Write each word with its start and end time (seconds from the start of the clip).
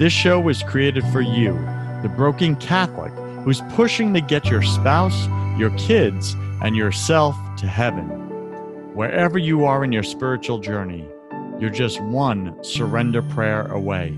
This 0.00 0.14
show 0.14 0.40
was 0.40 0.62
created 0.62 1.04
for 1.08 1.20
you, 1.20 1.52
the 2.00 2.08
broken 2.08 2.56
Catholic 2.56 3.12
who's 3.44 3.60
pushing 3.74 4.14
to 4.14 4.22
get 4.22 4.46
your 4.46 4.62
spouse, 4.62 5.28
your 5.58 5.68
kids, 5.76 6.34
and 6.62 6.74
yourself 6.74 7.36
to 7.58 7.66
heaven. 7.66 8.06
Wherever 8.94 9.36
you 9.36 9.66
are 9.66 9.84
in 9.84 9.92
your 9.92 10.02
spiritual 10.02 10.58
journey, 10.58 11.06
you're 11.58 11.68
just 11.68 12.00
one 12.00 12.56
surrender 12.64 13.20
prayer 13.20 13.66
away. 13.66 14.16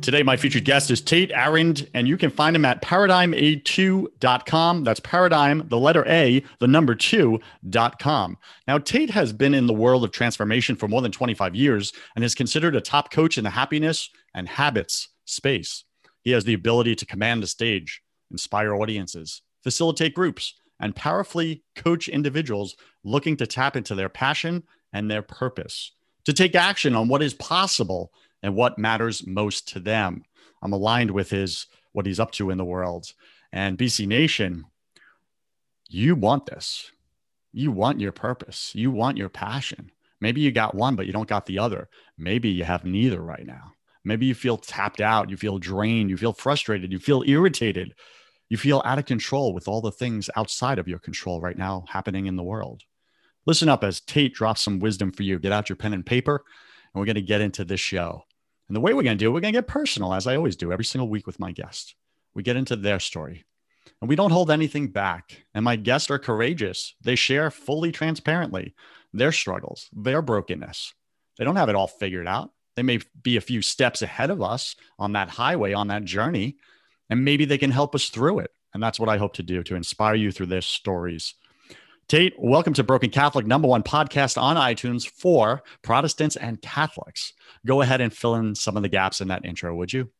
Today, 0.00 0.22
my 0.22 0.36
featured 0.36 0.64
guest 0.64 0.90
is 0.90 1.00
Tait 1.00 1.32
Arend, 1.32 1.88
and 1.92 2.06
you 2.06 2.16
can 2.16 2.30
find 2.30 2.54
him 2.54 2.64
at 2.64 2.82
paradigma2.com. 2.82 4.84
That's 4.84 5.00
paradigm, 5.00 5.68
the 5.68 5.78
letter 5.78 6.04
A, 6.06 6.42
the 6.60 6.68
number 6.68 6.94
2.com. 6.94 8.38
Now, 8.66 8.78
Tait 8.78 9.10
has 9.10 9.32
been 9.32 9.54
in 9.54 9.66
the 9.66 9.74
world 9.74 10.04
of 10.04 10.12
transformation 10.12 10.76
for 10.76 10.88
more 10.88 11.02
than 11.02 11.12
25 11.12 11.54
years 11.54 11.92
and 12.14 12.24
is 12.24 12.34
considered 12.34 12.76
a 12.76 12.80
top 12.80 13.10
coach 13.10 13.36
in 13.36 13.44
the 13.44 13.50
happiness 13.50 14.08
and 14.34 14.48
habits 14.48 15.08
space. 15.24 15.84
He 16.22 16.30
has 16.30 16.44
the 16.44 16.54
ability 16.54 16.94
to 16.94 17.06
command 17.06 17.42
the 17.42 17.48
stage, 17.48 18.00
inspire 18.30 18.74
audiences, 18.74 19.42
facilitate 19.62 20.14
groups, 20.14 20.54
and 20.80 20.94
powerfully 20.94 21.64
coach 21.74 22.08
individuals 22.08 22.76
looking 23.02 23.36
to 23.36 23.46
tap 23.46 23.76
into 23.76 23.94
their 23.94 24.08
passion 24.08 24.62
and 24.92 25.10
their 25.10 25.22
purpose, 25.22 25.92
to 26.24 26.32
take 26.32 26.54
action 26.54 26.94
on 26.94 27.08
what 27.08 27.22
is 27.22 27.34
possible 27.34 28.12
and 28.42 28.54
what 28.54 28.78
matters 28.78 29.26
most 29.26 29.68
to 29.68 29.80
them. 29.80 30.24
I'm 30.62 30.72
aligned 30.72 31.10
with 31.10 31.30
his 31.30 31.66
what 31.92 32.06
he's 32.06 32.20
up 32.20 32.32
to 32.32 32.50
in 32.50 32.58
the 32.58 32.64
world. 32.64 33.12
And 33.52 33.78
BC 33.78 34.06
Nation, 34.06 34.66
you 35.88 36.14
want 36.14 36.46
this. 36.46 36.90
You 37.52 37.72
want 37.72 38.00
your 38.00 38.12
purpose. 38.12 38.74
You 38.74 38.90
want 38.90 39.16
your 39.16 39.28
passion. 39.28 39.90
Maybe 40.20 40.40
you 40.40 40.52
got 40.52 40.74
one, 40.74 40.96
but 40.96 41.06
you 41.06 41.12
don't 41.12 41.28
got 41.28 41.46
the 41.46 41.58
other. 41.58 41.88
Maybe 42.16 42.48
you 42.50 42.64
have 42.64 42.84
neither 42.84 43.20
right 43.20 43.46
now. 43.46 43.72
Maybe 44.04 44.26
you 44.26 44.34
feel 44.34 44.56
tapped 44.56 45.00
out, 45.00 45.28
you 45.28 45.36
feel 45.36 45.58
drained, 45.58 46.10
you 46.10 46.16
feel 46.16 46.32
frustrated, 46.32 46.92
you 46.92 46.98
feel 46.98 47.24
irritated, 47.26 47.94
you 48.48 48.56
feel 48.56 48.82
out 48.84 48.98
of 48.98 49.04
control 49.04 49.52
with 49.52 49.68
all 49.68 49.80
the 49.80 49.92
things 49.92 50.30
outside 50.34 50.78
of 50.78 50.88
your 50.88 50.98
control 50.98 51.40
right 51.40 51.58
now 51.58 51.84
happening 51.88 52.26
in 52.26 52.36
the 52.36 52.42
world. 52.42 52.82
Listen 53.46 53.68
up 53.68 53.84
as 53.84 54.00
Tait 54.00 54.34
drops 54.34 54.62
some 54.62 54.78
wisdom 54.78 55.12
for 55.12 55.22
you. 55.22 55.38
Get 55.38 55.52
out 55.52 55.68
your 55.68 55.76
pen 55.76 55.92
and 55.92 56.06
paper, 56.06 56.36
and 56.36 57.00
we're 57.00 57.06
going 57.06 57.16
to 57.16 57.22
get 57.22 57.40
into 57.40 57.64
this 57.64 57.80
show. 57.80 58.24
And 58.68 58.76
the 58.76 58.80
way 58.80 58.92
we're 58.92 59.02
going 59.02 59.16
to 59.16 59.24
do 59.24 59.30
it, 59.30 59.32
we're 59.32 59.40
going 59.40 59.54
to 59.54 59.58
get 59.58 59.66
personal, 59.66 60.12
as 60.12 60.26
I 60.26 60.36
always 60.36 60.56
do 60.56 60.72
every 60.72 60.84
single 60.84 61.08
week 61.08 61.26
with 61.26 61.40
my 61.40 61.52
guests. 61.52 61.94
We 62.34 62.42
get 62.42 62.56
into 62.56 62.76
their 62.76 63.00
story 63.00 63.44
and 64.00 64.08
we 64.08 64.16
don't 64.16 64.30
hold 64.30 64.50
anything 64.50 64.88
back. 64.88 65.44
And 65.54 65.64
my 65.64 65.76
guests 65.76 66.10
are 66.10 66.18
courageous. 66.18 66.94
They 67.02 67.16
share 67.16 67.50
fully 67.50 67.92
transparently 67.92 68.74
their 69.12 69.32
struggles, 69.32 69.88
their 69.92 70.22
brokenness. 70.22 70.94
They 71.38 71.44
don't 71.44 71.56
have 71.56 71.68
it 71.68 71.74
all 71.74 71.86
figured 71.86 72.28
out. 72.28 72.50
They 72.76 72.82
may 72.82 73.00
be 73.22 73.36
a 73.36 73.40
few 73.42 73.62
steps 73.62 74.02
ahead 74.02 74.30
of 74.30 74.42
us 74.42 74.76
on 74.98 75.12
that 75.12 75.30
highway, 75.30 75.72
on 75.72 75.88
that 75.88 76.04
journey, 76.04 76.58
and 77.10 77.24
maybe 77.24 77.44
they 77.44 77.58
can 77.58 77.70
help 77.70 77.94
us 77.94 78.08
through 78.08 78.40
it. 78.40 78.50
And 78.72 78.82
that's 78.82 79.00
what 79.00 79.08
I 79.08 79.16
hope 79.16 79.34
to 79.34 79.42
do 79.42 79.62
to 79.64 79.74
inspire 79.74 80.14
you 80.14 80.30
through 80.30 80.46
their 80.46 80.60
stories. 80.60 81.34
Tait, 82.08 82.32
welcome 82.38 82.72
to 82.72 82.82
Broken 82.82 83.10
Catholic, 83.10 83.46
number 83.46 83.68
one 83.68 83.82
podcast 83.82 84.40
on 84.40 84.56
iTunes 84.56 85.06
for 85.06 85.62
Protestants 85.82 86.36
and 86.36 86.62
Catholics. 86.62 87.34
Go 87.66 87.82
ahead 87.82 88.00
and 88.00 88.10
fill 88.10 88.34
in 88.36 88.54
some 88.54 88.78
of 88.78 88.82
the 88.82 88.88
gaps 88.88 89.20
in 89.20 89.28
that 89.28 89.44
intro, 89.44 89.76
would 89.76 89.92
you? 89.92 90.10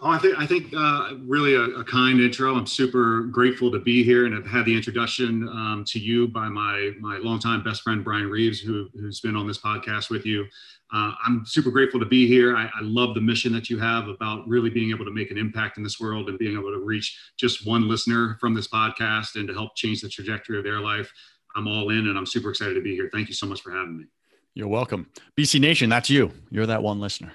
Oh, 0.00 0.10
I 0.10 0.18
think 0.18 0.38
I 0.38 0.46
think 0.46 0.72
uh, 0.76 1.14
really 1.20 1.54
a, 1.54 1.62
a, 1.62 1.84
kind 1.84 2.20
intro. 2.20 2.54
I'm 2.54 2.66
super 2.66 3.22
grateful 3.22 3.70
to 3.72 3.78
be 3.78 4.02
here, 4.02 4.26
and 4.26 4.34
I've 4.34 4.46
had 4.46 4.64
the 4.64 4.74
introduction 4.74 5.48
um, 5.48 5.84
to 5.88 5.98
you 5.98 6.28
by 6.28 6.48
my 6.48 6.92
my 7.00 7.18
longtime 7.18 7.62
best 7.62 7.82
friend 7.82 8.04
Bryan 8.04 8.28
Reeves, 8.28 8.60
who 8.60 8.88
who's 8.94 9.20
been 9.20 9.36
on 9.36 9.46
this 9.46 9.58
podcast 9.58 10.10
with 10.10 10.24
you. 10.26 10.46
Uh, 10.92 11.12
I'm 11.26 11.44
super 11.44 11.70
grateful 11.70 12.00
to 12.00 12.06
be 12.06 12.26
here. 12.26 12.56
I, 12.56 12.64
I, 12.64 12.80
love 12.80 13.14
the 13.14 13.20
mission 13.20 13.52
that 13.52 13.68
you 13.68 13.78
have 13.78 14.08
about 14.08 14.48
really 14.48 14.70
being 14.70 14.88
able 14.88 15.04
to 15.04 15.10
make 15.10 15.30
an 15.30 15.36
impact 15.36 15.76
in 15.76 15.82
this 15.82 16.00
world 16.00 16.30
and 16.30 16.38
being 16.38 16.58
able 16.58 16.72
to 16.72 16.78
reach 16.78 17.18
just 17.36 17.66
one 17.66 17.86
listener 17.86 18.38
from 18.40 18.54
this 18.54 18.68
podcast 18.68 19.34
and 19.34 19.46
to 19.48 19.52
help 19.52 19.76
change 19.76 20.00
the 20.00 20.08
trajectory 20.08 20.56
of 20.56 20.64
their 20.64 20.80
life. 20.80 21.12
I'm 21.54 21.68
all 21.68 21.90
in, 21.90 22.08
and 22.08 22.16
I'm 22.16 22.24
super 22.24 22.48
excited 22.48 22.72
to 22.74 22.80
be 22.80 22.94
here. 22.94 23.10
Thank 23.12 23.28
you 23.28 23.34
so 23.34 23.46
much 23.46 23.60
for 23.60 23.70
having 23.70 23.98
me. 23.98 24.04
You're 24.54 24.68
welcome, 24.68 25.10
BC 25.36 25.60
Nation. 25.60 25.90
That's 25.90 26.08
you. 26.08 26.32
You're 26.50 26.66
that 26.66 26.82
one 26.82 27.00
listener. 27.00 27.32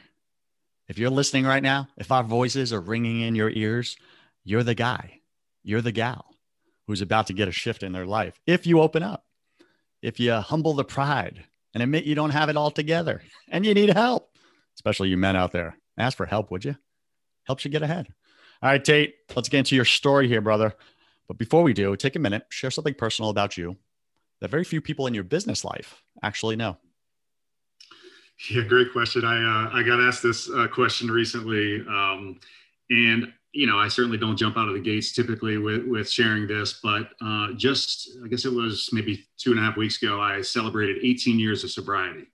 If 0.88 0.98
you're 0.98 1.10
listening 1.10 1.46
right 1.46 1.64
now, 1.64 1.88
if 1.98 2.12
our 2.12 2.24
voices 2.24 2.74
are 2.74 2.82
ringing 2.82 3.22
in 3.22 3.36
your 3.36 3.50
ears, 3.50 3.96
you're 4.44 4.64
the 4.64 4.76
guy, 4.76 5.22
you're 5.64 5.82
the 5.82 5.92
gal 5.92 6.26
who's 6.88 7.02
about 7.02 7.28
to 7.28 7.34
get 7.34 7.48
a 7.48 7.52
shift 7.52 7.84
in 7.84 7.94
their 7.94 8.06
life. 8.06 8.40
If 8.46 8.68
you 8.68 8.82
open 8.82 9.04
up, 9.04 9.26
if 10.02 10.20
you 10.20 10.34
humble 10.34 10.74
the 10.74 10.84
pride 10.84 11.46
and 11.74 11.82
admit 11.82 12.04
you 12.04 12.16
don't 12.16 12.32
have 12.32 12.50
it 12.50 12.58
all 12.58 12.72
together 12.72 13.22
and 13.50 13.66
you 13.66 13.74
need 13.74 13.90
help, 13.90 14.30
especially 14.76 15.10
you 15.10 15.18
men 15.18 15.38
out 15.38 15.54
there, 15.54 15.78
ask 15.98 16.18
for 16.18 16.26
help, 16.26 16.52
would 16.52 16.66
you? 16.66 16.76
Helps 17.46 17.64
you 17.64 17.72
get 17.72 17.84
ahead. 17.84 18.08
All 18.62 18.70
right, 18.70 18.84
Tait, 18.84 19.16
let's 19.36 19.50
get 19.50 19.60
into 19.60 19.76
your 19.76 19.86
story 19.86 20.28
here, 20.28 20.42
brother. 20.42 20.74
But 21.28 21.38
before 21.38 21.64
we 21.64 21.74
do, 21.74 21.96
take 21.96 22.18
a 22.18 22.20
minute, 22.20 22.44
share 22.50 22.72
something 22.72 22.94
personal 22.94 23.30
about 23.30 23.58
you 23.58 23.78
that 24.42 24.52
very 24.52 24.66
few 24.66 24.82
people 24.82 25.08
in 25.08 25.14
your 25.14 25.24
business 25.24 25.64
life 25.64 26.04
actually 26.22 26.58
know. 26.58 26.78
Yeah, 28.50 28.64
great 28.64 28.92
question. 28.92 29.24
I 29.24 29.38
uh, 29.38 29.70
I 29.74 29.84
got 29.84 30.02
asked 30.02 30.24
this 30.24 30.50
uh, 30.50 30.68
question 30.68 31.10
recently, 31.10 31.82
um, 31.88 32.40
and 32.90 33.32
you 33.54 33.68
know 33.68 33.78
I 33.78 33.88
certainly 33.88 34.18
don't 34.18 34.38
jump 34.38 34.58
out 34.58 34.68
of 34.68 34.74
the 34.74 34.82
gates 34.82 35.14
typically 35.14 35.58
with 35.58 35.86
with 35.86 36.10
sharing 36.10 36.48
this, 36.48 36.80
but 36.84 37.10
uh, 37.22 37.54
just 37.54 38.10
I 38.24 38.28
guess 38.28 38.46
it 38.46 38.54
was 38.54 38.90
maybe 38.92 39.26
two 39.38 39.52
and 39.52 39.60
a 39.60 39.64
half 39.64 39.78
weeks 39.78 40.02
ago 40.02 40.20
I 40.20 40.42
celebrated 40.42 40.98
18 41.04 41.40
years 41.40 41.64
of 41.64 41.72
sobriety. 41.72 42.28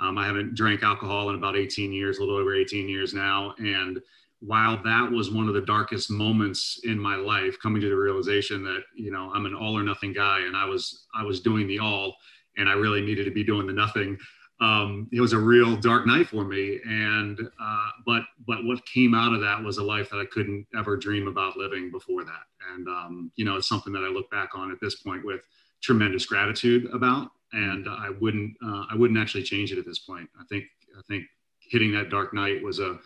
Um, 0.00 0.16
I 0.16 0.24
haven't 0.26 0.54
drank 0.54 0.82
alcohol 0.82 1.28
in 1.28 1.36
about 1.36 1.56
18 1.56 1.92
years, 1.92 2.16
a 2.16 2.20
little 2.20 2.36
over 2.36 2.54
18 2.54 2.88
years 2.88 3.12
now, 3.12 3.54
and 3.58 4.00
while 4.40 4.82
that 4.82 5.10
was 5.10 5.30
one 5.30 5.48
of 5.48 5.54
the 5.54 5.60
darkest 5.60 6.10
moments 6.10 6.80
in 6.84 6.98
my 6.98 7.14
life, 7.16 7.58
coming 7.62 7.82
to 7.82 7.90
the 7.90 7.96
realization 7.96 8.64
that 8.64 8.80
you 8.94 9.10
know 9.10 9.30
I'm 9.34 9.46
an 9.46 9.54
all 9.54 9.76
or 9.76 9.82
nothing 9.82 10.12
guy, 10.12 10.40
and 10.40 10.56
I 10.56 10.64
was 10.64 11.06
I 11.14 11.22
was 11.22 11.40
doing 11.40 11.66
the 11.66 11.80
all, 11.80 12.16
and 12.56 12.68
I 12.68 12.72
really 12.72 13.02
needed 13.02 13.24
to 13.24 13.30
be 13.30 13.44
doing 13.44 13.66
the 13.66 13.74
nothing 13.74 14.16
um, 14.60 15.08
it 15.10 15.20
was 15.20 15.32
a 15.32 15.38
real 15.38 15.76
dark 15.76 16.06
night 16.06 16.28
for 16.28 16.44
me. 16.44 16.80
And 16.84 17.40
uh, 17.60 17.88
but 18.04 18.22
but 18.46 18.64
what 18.64 18.84
came 18.84 19.14
out 19.14 19.32
of 19.32 19.40
that 19.40 19.62
was 19.62 19.78
a 19.78 19.82
life 19.82 20.10
that 20.10 20.18
I 20.18 20.26
couldn't 20.26 20.66
ever 20.76 20.96
dream 20.96 21.28
about 21.28 21.56
living 21.56 21.90
before 21.90 22.24
that. 22.24 22.44
And 22.74 22.86
um, 22.88 23.32
you 23.36 23.44
know, 23.44 23.56
it's 23.56 23.68
something 23.68 23.92
that 23.92 24.04
I 24.04 24.08
look 24.08 24.30
back 24.30 24.50
on 24.54 24.70
at 24.70 24.78
this 24.80 24.96
point 24.96 25.24
with 25.24 25.40
tremendous 25.82 26.26
gratitude 26.26 26.86
about. 26.92 27.30
And 27.52 27.88
I 27.88 28.10
wouldn't 28.20 28.54
uh, 28.64 28.84
I 28.90 28.94
wouldn't 28.96 29.18
actually 29.18 29.44
change 29.44 29.72
it 29.72 29.78
at 29.78 29.86
this 29.86 30.00
point. 30.00 30.28
I 30.38 30.44
think 30.44 30.64
I 30.96 31.00
think 31.08 31.24
hitting 31.60 31.92
that 31.92 32.10
dark 32.10 32.34
night 32.34 32.62
was 32.62 32.80
a 32.80 32.98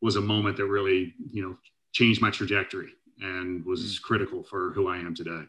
was 0.00 0.16
a 0.16 0.20
moment 0.20 0.56
that 0.56 0.66
really 0.66 1.14
you 1.30 1.42
know 1.42 1.56
changed 1.92 2.22
my 2.22 2.30
trajectory 2.30 2.88
and 3.20 3.64
was 3.66 3.80
mm. 3.82 4.02
critical 4.02 4.42
for 4.42 4.72
who 4.72 4.88
I 4.88 4.96
am 4.96 5.14
today. 5.14 5.42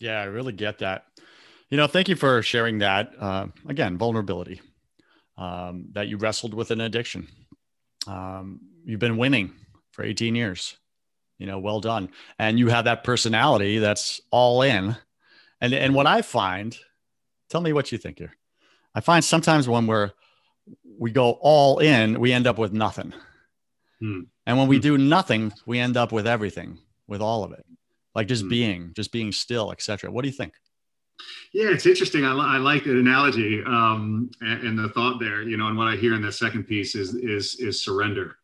Yeah, 0.00 0.20
I 0.20 0.24
really 0.24 0.52
get 0.52 0.78
that. 0.78 1.04
You 1.68 1.76
know, 1.76 1.86
thank 1.86 2.08
you 2.08 2.16
for 2.16 2.42
sharing 2.42 2.78
that. 2.78 3.12
Uh, 3.18 3.46
again, 3.68 3.96
vulnerability 3.96 4.60
um, 5.40 5.86
that 5.92 6.06
you 6.06 6.18
wrestled 6.18 6.54
with 6.54 6.70
an 6.70 6.80
addiction. 6.80 7.26
Um, 8.06 8.60
you've 8.84 9.00
been 9.00 9.16
winning 9.16 9.52
for 9.90 10.04
18 10.04 10.36
years. 10.36 10.76
You 11.38 11.46
know, 11.46 11.58
well 11.58 11.80
done. 11.80 12.10
And 12.38 12.58
you 12.58 12.68
have 12.68 12.84
that 12.84 13.02
personality 13.02 13.78
that's 13.78 14.20
all 14.30 14.60
in. 14.60 14.94
And 15.62 15.72
and 15.72 15.94
what 15.94 16.06
I 16.06 16.20
find, 16.20 16.76
tell 17.48 17.62
me 17.62 17.72
what 17.72 17.90
you 17.90 17.98
think 17.98 18.18
here. 18.18 18.36
I 18.94 19.00
find 19.00 19.24
sometimes 19.24 19.66
when 19.66 19.86
we're 19.86 20.12
we 20.98 21.10
go 21.10 21.38
all 21.40 21.78
in, 21.78 22.20
we 22.20 22.32
end 22.32 22.46
up 22.46 22.58
with 22.58 22.72
nothing. 22.74 23.14
Hmm. 24.00 24.20
And 24.46 24.58
when 24.58 24.68
we 24.68 24.76
hmm. 24.76 24.82
do 24.82 24.98
nothing, 24.98 25.52
we 25.64 25.78
end 25.78 25.96
up 25.96 26.12
with 26.12 26.26
everything, 26.26 26.78
with 27.06 27.22
all 27.22 27.42
of 27.42 27.52
it, 27.52 27.64
like 28.14 28.28
just 28.28 28.42
hmm. 28.42 28.50
being, 28.50 28.92
just 28.94 29.10
being 29.10 29.32
still, 29.32 29.72
etc. 29.72 30.10
What 30.10 30.22
do 30.22 30.28
you 30.28 30.36
think? 30.36 30.52
Yeah, 31.52 31.70
it's 31.70 31.86
interesting. 31.86 32.24
I, 32.24 32.32
I 32.32 32.58
like 32.58 32.84
that 32.84 32.96
analogy 32.96 33.62
um, 33.66 34.30
and, 34.40 34.62
and, 34.62 34.78
the 34.78 34.88
thought 34.90 35.18
there. 35.18 35.42
You 35.42 35.56
know, 35.56 35.66
and 35.66 35.76
what 35.76 35.88
I 35.88 35.96
hear 35.96 36.14
in 36.14 36.22
that 36.22 36.32
second 36.32 36.64
piece 36.64 36.94
is 36.94 37.14
is 37.14 37.56
is 37.58 37.84
surrender. 37.84 38.36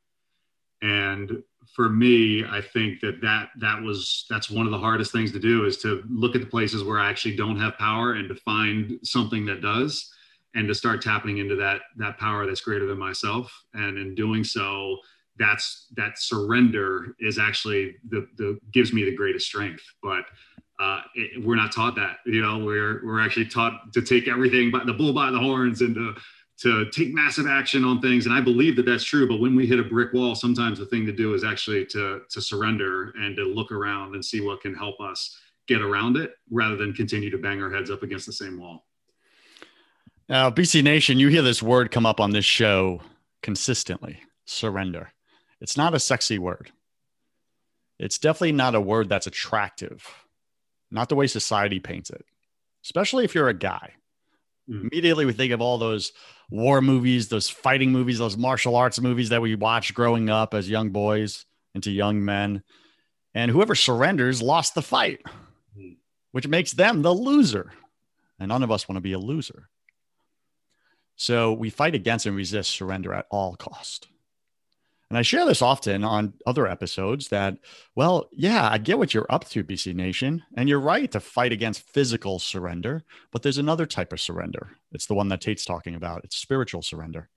And 0.83 1.43
for 1.75 1.89
me, 1.89 2.45
I 2.45 2.61
think 2.61 3.01
that 3.01 3.21
that 3.21 3.51
that 3.61 3.81
was 3.81 4.27
that's 4.29 4.51
one 4.51 4.67
of 4.67 4.73
the 4.73 4.79
hardest 4.79 5.13
things 5.13 5.31
to 5.33 5.39
do 5.39 5.67
is 5.67 5.79
to 5.79 6.03
look 6.09 6.35
at 6.35 6.41
the 6.41 6.49
places 6.49 6.83
where 6.83 6.99
I 6.99 7.09
actually 7.09 7.37
don't 7.37 7.61
have 7.61 7.79
power 7.79 8.15
and 8.15 8.29
to 8.29 8.35
find 8.35 8.99
something 9.03 9.47
that 9.47 9.63
does, 9.63 10.13
and 10.55 10.67
to 10.67 10.75
start 10.75 11.03
tapping 11.03 11.39
into 11.39 11.55
that 11.57 11.83
that 11.99 12.19
power 12.19 12.47
that's 12.47 12.61
greater 12.61 12.87
than 12.87 12.99
myself. 12.99 13.53
And 13.75 13.99
in 13.99 14.15
doing 14.15 14.43
so, 14.43 14.97
that's 15.39 15.87
that 15.97 16.19
surrender 16.19 17.15
is 17.21 17.39
actually 17.39 17.97
the 18.09 18.27
the 18.37 18.59
gives 18.73 18.93
me 18.93 19.05
the 19.05 19.15
greatest 19.15 19.47
strength. 19.47 19.85
But 20.03 20.25
uh, 20.79 21.01
it, 21.15 21.45
we're 21.45 21.57
not 21.57 21.73
taught 21.73 21.95
that. 21.97 22.19
You 22.27 22.43
know, 22.43 22.59
we're 22.59 23.05
we're 23.05 23.25
actually 23.25 23.47
taught 23.47 23.93
to 23.93 24.03
take 24.03 24.29
everything 24.29 24.71
by 24.71 24.85
the 24.85 24.93
bull 24.93 25.13
by 25.13 25.31
the 25.31 25.39
horns 25.39 25.81
and 25.81 25.95
to 25.95 26.15
to 26.59 26.91
take 26.91 27.13
massive 27.13 27.47
action 27.47 27.85
on 27.85 28.01
things. 28.01 28.27
And 28.27 28.35
I 28.35 28.41
believe 28.41 28.77
that 28.77 28.87
that's 28.87 29.05
true. 29.05 29.29
But 29.29 29.41
when 29.41 29.55
we 29.55 29.67
hit 29.67 29.79
a 29.79 29.85
brick 29.85 30.13
wall, 30.13 30.35
sometimes 30.35 30.79
the 30.79 30.87
thing 30.87 31.05
to 31.07 31.13
do 31.13 31.35
is 31.35 31.45
actually 31.45 31.87
to 31.87 32.23
to 32.29 32.41
surrender 32.41 33.13
and 33.17 33.37
to 33.37 33.45
look 33.45 33.73
around 33.73 34.15
and 34.15 34.25
see 34.25 34.41
what 34.41 34.61
can 34.61 34.75
help 34.75 35.01
us 35.01 35.39
get 35.67 35.83
around 35.83 36.17
it, 36.17 36.33
rather 36.51 36.77
than 36.77 36.93
continue 36.93 37.31
to 37.31 37.39
bang 37.39 37.61
our 37.61 37.71
heads 37.71 37.91
up 37.91 38.03
against 38.03 38.27
the 38.27 38.33
same 38.33 38.59
wall. 38.59 38.87
Now, 40.29 40.51
BC 40.51 40.83
Nation, 40.83 41.19
you 41.19 41.29
hear 41.29 41.43
this 41.43 41.63
word 41.63 41.91
come 41.91 42.07
up 42.07 42.21
on 42.21 42.31
this 42.31 42.45
show 42.45 43.01
consistently 43.43 44.21
surrender. 44.45 45.13
It's 45.61 45.77
not 45.77 45.95
a 45.95 46.01
sexy 46.01 46.39
word. 46.39 46.71
It's 47.99 48.19
definitely 48.19 48.53
not 48.53 48.75
a 48.75 48.81
word 48.81 49.09
that's 49.09 49.27
attractive 49.27 50.07
not 50.91 51.09
the 51.09 51.15
way 51.15 51.27
society 51.27 51.81
paints 51.81 52.11
it, 52.11 52.25
especially 52.85 53.25
if 53.25 53.35
you're 53.35 53.49
a 53.49 53.55
guy. 53.55 53.95
Mm. 54.69 54.91
Immediately, 54.91 55.25
we 55.25 55.33
think 55.33 55.53
of 55.53 55.61
all 55.61 55.79
those 55.79 56.13
war 56.51 56.81
movies, 56.81 57.29
those 57.29 57.49
fighting 57.49 57.93
movies, 57.93 58.19
those 58.19 58.37
martial 58.37 58.77
arts 58.77 59.01
movies 59.01 59.29
that 59.31 59.43
we 59.43 59.55
watched 59.55 59.95
growing 59.95 60.31
up 60.31 60.55
as 60.55 60.69
young 60.69 60.91
boys 60.91 61.45
into 61.75 61.91
young 61.91 62.25
men. 62.25 62.63
And 63.35 63.51
whoever 63.51 63.75
surrenders 63.75 64.41
lost 64.41 64.75
the 64.75 64.83
fight, 64.83 65.21
mm. 65.79 65.97
which 66.33 66.49
makes 66.49 66.73
them 66.73 67.03
the 67.03 67.13
loser. 67.13 67.73
And 68.39 68.49
none 68.49 68.63
of 68.63 68.71
us 68.71 68.89
want 68.89 68.97
to 68.97 69.03
be 69.03 69.13
a 69.13 69.19
loser. 69.19 69.69
So 71.17 71.53
we 71.53 71.71
fight 71.71 71.95
against 71.95 72.27
and 72.27 72.37
resist 72.37 72.71
surrender 72.71 73.15
at 73.15 73.27
all 73.31 73.57
cost. 73.57 74.09
And 75.09 75.17
I 75.17 75.23
share 75.23 75.45
this 75.47 75.63
often 75.63 76.03
on 76.03 76.35
other 76.47 76.67
episodes 76.67 77.29
that, 77.29 77.59
well, 77.95 78.29
yeah, 78.33 78.69
I 78.69 78.79
get 78.79 78.99
what 78.99 79.15
you're 79.15 79.27
up 79.31 79.49
to, 79.51 79.63
BC 79.63 79.95
Nation. 79.95 80.43
And 80.57 80.69
you're 80.69 80.81
right 80.81 81.11
to 81.13 81.21
fight 81.21 81.53
against 81.53 81.89
physical 81.89 82.41
surrender, 82.41 83.05
but 83.31 83.43
there's 83.43 83.59
another 83.59 83.87
type 83.87 84.13
of 84.13 84.21
surrender. 84.21 84.71
It's 84.91 85.07
the 85.07 85.15
one 85.15 85.29
that 85.29 85.41
Tait's 85.41 85.65
talking 85.65 85.95
about. 85.95 86.25
It's 86.25 86.37
spiritual 86.37 86.83
surrender. 86.83 87.29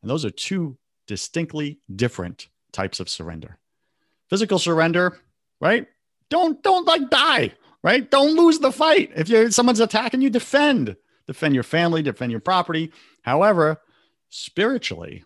And 0.00 0.08
those 0.08 0.24
are 0.24 0.30
two 0.30 0.78
distinctly 1.08 1.80
different 1.94 2.48
types 2.72 3.00
of 3.00 3.08
surrender. 3.08 3.58
Physical 4.30 4.58
surrender, 4.60 5.18
right? 5.60 5.88
Don't 6.28 6.62
don't 6.62 6.86
like 6.86 7.10
die, 7.10 7.52
right? 7.82 8.08
Don't 8.08 8.36
lose 8.36 8.58
the 8.58 8.70
fight. 8.70 9.10
If 9.16 9.28
you 9.28 9.50
someone's 9.50 9.80
attacking 9.80 10.20
you, 10.20 10.30
defend. 10.30 10.96
Defend 11.26 11.54
your 11.54 11.64
family, 11.64 12.02
defend 12.02 12.30
your 12.30 12.40
property. 12.40 12.92
However, 13.22 13.80
spiritually, 14.28 15.24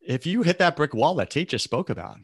if 0.00 0.26
you 0.26 0.42
hit 0.42 0.58
that 0.58 0.76
brick 0.76 0.94
wall 0.94 1.14
that 1.16 1.30
Tait 1.30 1.48
just 1.48 1.64
spoke 1.64 1.90
about, 1.90 2.18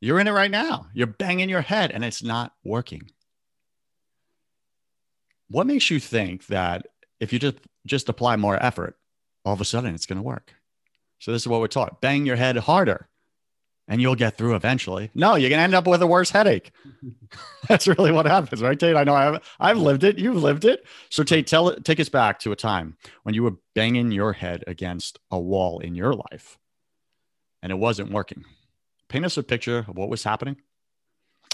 you're 0.00 0.20
in 0.20 0.28
it 0.28 0.32
right 0.32 0.50
now. 0.50 0.86
You're 0.92 1.06
banging 1.06 1.48
your 1.48 1.60
head 1.60 1.90
and 1.90 2.04
it's 2.04 2.22
not 2.22 2.52
working. 2.64 3.10
What 5.48 5.66
makes 5.66 5.90
you 5.90 5.98
think 5.98 6.46
that 6.46 6.86
if 7.20 7.32
you 7.32 7.38
just 7.38 7.56
just 7.86 8.08
apply 8.08 8.36
more 8.36 8.62
effort, 8.62 8.96
all 9.44 9.54
of 9.54 9.60
a 9.60 9.64
sudden 9.64 9.94
it's 9.94 10.06
going 10.06 10.18
to 10.18 10.22
work? 10.22 10.54
So 11.18 11.32
this 11.32 11.42
is 11.42 11.48
what 11.48 11.60
we're 11.60 11.68
taught: 11.68 12.00
bang 12.00 12.26
your 12.26 12.36
head 12.36 12.56
harder, 12.56 13.08
and 13.88 14.00
you'll 14.00 14.14
get 14.14 14.36
through 14.36 14.54
eventually. 14.54 15.10
No, 15.14 15.36
you're 15.36 15.48
going 15.48 15.58
to 15.58 15.64
end 15.64 15.74
up 15.74 15.86
with 15.86 16.02
a 16.02 16.06
worse 16.06 16.30
headache. 16.30 16.70
That's 17.68 17.88
really 17.88 18.12
what 18.12 18.26
happens, 18.26 18.62
right, 18.62 18.78
Tait? 18.78 18.94
I 18.94 19.04
know 19.04 19.14
I've 19.14 19.56
I've 19.58 19.78
lived 19.78 20.04
it. 20.04 20.18
You've 20.18 20.42
lived 20.42 20.66
it. 20.66 20.86
So 21.08 21.24
Tait, 21.24 21.46
tell 21.46 21.70
it. 21.70 21.84
Take 21.84 21.98
us 21.98 22.10
back 22.10 22.40
to 22.40 22.52
a 22.52 22.56
time 22.56 22.98
when 23.22 23.34
you 23.34 23.42
were 23.42 23.56
banging 23.74 24.12
your 24.12 24.34
head 24.34 24.64
against 24.66 25.18
a 25.30 25.40
wall 25.40 25.78
in 25.78 25.94
your 25.94 26.12
life 26.12 26.58
and 27.62 27.72
it 27.72 27.76
wasn't 27.76 28.10
working. 28.10 28.44
Paint 29.08 29.24
us 29.24 29.36
a 29.36 29.42
picture 29.42 29.78
of 29.78 29.96
what 29.96 30.08
was 30.08 30.22
happening 30.22 30.56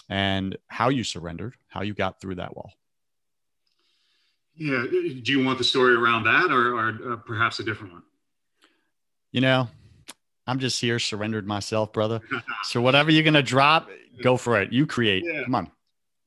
and 0.09 0.57
how 0.69 0.89
you 0.89 1.05
surrendered, 1.05 1.55
how 1.69 1.83
you 1.83 1.95
got 1.95 2.21
through 2.21 2.37
that 2.37 2.57
wall. 2.57 2.73
Yeah. 4.57 4.85
Do 4.91 5.33
you 5.33 5.45
want 5.45 5.59
the 5.59 5.65
story 5.65 5.95
around 5.95 6.25
that 6.25 6.51
or, 6.51 6.75
or 6.75 7.13
uh, 7.13 7.17
perhaps 7.17 7.59
a 7.59 7.65
different 7.65 7.93
one? 7.93 8.03
You 9.33 9.41
know, 9.41 9.69
I'm 10.47 10.59
just 10.59 10.81
here, 10.81 10.99
surrendered 10.99 11.47
myself, 11.47 11.93
brother. 11.93 12.21
so 12.63 12.81
whatever 12.81 13.11
you're 13.11 13.25
going 13.25 13.35
to 13.35 13.43
drop, 13.43 13.89
go 14.23 14.37
for 14.37 14.61
it. 14.61 14.73
You 14.73 14.87
create. 14.87 15.25
Yeah. 15.27 15.43
Come 15.45 15.55
on. 15.55 15.71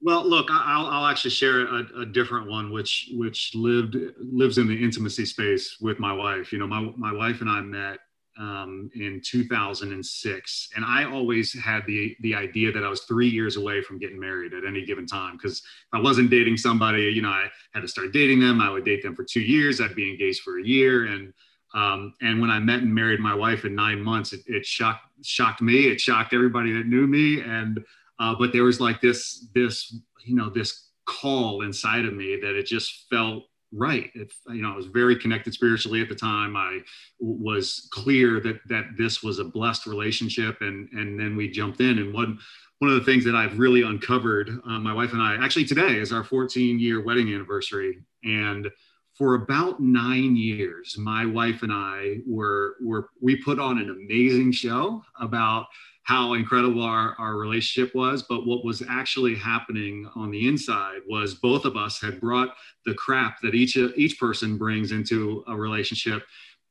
Well, 0.02 0.28
look, 0.28 0.48
I'll, 0.52 0.86
I'll 0.88 1.06
actually 1.06 1.32
share 1.32 1.62
a, 1.62 2.02
a, 2.02 2.06
different 2.06 2.48
one, 2.48 2.72
which 2.72 3.10
which 3.14 3.56
lived 3.56 3.98
lives 4.20 4.60
in 4.60 4.68
the 4.68 4.84
intimacy 4.84 5.26
space 5.26 5.78
with 5.82 5.98
my 5.98 6.14
wife. 6.14 6.54
You 6.54 6.60
know, 6.60 6.68
my 6.68 6.92
my 6.96 7.12
wife 7.12 7.42
and 7.42 7.50
I 7.50 7.62
met 7.62 7.98
um, 8.40 8.90
in 8.96 9.22
2006, 9.24 10.70
and 10.76 10.86
I 10.86 11.06
always 11.06 11.54
had 11.54 11.86
the 11.88 12.16
the 12.22 12.36
idea 12.36 12.72
that 12.72 12.84
I 12.84 12.90
was 12.90 13.02
three 13.02 13.28
years 13.28 13.58
away 13.58 13.82
from 13.82 13.98
getting 13.98 14.20
married 14.20 14.54
at 14.54 14.66
any 14.66 14.86
given 14.86 15.06
time. 15.06 15.38
Because 15.38 15.60
if 15.60 15.94
I 15.94 16.00
wasn't 16.00 16.30
dating 16.30 16.58
somebody, 16.58 17.04
you 17.04 17.22
know, 17.22 17.30
I 17.30 17.50
had 17.74 17.82
to 17.82 17.88
start 17.88 18.14
dating 18.14 18.40
them. 18.40 18.62
I 18.62 18.70
would 18.70 18.86
date 18.86 19.04
them 19.04 19.16
for 19.16 19.24
two 19.24 19.42
years. 19.42 19.82
I'd 19.82 19.96
be 19.96 20.10
engaged 20.10 20.42
for 20.42 20.60
a 20.60 20.64
year, 20.64 21.08
and 21.08 21.34
um, 21.74 22.14
and 22.22 22.40
when 22.40 22.50
I 22.50 22.60
met 22.60 22.82
and 22.82 22.94
married 22.94 23.20
my 23.20 23.34
wife 23.34 23.66
in 23.66 23.76
nine 23.76 24.02
months, 24.02 24.34
it, 24.34 24.42
it 24.48 24.66
shocked 24.66 25.06
shocked 25.24 25.62
me. 25.62 25.88
It 25.88 26.00
shocked 26.00 26.34
everybody 26.34 26.74
that 26.74 26.88
knew 26.88 27.08
me, 27.08 27.42
and 27.42 27.84
uh, 28.20 28.36
but 28.38 28.54
there 28.54 28.64
was 28.64 28.80
like 28.80 29.02
this 29.02 29.48
this 29.54 29.96
you 30.26 30.36
know 30.36 30.50
this 30.50 30.90
call 31.06 31.64
inside 31.64 32.06
of 32.06 32.14
me 32.14 32.38
that 32.42 32.56
it 32.56 32.66
just 32.66 33.06
felt 33.10 33.46
right. 33.74 34.10
If 34.14 34.34
you 34.48 34.62
know, 34.62 34.74
I 34.74 34.76
was 34.76 34.88
very 34.88 35.16
connected 35.16 35.54
spiritually 35.54 36.02
at 36.02 36.10
the 36.10 36.16
time. 36.16 36.56
I 36.56 36.80
was 37.20 37.88
clear 37.92 38.40
that 38.42 38.60
that 38.68 38.86
this 38.98 39.24
was 39.24 39.40
a 39.40 39.44
blessed 39.44 39.86
relationship, 39.86 40.58
and 40.62 40.90
and 40.94 41.20
then 41.20 41.36
we 41.36 41.50
jumped 41.50 41.82
in. 41.82 42.00
And 42.00 42.14
one 42.14 42.40
one 42.80 42.92
of 42.92 42.98
the 42.98 43.06
things 43.06 43.26
that 43.26 43.36
I've 43.36 43.58
really 43.58 43.82
uncovered, 43.82 44.50
uh, 44.66 44.80
my 44.80 44.94
wife 44.94 45.14
and 45.14 45.22
I, 45.22 45.36
actually 45.44 45.66
today 45.66 45.98
is 45.98 46.14
our 46.14 46.24
14 46.24 46.80
year 46.80 47.04
wedding 47.04 47.34
anniversary, 47.34 48.00
and 48.24 48.70
for 49.18 49.34
about 49.34 49.80
nine 49.80 50.36
years, 50.36 50.96
my 50.98 51.26
wife 51.26 51.64
and 51.64 51.74
I 51.74 52.18
were 52.28 52.76
were 52.82 53.10
we 53.22 53.36
put 53.36 53.60
on 53.60 53.80
an 53.80 53.90
amazing 53.90 54.52
show 54.52 55.04
about 55.20 55.66
how 56.08 56.36
incredible 56.36 56.82
our, 56.82 57.16
our 57.20 57.36
relationship 57.36 57.94
was. 57.94 58.24
But 58.24 58.48
what 58.48 58.64
was 58.64 58.82
actually 58.90 59.36
happening 59.36 60.10
on 60.16 60.32
the 60.32 60.48
inside 60.48 61.00
was 61.06 61.36
both 61.36 61.66
of 61.66 61.76
us 61.76 62.00
had 62.02 62.22
brought 62.22 62.56
the 62.86 62.94
crap 62.94 63.42
that 63.42 63.54
each 63.54 63.76
each 63.76 64.18
person 64.18 64.58
brings 64.58 64.94
into 64.94 65.44
a 65.48 65.56
relationship. 65.56 66.24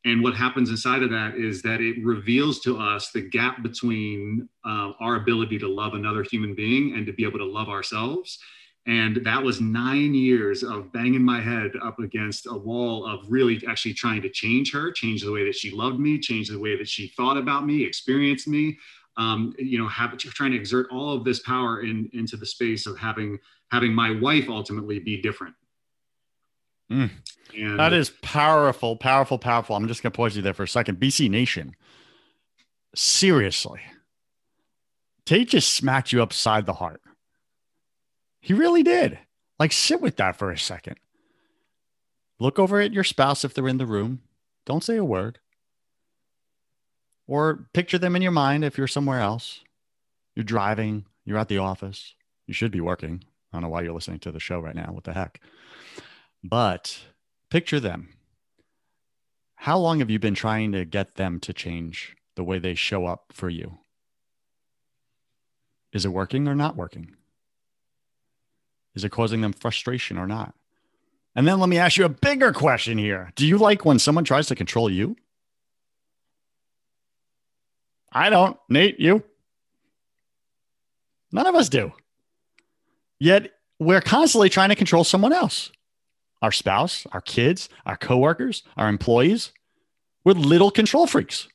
And 0.06 0.22
what 0.22 0.34
happens 0.34 0.70
inside 0.70 1.02
of 1.02 1.10
that 1.10 1.34
is 1.34 1.60
that 1.62 1.82
it 1.82 2.02
reveals 2.02 2.60
to 2.60 2.78
us 2.78 3.10
the 3.10 3.20
gap 3.20 3.62
between 3.62 4.48
uh, 4.64 4.92
our 5.00 5.16
ability 5.16 5.58
to 5.58 5.68
love 5.68 5.92
another 5.92 6.22
human 6.22 6.54
being 6.54 6.94
and 6.94 7.04
to 7.04 7.12
be 7.12 7.24
able 7.24 7.38
to 7.38 7.44
love 7.44 7.68
ourselves. 7.68 8.38
And 8.86 9.16
that 9.24 9.42
was 9.42 9.60
nine 9.60 10.14
years 10.14 10.62
of 10.62 10.92
banging 10.92 11.24
my 11.24 11.40
head 11.40 11.72
up 11.82 11.98
against 11.98 12.46
a 12.46 12.56
wall 12.56 13.04
of 13.04 13.20
really 13.28 13.60
actually 13.68 13.94
trying 13.94 14.22
to 14.22 14.30
change 14.30 14.72
her, 14.72 14.92
change 14.92 15.24
the 15.24 15.32
way 15.32 15.44
that 15.44 15.56
she 15.56 15.72
loved 15.72 15.98
me, 15.98 16.20
change 16.20 16.48
the 16.48 16.58
way 16.58 16.76
that 16.78 16.88
she 16.88 17.08
thought 17.08 17.36
about 17.36 17.66
me, 17.66 17.84
experienced 17.84 18.46
me, 18.46 18.78
um, 19.16 19.54
you 19.58 19.78
know, 19.78 19.88
have, 19.88 20.16
trying 20.18 20.52
to 20.52 20.56
exert 20.56 20.88
all 20.90 21.12
of 21.12 21.24
this 21.24 21.40
power 21.40 21.80
in, 21.80 22.08
into 22.12 22.36
the 22.36 22.46
space 22.46 22.86
of 22.86 22.98
having 22.98 23.38
having 23.70 23.92
my 23.92 24.10
wife 24.20 24.48
ultimately 24.48 24.98
be 24.98 25.20
different. 25.20 25.54
Mm. 26.90 27.10
And 27.56 27.78
that 27.78 27.92
is 27.92 28.10
powerful, 28.22 28.96
powerful, 28.96 29.38
powerful. 29.38 29.74
I'm 29.74 29.88
just 29.88 30.02
going 30.02 30.12
to 30.12 30.16
pause 30.16 30.36
you 30.36 30.42
there 30.42 30.54
for 30.54 30.62
a 30.62 30.68
second. 30.68 31.00
BC 31.00 31.28
Nation, 31.30 31.74
seriously, 32.94 33.80
Tait 35.24 35.48
just 35.48 35.72
smacked 35.72 36.12
you 36.12 36.22
upside 36.22 36.66
the 36.66 36.74
heart. 36.74 37.00
He 38.40 38.52
really 38.54 38.82
did. 38.82 39.18
Like, 39.58 39.72
sit 39.72 40.00
with 40.00 40.16
that 40.16 40.36
for 40.36 40.50
a 40.50 40.58
second. 40.58 40.96
Look 42.38 42.58
over 42.58 42.80
at 42.80 42.92
your 42.92 43.04
spouse 43.04 43.44
if 43.44 43.54
they're 43.54 43.66
in 43.66 43.78
the 43.78 43.86
room. 43.86 44.20
Don't 44.66 44.84
say 44.84 44.96
a 44.96 45.04
word 45.04 45.38
or 47.26 47.68
picture 47.72 47.98
them 47.98 48.16
in 48.16 48.22
your 48.22 48.32
mind 48.32 48.64
if 48.64 48.78
you're 48.78 48.86
somewhere 48.86 49.20
else. 49.20 49.60
You're 50.34 50.44
driving, 50.44 51.06
you're 51.24 51.38
at 51.38 51.48
the 51.48 51.58
office, 51.58 52.14
you 52.46 52.54
should 52.54 52.70
be 52.70 52.80
working. 52.80 53.24
I 53.52 53.56
don't 53.56 53.62
know 53.62 53.68
why 53.68 53.82
you're 53.82 53.94
listening 53.94 54.18
to 54.20 54.32
the 54.32 54.40
show 54.40 54.60
right 54.60 54.74
now. 54.74 54.90
What 54.92 55.04
the 55.04 55.14
heck? 55.14 55.40
But 56.44 57.00
picture 57.50 57.80
them. 57.80 58.10
How 59.56 59.78
long 59.78 60.00
have 60.00 60.10
you 60.10 60.18
been 60.18 60.34
trying 60.34 60.72
to 60.72 60.84
get 60.84 61.14
them 61.14 61.40
to 61.40 61.52
change 61.52 62.16
the 62.34 62.44
way 62.44 62.58
they 62.58 62.74
show 62.74 63.06
up 63.06 63.32
for 63.32 63.48
you? 63.48 63.78
Is 65.92 66.04
it 66.04 66.10
working 66.10 66.46
or 66.46 66.54
not 66.54 66.76
working? 66.76 67.16
Is 68.94 69.04
it 69.04 69.10
causing 69.10 69.40
them 69.40 69.52
frustration 69.52 70.18
or 70.18 70.26
not? 70.26 70.54
And 71.34 71.46
then 71.46 71.58
let 71.58 71.68
me 71.68 71.78
ask 71.78 71.96
you 71.96 72.04
a 72.04 72.10
bigger 72.10 72.52
question 72.52 72.98
here. 72.98 73.32
Do 73.34 73.46
you 73.46 73.58
like 73.58 73.84
when 73.84 73.98
someone 73.98 74.24
tries 74.24 74.46
to 74.48 74.54
control 74.54 74.90
you? 74.90 75.16
I 78.12 78.30
don't. 78.30 78.56
Nate, 78.68 78.98
you? 78.98 79.22
None 81.32 81.46
of 81.46 81.54
us 81.54 81.68
do. 81.68 81.92
Yet 83.18 83.52
we're 83.78 84.00
constantly 84.00 84.48
trying 84.48 84.70
to 84.70 84.74
control 84.74 85.04
someone 85.04 85.32
else 85.32 85.70
our 86.42 86.52
spouse, 86.52 87.06
our 87.12 87.22
kids, 87.22 87.68
our 87.86 87.96
coworkers, 87.96 88.62
our 88.76 88.88
employees. 88.88 89.52
We're 90.22 90.32
little 90.32 90.70
control 90.70 91.06
freaks. 91.06 91.48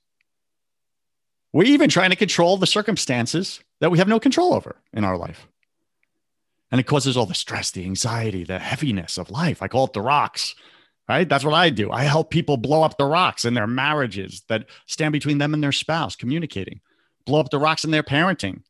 We're 1.53 1.67
even 1.67 1.89
trying 1.89 2.09
to 2.09 2.15
control 2.15 2.57
the 2.57 2.67
circumstances 2.67 3.61
that 3.79 3.91
we 3.91 3.99
have 3.99 4.07
no 4.07 4.19
control 4.19 4.53
over 4.53 4.77
in 4.93 5.03
our 5.03 5.17
life. 5.17 5.47
And 6.71 6.79
it 6.79 6.87
causes 6.87 7.17
all 7.17 7.25
the 7.25 7.33
stress, 7.35 7.71
the 7.71 7.83
anxiety, 7.83 8.43
the 8.43 8.59
heaviness 8.59 9.17
of 9.17 9.29
life. 9.29 9.61
I 9.61 9.67
call 9.67 9.85
it 9.85 9.93
the 9.93 10.01
rocks, 10.01 10.55
right? 11.11 11.27
That's 11.27 11.43
what 11.43 11.53
I 11.53 11.69
do. 11.69 11.91
I 11.91 12.03
help 12.03 12.29
people 12.29 12.55
blow 12.55 12.83
up 12.83 12.97
the 12.97 13.03
rocks 13.03 13.43
in 13.43 13.53
their 13.53 13.67
marriages 13.67 14.43
that 14.47 14.67
stand 14.85 15.11
between 15.11 15.39
them 15.39 15.53
and 15.53 15.61
their 15.61 15.73
spouse, 15.73 16.15
communicating, 16.15 16.79
blow 17.25 17.41
up 17.41 17.49
the 17.49 17.59
rocks 17.59 17.83
in 17.83 17.91
their 17.91 18.01
parenting, 18.01 18.61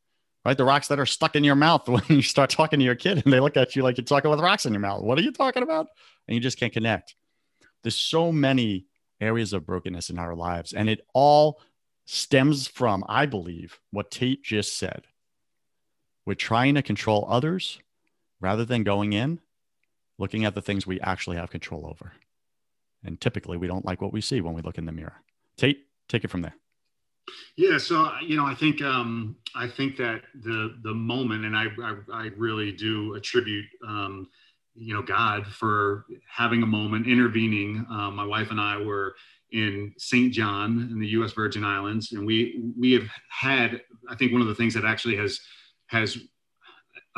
right? 0.44 0.58
The 0.58 0.66
rocks 0.66 0.88
that 0.88 1.00
are 1.00 1.06
stuck 1.06 1.36
in 1.36 1.44
your 1.44 1.54
mouth 1.54 1.88
when 1.88 2.02
you 2.10 2.24
start 2.24 2.50
talking 2.50 2.80
to 2.80 2.86
your 2.86 2.96
kid 2.96 3.24
and 3.24 3.32
they 3.32 3.40
look 3.40 3.58
at 3.58 3.76
you 3.76 3.84
like 3.84 3.98
you're 3.98 4.06
talking 4.06 4.32
with 4.32 4.40
rocks 4.40 4.66
in 4.66 4.74
your 4.74 4.80
mouth. 4.80 5.04
What 5.04 5.20
are 5.20 5.22
you 5.22 5.32
talking 5.32 5.62
about? 5.62 5.86
And 6.28 6.34
you 6.34 6.42
just 6.42 6.58
can't 6.58 6.74
connect. 6.74 7.14
There's 7.84 7.96
so 7.96 8.32
many 8.32 8.88
areas 9.20 9.54
of 9.54 9.68
brokenness 9.68 10.10
in 10.10 10.18
our 10.18 10.36
lives, 10.36 10.74
and 10.74 10.90
it 10.90 11.06
all 11.14 11.62
stems 12.06 12.68
from, 12.68 13.06
I 13.08 13.28
believe, 13.28 13.80
what 13.92 14.10
Tait 14.10 14.42
just 14.42 14.80
said. 14.80 15.04
We're 16.26 16.34
trying 16.34 16.74
to 16.74 16.82
control 16.82 17.28
others 17.30 17.78
rather 18.40 18.66
than 18.66 18.82
going 18.84 19.14
in, 19.14 19.42
looking 20.18 20.44
at 20.44 20.56
the 20.56 20.62
things 20.64 20.88
we 20.88 21.00
actually 21.02 21.38
have 21.38 21.52
control 21.52 21.86
over. 21.86 22.14
And 23.04 23.20
typically, 23.20 23.58
we 23.58 23.68
don't 23.68 23.86
like 23.86 24.02
what 24.02 24.14
we 24.14 24.22
see 24.22 24.42
when 24.42 24.54
we 24.54 24.62
look 24.62 24.78
in 24.78 24.86
the 24.86 24.92
mirror. 24.92 25.22
Tait, 25.58 25.78
take 26.08 26.24
it 26.24 26.30
from 26.30 26.42
there. 26.42 26.56
Yeah, 27.56 27.78
so 27.78 28.12
you 28.22 28.36
know, 28.36 28.46
I 28.46 28.56
think 28.56 28.82
um, 28.82 29.36
I 29.56 29.68
think 29.68 29.98
that 29.98 30.22
the 30.42 30.78
the 30.84 30.94
moment, 30.94 31.46
and 31.46 31.56
I 31.56 31.68
I, 31.82 31.96
I 32.12 32.30
really 32.38 32.72
do 32.72 33.16
attribute 33.16 33.66
um, 33.88 34.28
you 34.76 34.94
know 34.94 35.02
God 35.02 35.46
for 35.48 36.06
having 36.28 36.64
a 36.64 36.66
moment, 36.66 37.08
intervening. 37.08 37.86
Um, 37.90 38.16
my 38.16 38.26
wife 38.26 38.52
and 38.52 38.60
I 38.60 38.78
were 38.78 39.16
in 39.52 39.94
St. 39.98 40.34
John 40.34 40.90
in 40.92 41.00
the 41.00 41.08
U.S. 41.08 41.34
Virgin 41.34 41.64
Islands, 41.64 42.12
and 42.14 42.26
we 42.26 42.64
we 42.78 42.94
have 42.94 43.08
had. 43.30 43.82
I 44.10 44.16
think 44.16 44.32
one 44.32 44.42
of 44.42 44.48
the 44.48 44.56
things 44.56 44.74
that 44.74 44.86
actually 44.86 45.18
has 45.18 45.40
has 45.88 46.18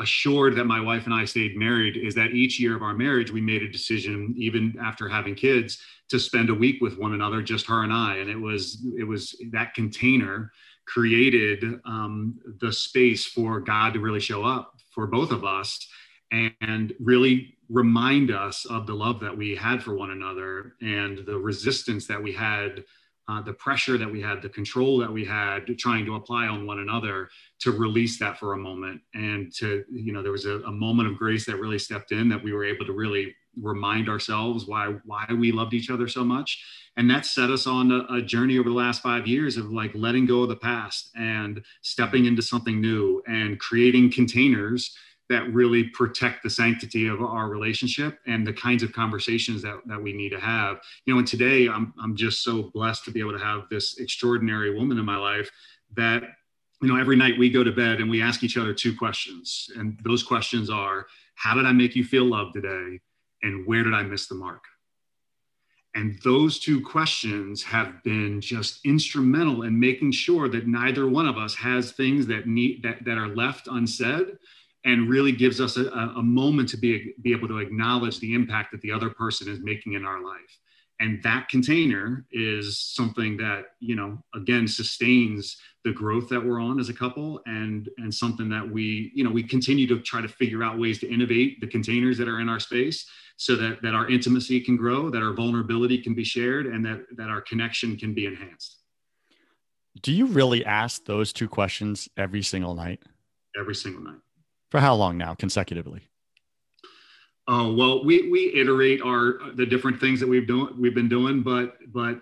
assured 0.00 0.56
that 0.56 0.64
my 0.64 0.80
wife 0.80 1.04
and 1.04 1.14
I 1.14 1.24
stayed 1.24 1.56
married 1.56 1.96
is 1.96 2.14
that 2.14 2.32
each 2.32 2.58
year 2.58 2.74
of 2.74 2.82
our 2.82 2.94
marriage, 2.94 3.30
we 3.30 3.40
made 3.40 3.62
a 3.62 3.70
decision, 3.70 4.34
even 4.36 4.74
after 4.82 5.08
having 5.08 5.34
kids, 5.34 5.80
to 6.08 6.18
spend 6.18 6.50
a 6.50 6.54
week 6.54 6.80
with 6.80 6.98
one 6.98 7.14
another, 7.14 7.42
just 7.42 7.66
her 7.66 7.84
and 7.84 7.92
I. 7.92 8.16
And 8.16 8.28
it 8.28 8.38
was 8.38 8.84
it 8.98 9.04
was 9.04 9.36
that 9.52 9.74
container 9.74 10.52
created 10.86 11.80
um, 11.86 12.38
the 12.60 12.72
space 12.72 13.24
for 13.24 13.60
God 13.60 13.94
to 13.94 14.00
really 14.00 14.20
show 14.20 14.44
up 14.44 14.74
for 14.90 15.06
both 15.06 15.30
of 15.30 15.44
us 15.44 15.86
and 16.30 16.92
really 17.00 17.56
remind 17.70 18.30
us 18.30 18.66
of 18.66 18.86
the 18.86 18.94
love 18.94 19.20
that 19.20 19.36
we 19.36 19.56
had 19.56 19.82
for 19.82 19.94
one 19.94 20.10
another 20.10 20.74
and 20.82 21.24
the 21.24 21.38
resistance 21.38 22.06
that 22.06 22.22
we 22.22 22.32
had 22.32 22.84
uh, 23.26 23.40
the 23.40 23.54
pressure 23.54 23.96
that 23.96 24.10
we 24.10 24.20
had, 24.20 24.42
the 24.42 24.48
control 24.48 24.98
that 24.98 25.10
we 25.10 25.24
had 25.24 25.66
trying 25.78 26.04
to 26.04 26.14
apply 26.14 26.46
on 26.46 26.66
one 26.66 26.80
another 26.80 27.30
to 27.64 27.72
release 27.72 28.18
that 28.18 28.38
for 28.38 28.52
a 28.52 28.58
moment. 28.58 29.00
And 29.14 29.50
to, 29.56 29.84
you 29.90 30.12
know, 30.12 30.22
there 30.22 30.32
was 30.32 30.44
a, 30.44 30.60
a, 30.60 30.70
moment 30.70 31.08
of 31.08 31.16
grace 31.16 31.46
that 31.46 31.56
really 31.56 31.78
stepped 31.78 32.12
in 32.12 32.28
that 32.28 32.44
we 32.44 32.52
were 32.52 32.64
able 32.64 32.84
to 32.84 32.92
really 32.92 33.34
remind 33.58 34.06
ourselves 34.06 34.66
why, 34.66 34.94
why 35.06 35.24
we 35.30 35.50
loved 35.50 35.72
each 35.72 35.88
other 35.88 36.06
so 36.06 36.22
much. 36.22 36.62
And 36.98 37.10
that 37.10 37.24
set 37.24 37.50
us 37.50 37.66
on 37.66 37.90
a, 37.90 38.16
a 38.16 38.22
journey 38.22 38.58
over 38.58 38.68
the 38.68 38.74
last 38.74 39.02
five 39.02 39.26
years 39.26 39.56
of 39.56 39.72
like 39.72 39.92
letting 39.94 40.26
go 40.26 40.42
of 40.42 40.50
the 40.50 40.56
past 40.56 41.10
and 41.16 41.62
stepping 41.80 42.26
into 42.26 42.42
something 42.42 42.82
new 42.82 43.22
and 43.26 43.58
creating 43.58 44.12
containers 44.12 44.94
that 45.30 45.50
really 45.54 45.84
protect 45.84 46.42
the 46.42 46.50
sanctity 46.50 47.06
of 47.06 47.22
our 47.22 47.48
relationship 47.48 48.18
and 48.26 48.46
the 48.46 48.52
kinds 48.52 48.82
of 48.82 48.92
conversations 48.92 49.62
that, 49.62 49.78
that 49.86 50.02
we 50.02 50.12
need 50.12 50.28
to 50.28 50.38
have. 50.38 50.76
You 51.06 51.14
know, 51.14 51.18
and 51.18 51.26
today 51.26 51.66
I'm, 51.66 51.94
I'm 51.98 52.14
just 52.14 52.44
so 52.44 52.64
blessed 52.74 53.06
to 53.06 53.10
be 53.10 53.20
able 53.20 53.32
to 53.32 53.42
have 53.42 53.62
this 53.70 53.96
extraordinary 53.98 54.74
woman 54.74 54.98
in 54.98 55.04
my 55.06 55.16
life 55.16 55.50
that, 55.96 56.24
you 56.82 56.88
know, 56.88 56.96
every 56.96 57.16
night 57.16 57.38
we 57.38 57.50
go 57.50 57.64
to 57.64 57.72
bed 57.72 58.00
and 58.00 58.10
we 58.10 58.22
ask 58.22 58.42
each 58.42 58.56
other 58.56 58.74
two 58.74 58.96
questions. 58.96 59.70
And 59.76 59.98
those 60.04 60.22
questions 60.22 60.70
are, 60.70 61.06
how 61.34 61.54
did 61.54 61.66
I 61.66 61.72
make 61.72 61.96
you 61.96 62.04
feel 62.04 62.24
loved 62.24 62.54
today? 62.54 63.00
And 63.42 63.66
where 63.66 63.82
did 63.82 63.94
I 63.94 64.02
miss 64.02 64.26
the 64.26 64.34
mark? 64.34 64.62
And 65.94 66.18
those 66.24 66.58
two 66.58 66.80
questions 66.80 67.62
have 67.62 68.02
been 68.02 68.40
just 68.40 68.84
instrumental 68.84 69.62
in 69.62 69.78
making 69.78 70.10
sure 70.12 70.48
that 70.48 70.66
neither 70.66 71.08
one 71.08 71.26
of 71.26 71.38
us 71.38 71.54
has 71.54 71.92
things 71.92 72.26
that 72.26 72.48
need 72.48 72.82
that, 72.82 73.04
that 73.04 73.16
are 73.16 73.28
left 73.28 73.68
unsaid 73.68 74.36
and 74.84 75.08
really 75.08 75.32
gives 75.32 75.60
us 75.60 75.76
a, 75.76 75.86
a 75.86 76.22
moment 76.22 76.68
to 76.70 76.76
be, 76.76 77.14
be 77.22 77.32
able 77.32 77.48
to 77.48 77.58
acknowledge 77.58 78.18
the 78.18 78.34
impact 78.34 78.72
that 78.72 78.80
the 78.80 78.90
other 78.90 79.08
person 79.08 79.48
is 79.48 79.60
making 79.60 79.92
in 79.92 80.04
our 80.04 80.22
life 80.22 80.58
and 81.00 81.22
that 81.22 81.48
container 81.48 82.24
is 82.30 82.78
something 82.78 83.36
that 83.36 83.64
you 83.80 83.96
know 83.96 84.22
again 84.34 84.66
sustains 84.66 85.56
the 85.84 85.92
growth 85.92 86.28
that 86.30 86.42
we're 86.42 86.60
on 86.60 86.80
as 86.80 86.88
a 86.88 86.94
couple 86.94 87.40
and 87.46 87.88
and 87.98 88.12
something 88.12 88.48
that 88.48 88.68
we 88.68 89.12
you 89.14 89.22
know 89.22 89.30
we 89.30 89.42
continue 89.42 89.86
to 89.86 90.00
try 90.00 90.20
to 90.20 90.28
figure 90.28 90.62
out 90.62 90.78
ways 90.78 90.98
to 90.98 91.12
innovate 91.12 91.60
the 91.60 91.66
containers 91.66 92.18
that 92.18 92.28
are 92.28 92.40
in 92.40 92.48
our 92.48 92.60
space 92.60 93.06
so 93.36 93.54
that 93.56 93.82
that 93.82 93.94
our 93.94 94.08
intimacy 94.08 94.60
can 94.60 94.76
grow 94.76 95.10
that 95.10 95.22
our 95.22 95.32
vulnerability 95.32 95.98
can 95.98 96.14
be 96.14 96.24
shared 96.24 96.66
and 96.66 96.84
that 96.84 97.04
that 97.16 97.28
our 97.28 97.40
connection 97.40 97.96
can 97.96 98.14
be 98.14 98.26
enhanced 98.26 98.78
do 100.02 100.12
you 100.12 100.26
really 100.26 100.64
ask 100.64 101.04
those 101.04 101.32
two 101.32 101.48
questions 101.48 102.08
every 102.16 102.42
single 102.42 102.74
night 102.74 103.02
every 103.58 103.74
single 103.74 104.02
night 104.02 104.20
for 104.74 104.80
how 104.80 104.92
long 104.92 105.16
now 105.16 105.34
consecutively? 105.34 106.00
Oh 107.46 107.72
well, 107.74 108.04
we 108.04 108.28
we 108.28 108.52
iterate 108.56 109.00
our 109.02 109.38
the 109.54 109.64
different 109.64 110.00
things 110.00 110.18
that 110.18 110.28
we've 110.28 110.48
doing 110.48 110.74
we've 110.80 110.96
been 110.96 111.08
doing, 111.08 111.44
but 111.44 111.76
but 111.92 112.20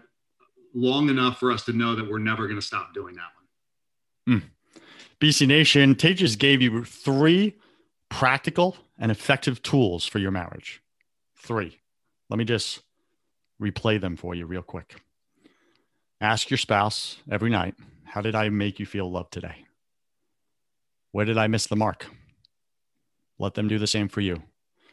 long 0.75 1.09
enough 1.09 1.39
for 1.39 1.51
us 1.51 1.65
to 1.65 1.73
know 1.73 1.95
that 1.95 2.07
we're 2.07 2.19
never 2.19 2.47
going 2.47 2.61
to 2.61 2.67
stop 2.67 2.93
doing 2.93 3.15
that 3.15 3.31
one. 3.35 3.42
Mm. 4.29 4.43
BC 5.21 5.47
Nation, 5.47 5.95
Tait 5.95 6.17
just 6.17 6.39
gave 6.39 6.61
you 6.63 6.85
three 6.85 7.57
practical 8.09 8.77
and 8.99 9.11
effective 9.11 9.63
tools 9.63 10.07
for 10.07 10.19
your 10.19 10.31
marriage. 10.31 10.83
Three. 11.37 11.79
Let 12.29 12.39
me 12.39 12.45
just 12.45 12.83
replay 13.61 14.01
them 14.01 14.17
for 14.17 14.35
you 14.35 14.47
real 14.47 14.63
quick. 14.63 14.97
Ask 16.21 16.51
your 16.51 16.59
spouse 16.59 17.19
every 17.31 17.51
night, 17.51 17.75
how 18.05 18.21
did 18.21 18.35
I 18.35 18.49
make 18.49 18.79
you 18.79 18.87
feel 18.87 19.11
loved 19.11 19.33
today? 19.33 19.67
Where 21.11 21.25
did 21.25 21.39
I 21.39 21.47
miss 21.49 21.67
the 21.67 21.77
mark? 21.77 22.07
let 23.43 23.55
them 23.55 23.69
do 23.69 23.79
the 23.79 23.87
same 23.87 24.09
for 24.09 24.21
you. 24.21 24.43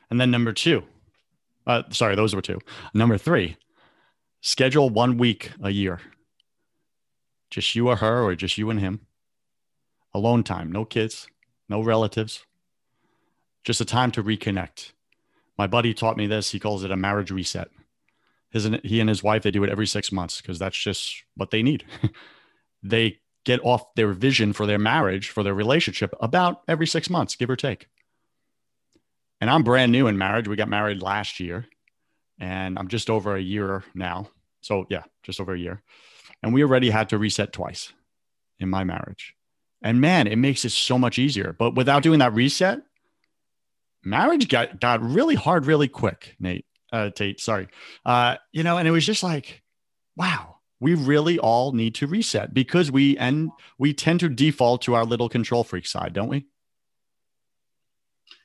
And 0.09 0.19
then 0.19 0.31
number 0.31 0.51
two, 0.51 0.83
uh, 1.67 1.83
sorry, 1.91 2.15
those 2.15 2.35
were 2.35 2.41
two. 2.41 2.59
Number 2.93 3.17
three, 3.17 3.57
schedule 4.41 4.89
one 4.89 5.17
week 5.17 5.51
a 5.61 5.69
year. 5.69 5.99
Just 7.51 7.75
you 7.75 7.87
or 7.87 7.97
her, 7.97 8.23
or 8.23 8.35
just 8.35 8.57
you 8.57 8.69
and 8.69 8.79
him. 8.79 9.01
Alone 10.13 10.43
time, 10.43 10.71
no 10.71 10.85
kids, 10.85 11.27
no 11.67 11.81
relatives, 11.81 12.45
just 13.63 13.81
a 13.81 13.85
time 13.85 14.11
to 14.11 14.23
reconnect. 14.23 14.93
My 15.57 15.67
buddy 15.67 15.93
taught 15.93 16.17
me 16.17 16.25
this. 16.25 16.51
He 16.51 16.59
calls 16.59 16.83
it 16.83 16.91
a 16.91 16.97
marriage 16.97 17.31
reset. 17.31 17.69
His, 18.49 18.69
he 18.83 18.99
and 18.99 19.09
his 19.09 19.21
wife, 19.21 19.43
they 19.43 19.51
do 19.51 19.63
it 19.63 19.69
every 19.69 19.85
six 19.85 20.11
months 20.11 20.41
because 20.41 20.57
that's 20.57 20.77
just 20.77 21.23
what 21.35 21.51
they 21.51 21.61
need. 21.61 21.85
they 22.83 23.19
get 23.45 23.63
off 23.63 23.93
their 23.95 24.13
vision 24.13 24.53
for 24.53 24.65
their 24.65 24.79
marriage, 24.79 25.29
for 25.29 25.43
their 25.43 25.53
relationship 25.53 26.13
about 26.19 26.61
every 26.67 26.87
six 26.87 27.09
months, 27.09 27.35
give 27.35 27.49
or 27.49 27.55
take. 27.55 27.87
And 29.41 29.49
I'm 29.49 29.63
brand 29.63 29.91
new 29.91 30.07
in 30.07 30.17
marriage. 30.17 30.47
We 30.47 30.55
got 30.55 30.69
married 30.69 31.01
last 31.01 31.39
year 31.39 31.67
and 32.39 32.77
I'm 32.79 32.87
just 32.87 33.09
over 33.09 33.35
a 33.35 33.41
year 33.41 33.83
now. 33.93 34.29
So, 34.61 34.85
yeah, 34.89 35.03
just 35.23 35.39
over 35.39 35.53
a 35.53 35.59
year. 35.59 35.81
And 36.41 36.53
we 36.53 36.63
already 36.63 36.89
had 36.89 37.09
to 37.09 37.17
reset 37.17 37.53
twice 37.53 37.93
in 38.59 38.69
my 38.69 38.83
marriage. 38.83 39.35
And 39.81 40.01
man, 40.01 40.27
it 40.27 40.35
makes 40.37 40.65
it 40.65 40.71
so 40.71 40.97
much 40.97 41.17
easier. 41.17 41.55
But 41.57 41.75
without 41.75 42.03
doing 42.03 42.19
that 42.19 42.33
reset, 42.33 42.81
marriage 44.03 44.47
got, 44.47 44.79
got 44.79 45.01
really 45.01 45.35
hard 45.35 45.65
really 45.65 45.87
quick, 45.87 46.35
Nate, 46.39 46.65
uh, 46.91 47.11
Tait, 47.11 47.39
sorry. 47.39 47.67
Uh, 48.05 48.35
you 48.51 48.63
know, 48.63 48.77
and 48.77 48.87
it 48.87 48.91
was 48.91 49.05
just 49.05 49.23
like, 49.23 49.63
wow, 50.15 50.57
we 50.79 50.95
really 50.95 51.39
all 51.39 51.71
need 51.71 51.95
to 51.95 52.07
reset 52.07 52.53
because 52.53 52.91
we, 52.91 53.17
and 53.17 53.51
we 53.77 53.93
tend 53.93 54.19
to 54.21 54.29
default 54.29 54.81
to 54.83 54.95
our 54.95 55.05
little 55.05 55.29
control 55.29 55.63
freak 55.63 55.87
side, 55.87 56.13
don't 56.13 56.29
we? 56.29 56.45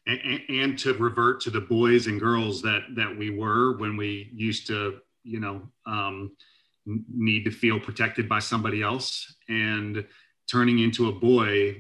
and, 0.07 0.41
and 0.49 0.79
to 0.79 0.93
revert 0.95 1.41
to 1.43 1.51
the 1.51 1.61
boys 1.61 2.07
and 2.07 2.21
girls 2.21 2.63
that 2.63 2.83
that 2.95 3.17
we 3.17 3.31
were 3.31 3.77
when 3.79 3.97
we 3.97 4.31
used 4.35 4.67
to 4.67 4.99
you 5.23 5.41
know 5.41 5.63
um, 5.87 6.33
need 6.87 7.45
to 7.45 7.51
feel 7.51 7.81
protected 7.81 8.29
by 8.29 8.39
somebody 8.39 8.83
else 8.83 9.35
and 9.49 10.05
turning 10.51 10.79
into 10.79 11.09
a 11.09 11.13
boy 11.13 11.77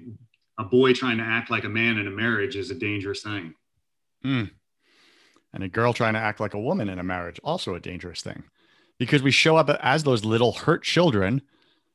a 0.58 0.64
boy 0.64 0.92
trying 0.92 1.18
to 1.18 1.24
act 1.24 1.50
like 1.50 1.64
a 1.64 1.68
man 1.68 1.98
in 1.98 2.06
a 2.06 2.10
marriage 2.10 2.56
is 2.56 2.70
a 2.70 2.74
dangerous 2.74 3.22
thing. 3.22 3.54
Mm. 4.24 4.50
And 5.52 5.64
a 5.64 5.68
girl 5.68 5.92
trying 5.92 6.14
to 6.14 6.20
act 6.20 6.40
like 6.40 6.54
a 6.54 6.60
woman 6.60 6.88
in 6.88 6.98
a 6.98 7.04
marriage, 7.04 7.40
also 7.42 7.74
a 7.74 7.80
dangerous 7.80 8.22
thing. 8.22 8.44
Because 8.98 9.22
we 9.22 9.30
show 9.30 9.56
up 9.56 9.68
as 9.82 10.04
those 10.04 10.24
little 10.24 10.52
hurt 10.52 10.84
children 10.84 11.42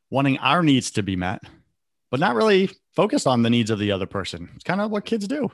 wanting 0.09 0.37
our 0.39 0.63
needs 0.63 0.91
to 0.91 1.03
be 1.03 1.15
met, 1.15 1.41
but 2.11 2.19
not 2.19 2.35
really 2.35 2.69
focused 2.95 3.27
on 3.27 3.43
the 3.43 3.49
needs 3.49 3.69
of 3.69 3.79
the 3.79 3.91
other 3.91 4.05
person. 4.05 4.49
It's 4.55 4.63
kind 4.63 4.81
of 4.81 4.91
what 4.91 5.05
kids 5.05 5.27
do. 5.27 5.51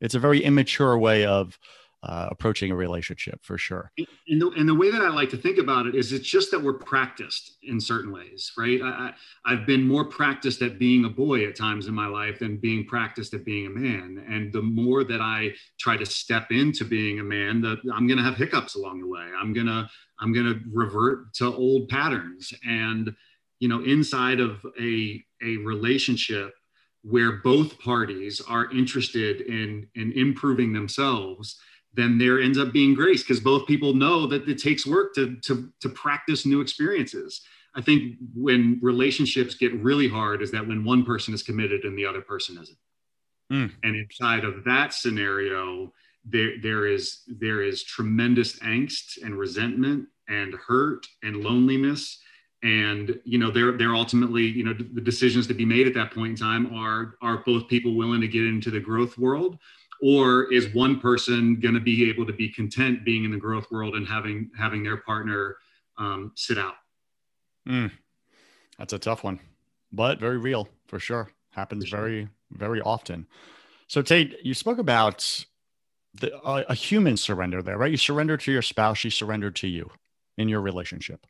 It's 0.00 0.14
a 0.14 0.20
very 0.20 0.42
immature 0.42 0.98
way 0.98 1.24
of 1.24 1.58
uh, 2.04 2.28
approaching 2.30 2.70
a 2.70 2.76
relationship 2.76 3.40
for 3.42 3.56
sure. 3.56 3.90
And 4.28 4.40
the, 4.40 4.50
and 4.56 4.68
the 4.68 4.74
way 4.74 4.90
that 4.90 5.00
I 5.00 5.08
like 5.08 5.30
to 5.30 5.38
think 5.38 5.58
about 5.58 5.86
it 5.86 5.94
is 5.94 6.12
it's 6.12 6.28
just 6.28 6.50
that 6.50 6.62
we're 6.62 6.74
practiced 6.74 7.56
in 7.62 7.80
certain 7.80 8.12
ways, 8.12 8.52
right? 8.58 8.80
I, 8.82 9.14
I, 9.46 9.50
have 9.50 9.66
been 9.66 9.86
more 9.86 10.04
practiced 10.04 10.60
at 10.60 10.78
being 10.78 11.06
a 11.06 11.08
boy 11.08 11.46
at 11.46 11.56
times 11.56 11.86
in 11.86 11.94
my 11.94 12.06
life 12.06 12.38
than 12.38 12.58
being 12.58 12.84
practiced 12.84 13.32
at 13.32 13.44
being 13.44 13.66
a 13.66 13.70
man. 13.70 14.22
And 14.28 14.52
the 14.52 14.60
more 14.60 15.02
that 15.04 15.22
I 15.22 15.52
try 15.78 15.96
to 15.96 16.04
step 16.04 16.50
into 16.50 16.84
being 16.84 17.20
a 17.20 17.24
man, 17.24 17.62
that 17.62 17.78
I'm 17.92 18.06
going 18.06 18.18
to 18.18 18.24
have 18.24 18.36
hiccups 18.36 18.74
along 18.74 19.00
the 19.00 19.08
way. 19.08 19.26
I'm 19.38 19.54
going 19.54 19.66
to, 19.66 19.88
I'm 20.20 20.32
going 20.34 20.46
to 20.46 20.60
revert 20.72 21.32
to 21.34 21.54
old 21.54 21.88
patterns. 21.88 22.52
And, 22.68 23.14
you 23.60 23.68
know, 23.68 23.82
inside 23.82 24.40
of 24.40 24.64
a, 24.78 25.24
a 25.42 25.56
relationship, 25.58 26.54
where 27.04 27.32
both 27.32 27.78
parties 27.80 28.40
are 28.48 28.70
interested 28.70 29.42
in 29.42 29.86
in 29.94 30.10
improving 30.12 30.72
themselves 30.72 31.60
then 31.94 32.18
there 32.18 32.40
ends 32.40 32.58
up 32.58 32.72
being 32.72 32.94
grace 32.94 33.22
because 33.22 33.40
both 33.40 33.66
people 33.66 33.94
know 33.94 34.26
that 34.26 34.48
it 34.48 34.58
takes 34.58 34.86
work 34.86 35.14
to, 35.14 35.36
to, 35.42 35.72
to 35.80 35.88
practice 35.88 36.44
new 36.44 36.60
experiences. 36.60 37.42
I 37.74 37.80
think 37.80 38.16
when 38.34 38.78
relationships 38.82 39.54
get 39.54 39.74
really 39.74 40.08
hard 40.08 40.42
is 40.42 40.50
that 40.52 40.66
when 40.66 40.84
one 40.84 41.04
person 41.04 41.34
is 41.34 41.42
committed 41.42 41.84
and 41.84 41.98
the 41.98 42.06
other 42.06 42.20
person 42.20 42.58
isn't. 42.60 42.78
Mm. 43.52 43.72
And 43.82 43.96
inside 43.96 44.44
of 44.44 44.64
that 44.64 44.94
scenario, 44.94 45.92
there, 46.24 46.52
there 46.62 46.86
is 46.86 47.20
there 47.26 47.62
is 47.62 47.82
tremendous 47.82 48.58
angst 48.60 49.22
and 49.22 49.38
resentment 49.38 50.08
and 50.28 50.54
hurt 50.54 51.06
and 51.22 51.36
loneliness. 51.36 52.20
And 52.62 53.20
you 53.24 53.38
know, 53.38 53.50
they're 53.50 53.76
they're 53.76 53.94
ultimately, 53.94 54.44
you 54.44 54.64
know, 54.64 54.72
the 54.72 55.00
decisions 55.00 55.46
to 55.48 55.54
be 55.54 55.66
made 55.66 55.86
at 55.86 55.94
that 55.94 56.12
point 56.12 56.30
in 56.30 56.36
time 56.36 56.72
are 56.74 57.16
are 57.20 57.42
both 57.44 57.68
people 57.68 57.94
willing 57.94 58.22
to 58.22 58.28
get 58.28 58.46
into 58.46 58.70
the 58.70 58.80
growth 58.80 59.18
world 59.18 59.58
or 60.02 60.52
is 60.52 60.72
one 60.74 61.00
person 61.00 61.60
going 61.60 61.74
to 61.74 61.80
be 61.80 62.08
able 62.08 62.26
to 62.26 62.32
be 62.32 62.48
content 62.48 63.04
being 63.04 63.24
in 63.24 63.30
the 63.30 63.38
growth 63.38 63.66
world 63.70 63.94
and 63.94 64.06
having 64.06 64.50
having 64.56 64.82
their 64.82 64.98
partner 64.98 65.56
um, 65.98 66.32
sit 66.34 66.58
out? 66.58 66.74
Mm, 67.68 67.90
that's 68.78 68.92
a 68.92 68.98
tough 68.98 69.24
one 69.24 69.40
but 69.94 70.18
very 70.18 70.38
real 70.38 70.68
for 70.86 70.98
sure. 70.98 71.30
Happens 71.50 71.84
for 71.84 71.88
sure. 71.88 72.00
very 72.00 72.28
very 72.50 72.80
often. 72.80 73.26
So 73.86 74.02
tait 74.02 74.36
you 74.44 74.54
spoke 74.54 74.78
about 74.78 75.44
the, 76.20 76.36
uh, 76.38 76.64
a 76.68 76.74
human 76.74 77.16
surrender 77.16 77.62
there 77.62 77.78
right? 77.78 77.90
You 77.90 77.96
surrender 77.96 78.36
to 78.36 78.52
your 78.52 78.62
spouse 78.62 78.98
she 78.98 79.10
surrendered 79.10 79.56
to 79.56 79.68
you 79.68 79.90
in 80.36 80.48
your 80.48 80.60
relationship. 80.60 81.26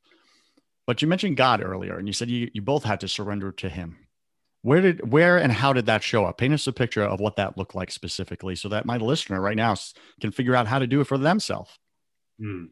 But 0.87 1.03
you 1.03 1.09
mentioned 1.09 1.37
god 1.37 1.63
earlier 1.63 1.99
and 1.99 2.07
you 2.07 2.13
said 2.13 2.31
you, 2.31 2.51
you 2.55 2.63
both 2.63 2.85
had 2.85 3.01
to 3.01 3.09
surrender 3.09 3.53
to 3.53 3.69
him 3.69 4.04
where 4.65 4.81
did 4.81 5.13
where 5.13 5.37
and 5.37 5.53
how 5.53 5.75
did 5.75 5.85
that 5.85 6.03
show 6.03 6.25
up? 6.25 6.39
Paint 6.39 6.55
us 6.55 6.67
a 6.67 6.73
picture 6.73 7.03
of 7.03 7.21
what 7.21 7.37
that 7.37 7.59
looked 7.59 7.75
like 7.75 7.91
specifically 7.91 8.57
so 8.57 8.71
that 8.71 8.87
my 8.87 8.97
listener 8.97 9.39
right 9.39 9.59
now 9.59 9.75
can 10.23 10.33
figure 10.33 10.57
out 10.57 10.67
how 10.67 10.79
to 10.79 10.87
do 10.87 11.03
it 11.03 11.07
for 11.07 11.19
themselves. 11.19 11.79
Hmm. 12.41 12.65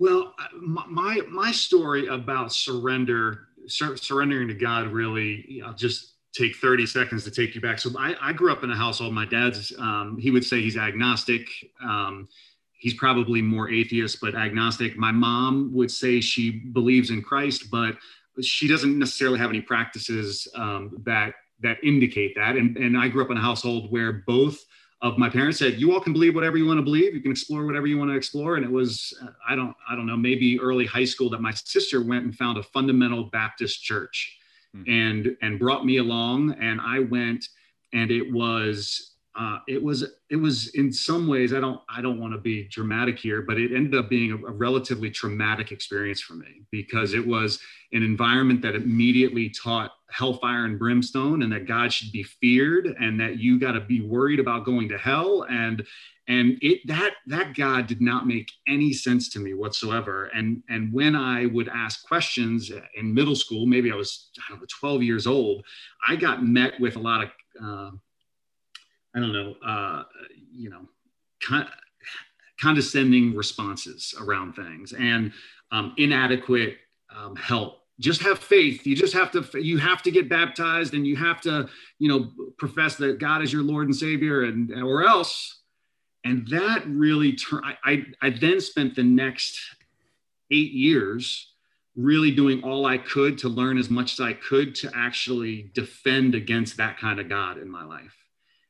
well 0.00 0.34
my 0.62 1.20
my 1.28 1.52
story 1.52 2.06
about 2.06 2.52
surrender 2.52 3.48
sur- 3.68 3.96
surrendering 3.96 4.48
to 4.48 4.54
god 4.54 4.88
really 4.88 5.62
i'll 5.64 5.72
just 5.72 6.14
take 6.34 6.56
30 6.56 6.84
seconds 6.86 7.22
to 7.24 7.30
take 7.30 7.54
you 7.54 7.60
back. 7.60 7.78
So 7.78 7.90
i, 7.96 8.16
I 8.20 8.32
grew 8.32 8.50
up 8.50 8.64
in 8.64 8.70
a 8.70 8.76
household 8.76 9.12
my 9.12 9.26
dad's 9.26 9.72
um, 9.78 10.16
he 10.18 10.30
would 10.30 10.44
say 10.44 10.62
he's 10.62 10.78
agnostic 10.78 11.46
um, 11.84 12.26
he's 12.72 12.94
probably 12.94 13.42
more 13.42 13.70
atheist 13.70 14.18
but 14.20 14.34
agnostic. 14.34 14.96
My 14.96 15.12
mom 15.12 15.70
would 15.74 15.90
say 15.90 16.20
she 16.20 16.50
believes 16.50 17.10
in 17.10 17.22
christ 17.22 17.70
but 17.70 17.96
she 18.42 18.68
doesn't 18.68 18.98
necessarily 18.98 19.38
have 19.38 19.50
any 19.50 19.60
practices 19.60 20.48
um, 20.54 20.96
that 21.04 21.34
that 21.60 21.78
indicate 21.82 22.34
that. 22.36 22.56
And, 22.56 22.76
and 22.76 22.96
I 22.96 23.08
grew 23.08 23.24
up 23.24 23.30
in 23.30 23.36
a 23.36 23.40
household 23.40 23.90
where 23.90 24.24
both 24.26 24.64
of 25.00 25.18
my 25.18 25.28
parents 25.28 25.58
said, 25.58 25.80
"You 25.80 25.92
all 25.92 26.00
can 26.00 26.12
believe 26.12 26.34
whatever 26.34 26.56
you 26.56 26.66
want 26.66 26.78
to 26.78 26.82
believe. 26.82 27.14
You 27.14 27.20
can 27.20 27.30
explore 27.30 27.64
whatever 27.66 27.86
you 27.86 27.98
want 27.98 28.10
to 28.10 28.16
explore." 28.16 28.56
And 28.56 28.64
it 28.64 28.70
was 28.70 29.16
I 29.48 29.54
don't 29.54 29.74
I 29.88 29.94
don't 29.94 30.06
know 30.06 30.16
maybe 30.16 30.58
early 30.60 30.86
high 30.86 31.04
school 31.04 31.30
that 31.30 31.40
my 31.40 31.52
sister 31.52 32.02
went 32.02 32.24
and 32.24 32.34
found 32.34 32.58
a 32.58 32.62
fundamental 32.62 33.24
Baptist 33.24 33.82
church, 33.82 34.38
mm-hmm. 34.76 34.90
and 34.90 35.36
and 35.42 35.58
brought 35.58 35.84
me 35.84 35.98
along, 35.98 36.52
and 36.60 36.80
I 36.80 37.00
went, 37.00 37.44
and 37.92 38.10
it 38.10 38.32
was 38.32 39.14
uh, 39.38 39.60
it 39.68 39.80
was 39.80 40.04
it 40.30 40.36
was 40.36 40.68
in 40.74 40.92
some 40.92 41.28
ways 41.28 41.54
I 41.54 41.60
don't 41.60 41.80
I 41.88 42.02
don't 42.02 42.18
want 42.18 42.32
to 42.32 42.40
be 42.40 42.64
dramatic 42.64 43.20
here, 43.20 43.40
but 43.40 43.56
it 43.56 43.72
ended 43.72 43.94
up 43.94 44.10
being 44.10 44.32
a, 44.32 44.34
a, 44.34 44.50
relatively 44.50 45.10
traumatic 45.10 45.70
experience 45.70 46.20
for 46.20 46.34
me 46.34 46.62
because 46.72 47.14
it 47.14 47.24
was 47.24 47.60
an 47.92 48.02
environment 48.02 48.60
that 48.62 48.74
immediately 48.74 49.48
taught 49.50 49.92
hellfire 50.10 50.64
and 50.64 50.76
brimstone 50.76 51.42
and 51.42 51.52
that 51.52 51.68
God 51.68 51.92
should 51.92 52.10
be 52.10 52.24
feared 52.24 52.86
and 52.98 53.20
that 53.20 53.38
you 53.38 53.60
got 53.60 53.72
to 53.72 53.80
be 53.80 54.00
worried 54.00 54.40
about 54.40 54.64
going 54.64 54.88
to 54.88 54.98
hell. 54.98 55.46
And 55.48 55.86
and 56.26 56.58
it 56.60 56.84
that 56.88 57.14
that 57.28 57.54
God 57.54 57.86
did 57.86 58.00
not 58.00 58.26
make 58.26 58.50
any 58.66 58.92
sense 58.92 59.28
to 59.30 59.38
me 59.38 59.54
whatsoever. 59.54 60.32
And 60.34 60.64
and 60.68 60.92
when 60.92 61.14
I 61.14 61.46
would 61.46 61.68
ask 61.68 62.04
questions 62.08 62.72
in 62.96 63.14
middle 63.14 63.36
school 63.36 63.66
maybe 63.66 63.92
I 63.92 63.94
was 63.94 64.30
I 64.36 64.50
don't 64.50 64.58
know 64.58 64.66
12 64.80 65.04
years 65.04 65.28
old 65.28 65.64
I 66.08 66.16
got 66.16 66.44
met 66.44 66.72
with 66.80 66.96
a 66.96 67.00
lot 67.00 67.22
of 67.22 67.30
uh, 67.62 67.90
I 69.18 69.20
don't 69.20 69.32
know, 69.32 69.54
uh, 69.66 70.04
you 70.54 70.70
know, 70.70 70.82
con- 71.42 71.68
condescending 72.60 73.34
responses 73.34 74.14
around 74.20 74.52
things 74.52 74.92
and 74.92 75.32
um, 75.72 75.92
inadequate 75.96 76.76
um, 77.14 77.34
help. 77.34 77.80
Just 77.98 78.22
have 78.22 78.38
faith. 78.38 78.86
You 78.86 78.94
just 78.94 79.12
have 79.14 79.32
to. 79.32 79.44
You 79.60 79.78
have 79.78 80.02
to 80.02 80.12
get 80.12 80.28
baptized, 80.28 80.94
and 80.94 81.04
you 81.04 81.16
have 81.16 81.40
to, 81.40 81.68
you 81.98 82.08
know, 82.08 82.30
profess 82.56 82.94
that 82.96 83.18
God 83.18 83.42
is 83.42 83.52
your 83.52 83.64
Lord 83.64 83.86
and 83.86 83.96
Savior, 83.96 84.44
and 84.44 84.72
or 84.72 85.04
else. 85.04 85.62
And 86.24 86.46
that 86.48 86.86
really 86.86 87.32
turned. 87.32 87.64
I, 87.84 88.04
I 88.22 88.30
then 88.30 88.60
spent 88.60 88.94
the 88.94 89.02
next 89.02 89.58
eight 90.52 90.70
years 90.70 91.54
really 91.96 92.30
doing 92.30 92.62
all 92.62 92.86
I 92.86 92.98
could 92.98 93.36
to 93.38 93.48
learn 93.48 93.78
as 93.78 93.90
much 93.90 94.12
as 94.12 94.20
I 94.20 94.34
could 94.34 94.76
to 94.76 94.92
actually 94.94 95.72
defend 95.74 96.36
against 96.36 96.76
that 96.76 96.98
kind 96.98 97.18
of 97.18 97.28
God 97.28 97.58
in 97.58 97.68
my 97.68 97.84
life 97.84 98.14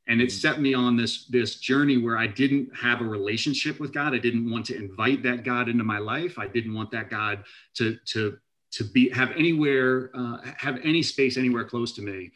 and 0.09 0.21
it 0.21 0.29
mm. 0.29 0.33
set 0.33 0.61
me 0.61 0.75
on 0.75 0.97
this 0.97 1.27
this 1.27 1.57
journey 1.57 1.99
where 1.99 2.17
i 2.17 2.27
didn't 2.27 2.69
have 2.75 3.01
a 3.01 3.05
relationship 3.05 3.79
with 3.79 3.93
god 3.93 4.15
i 4.15 4.19
didn't 4.19 4.51
want 4.51 4.65
to 4.67 4.77
invite 4.77 5.23
that 5.23 5.45
god 5.45 5.69
into 5.69 5.85
my 5.85 5.99
life 5.99 6.39
i 6.39 6.47
didn't 6.47 6.75
want 6.75 6.91
that 6.91 7.11
god 7.11 7.45
to 7.75 7.97
to 8.07 8.37
to 8.71 8.85
be 8.85 9.09
have 9.11 9.31
anywhere 9.33 10.11
uh, 10.15 10.39
have 10.57 10.79
any 10.83 11.03
space 11.03 11.37
anywhere 11.37 11.65
close 11.65 11.93
to 11.93 12.03
me 12.03 12.31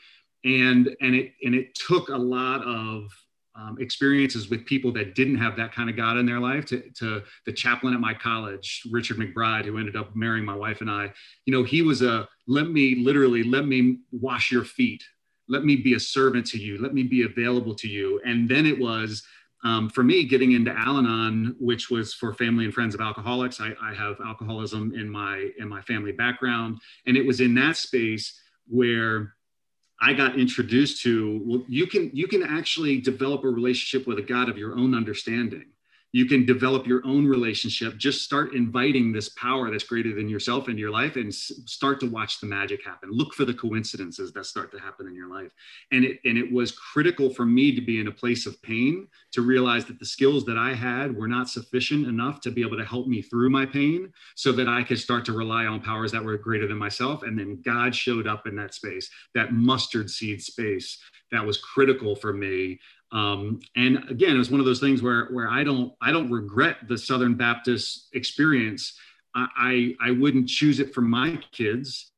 and 0.44 0.96
and 1.00 1.14
it 1.14 1.32
and 1.44 1.54
it 1.54 1.74
took 1.74 2.08
a 2.08 2.16
lot 2.16 2.62
of 2.62 3.11
um, 3.54 3.76
experiences 3.80 4.48
with 4.48 4.64
people 4.64 4.92
that 4.92 5.14
didn't 5.14 5.37
have 5.37 5.56
that 5.56 5.74
kind 5.74 5.90
of 5.90 5.96
God 5.96 6.16
in 6.16 6.24
their 6.24 6.40
life. 6.40 6.64
To, 6.66 6.80
to, 6.98 7.22
the 7.44 7.52
chaplain 7.52 7.92
at 7.92 8.00
my 8.00 8.14
college, 8.14 8.82
Richard 8.90 9.18
McBride, 9.18 9.66
who 9.66 9.76
ended 9.76 9.94
up 9.94 10.16
marrying 10.16 10.44
my 10.44 10.54
wife 10.54 10.80
and 10.80 10.90
I, 10.90 11.12
you 11.44 11.52
know, 11.52 11.62
he 11.62 11.82
was 11.82 12.00
a 12.00 12.26
let 12.46 12.70
me 12.70 12.96
literally 12.96 13.42
let 13.42 13.66
me 13.66 13.98
wash 14.11 14.50
your 14.50 14.64
feet 14.64 15.02
let 15.53 15.65
me 15.65 15.77
be 15.77 15.95
a 15.95 16.01
servant 16.01 16.47
to 16.47 16.59
you. 16.59 16.81
Let 16.81 16.95
me 16.95 17.03
be 17.03 17.25
available 17.25 17.75
to 17.75 17.87
you. 17.87 18.21
And 18.25 18.49
then 18.49 18.65
it 18.65 18.79
was 18.79 19.23
um, 19.62 19.91
for 19.91 20.03
me 20.03 20.25
getting 20.25 20.53
into 20.53 20.73
al-anon 20.73 21.55
which 21.61 21.91
was 21.91 22.15
for 22.15 22.33
family 22.33 22.65
and 22.65 22.73
friends 22.73 22.95
of 22.95 23.03
alcoholics. 23.03 23.61
I, 23.61 23.75
I 23.81 23.93
have 23.95 24.17
alcoholism 24.25 24.95
in 24.95 25.09
my 25.09 25.51
in 25.59 25.69
my 25.69 25.83
family 25.83 26.12
background. 26.12 26.81
And 27.07 27.17
it 27.19 27.27
was 27.27 27.41
in 27.41 27.55
that 27.57 27.77
space 27.77 28.41
where 28.67 29.35
I 30.01 30.15
got 30.15 30.41
introduced 30.41 31.03
to 31.03 31.43
well, 31.45 31.62
you 31.69 31.87
can 31.87 32.11
you 32.15 32.27
can 32.27 32.43
actually 32.43 32.99
develop 33.01 33.45
a 33.45 33.49
relationship 33.49 34.09
with 34.09 34.19
a 34.19 34.23
God 34.23 34.49
of 34.49 34.57
your 34.57 34.75
own 34.75 34.95
understanding 34.95 35.67
you 36.12 36.27
can 36.27 36.44
develop 36.44 36.87
your 36.87 37.01
own 37.07 37.27
relationship. 37.27 37.96
Just 37.96 38.22
start 38.22 38.55
inviting 38.55 39.12
this 39.12 39.31
power 39.31 39.70
that's 39.70 39.85
greater 39.85 40.14
than 40.14 40.29
yourself 40.29 40.68
into 40.68 40.81
your 40.81 40.90
life 40.90 41.16
and 41.16 41.35
start 41.35 42.01
to 42.01 42.11
watch 42.11 42.38
the 42.38 42.46
magic 42.46 42.85
happen. 42.85 43.11
Look 43.11 43.33
for 43.33 43.46
the 43.46 43.55
coincidences 43.55 44.31
that 44.33 44.44
start 44.44 44.70
to 44.72 44.79
happen 44.79 45.07
in 45.07 45.14
your 45.14 45.29
life. 45.29 45.53
And 45.90 46.05
it 46.05 46.20
and 46.25 46.37
it 46.37 46.53
was 46.53 46.72
critical 46.72 47.31
for 47.31 47.46
me 47.46 47.75
to 47.75 47.81
be 47.81 47.98
in 47.98 48.09
a 48.09 48.12
place 48.12 48.46
of 48.46 48.61
pain 48.62 49.09
to 49.33 49.40
realize 49.40 49.87
that 49.87 49.98
the 49.98 50.05
skills 50.05 50.44
that 50.44 50.59
i 50.59 50.75
had 50.75 51.16
were 51.16 51.29
not 51.29 51.48
sufficient 51.48 52.07
enough 52.07 52.40
to 52.42 52.51
be 52.51 52.62
able 52.62 52.77
to 52.77 52.85
help 52.85 53.07
me 53.07 53.22
through 53.22 53.48
my 53.48 53.64
pain 53.64 54.12
so 54.35 54.53
that 54.53 54.68
i 54.68 54.83
could 54.83 54.98
start 54.98 55.25
to 55.25 55.33
rely 55.33 55.64
on 55.66 55.81
powers 55.81 56.12
that 56.12 56.22
were 56.22 56.37
greater 56.37 56.66
than 56.66 56.79
myself. 56.79 57.22
And 57.22 57.38
then 57.38 57.62
god 57.64 57.94
showed 57.94 58.27
up 58.27 58.46
in 58.46 58.55
that 58.57 58.75
space 58.75 59.11
that 59.35 59.53
mustard 59.53 60.11
seed 60.11 60.42
space 60.42 60.98
that 61.31 61.44
was 61.44 61.59
critical 61.59 62.14
for 62.14 62.33
me 62.33 62.79
um, 63.12 63.61
and 63.77 63.98
again, 64.09 64.35
it 64.35 64.38
was 64.38 64.51
one 64.51 64.61
of 64.61 64.66
those 64.66 64.81
things 64.81 65.03
where 65.03 65.27
where 65.27 65.48
I 65.48 65.62
don't 65.62 65.92
I 66.01 66.11
don't 66.11 66.31
regret 66.31 66.88
the 66.88 66.96
Southern 66.96 67.35
Baptist 67.35 68.09
experience. 68.14 68.98
I 69.35 69.94
I, 70.01 70.09
I 70.09 70.11
wouldn't 70.12 70.48
choose 70.48 70.81
it 70.81 70.94
for 70.94 71.03
my 71.03 71.38
kids, 71.53 72.12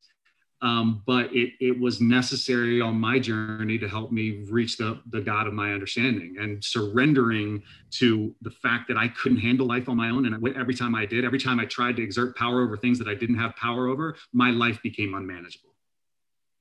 um, 0.62 1.02
but 1.04 1.34
it, 1.34 1.52
it 1.60 1.78
was 1.78 2.00
necessary 2.00 2.80
on 2.80 2.98
my 2.98 3.18
journey 3.18 3.76
to 3.78 3.88
help 3.88 4.12
me 4.12 4.44
reach 4.48 4.76
the, 4.76 5.00
the 5.10 5.20
God 5.20 5.48
of 5.48 5.52
my 5.52 5.72
understanding 5.72 6.36
and 6.40 6.62
surrendering 6.64 7.62
to 7.92 8.34
the 8.40 8.50
fact 8.50 8.88
that 8.88 8.96
I 8.96 9.08
couldn't 9.08 9.38
handle 9.38 9.66
life 9.66 9.88
on 9.88 9.96
my 9.96 10.10
own. 10.10 10.26
And 10.26 10.56
every 10.56 10.74
time 10.74 10.94
I 10.94 11.06
did, 11.06 11.24
every 11.24 11.40
time 11.40 11.58
I 11.58 11.66
tried 11.66 11.96
to 11.96 12.02
exert 12.02 12.36
power 12.36 12.62
over 12.62 12.76
things 12.76 12.98
that 12.98 13.08
I 13.08 13.14
didn't 13.14 13.38
have 13.38 13.54
power 13.56 13.88
over, 13.88 14.16
my 14.32 14.50
life 14.50 14.80
became 14.82 15.14
unmanageable. 15.14 15.74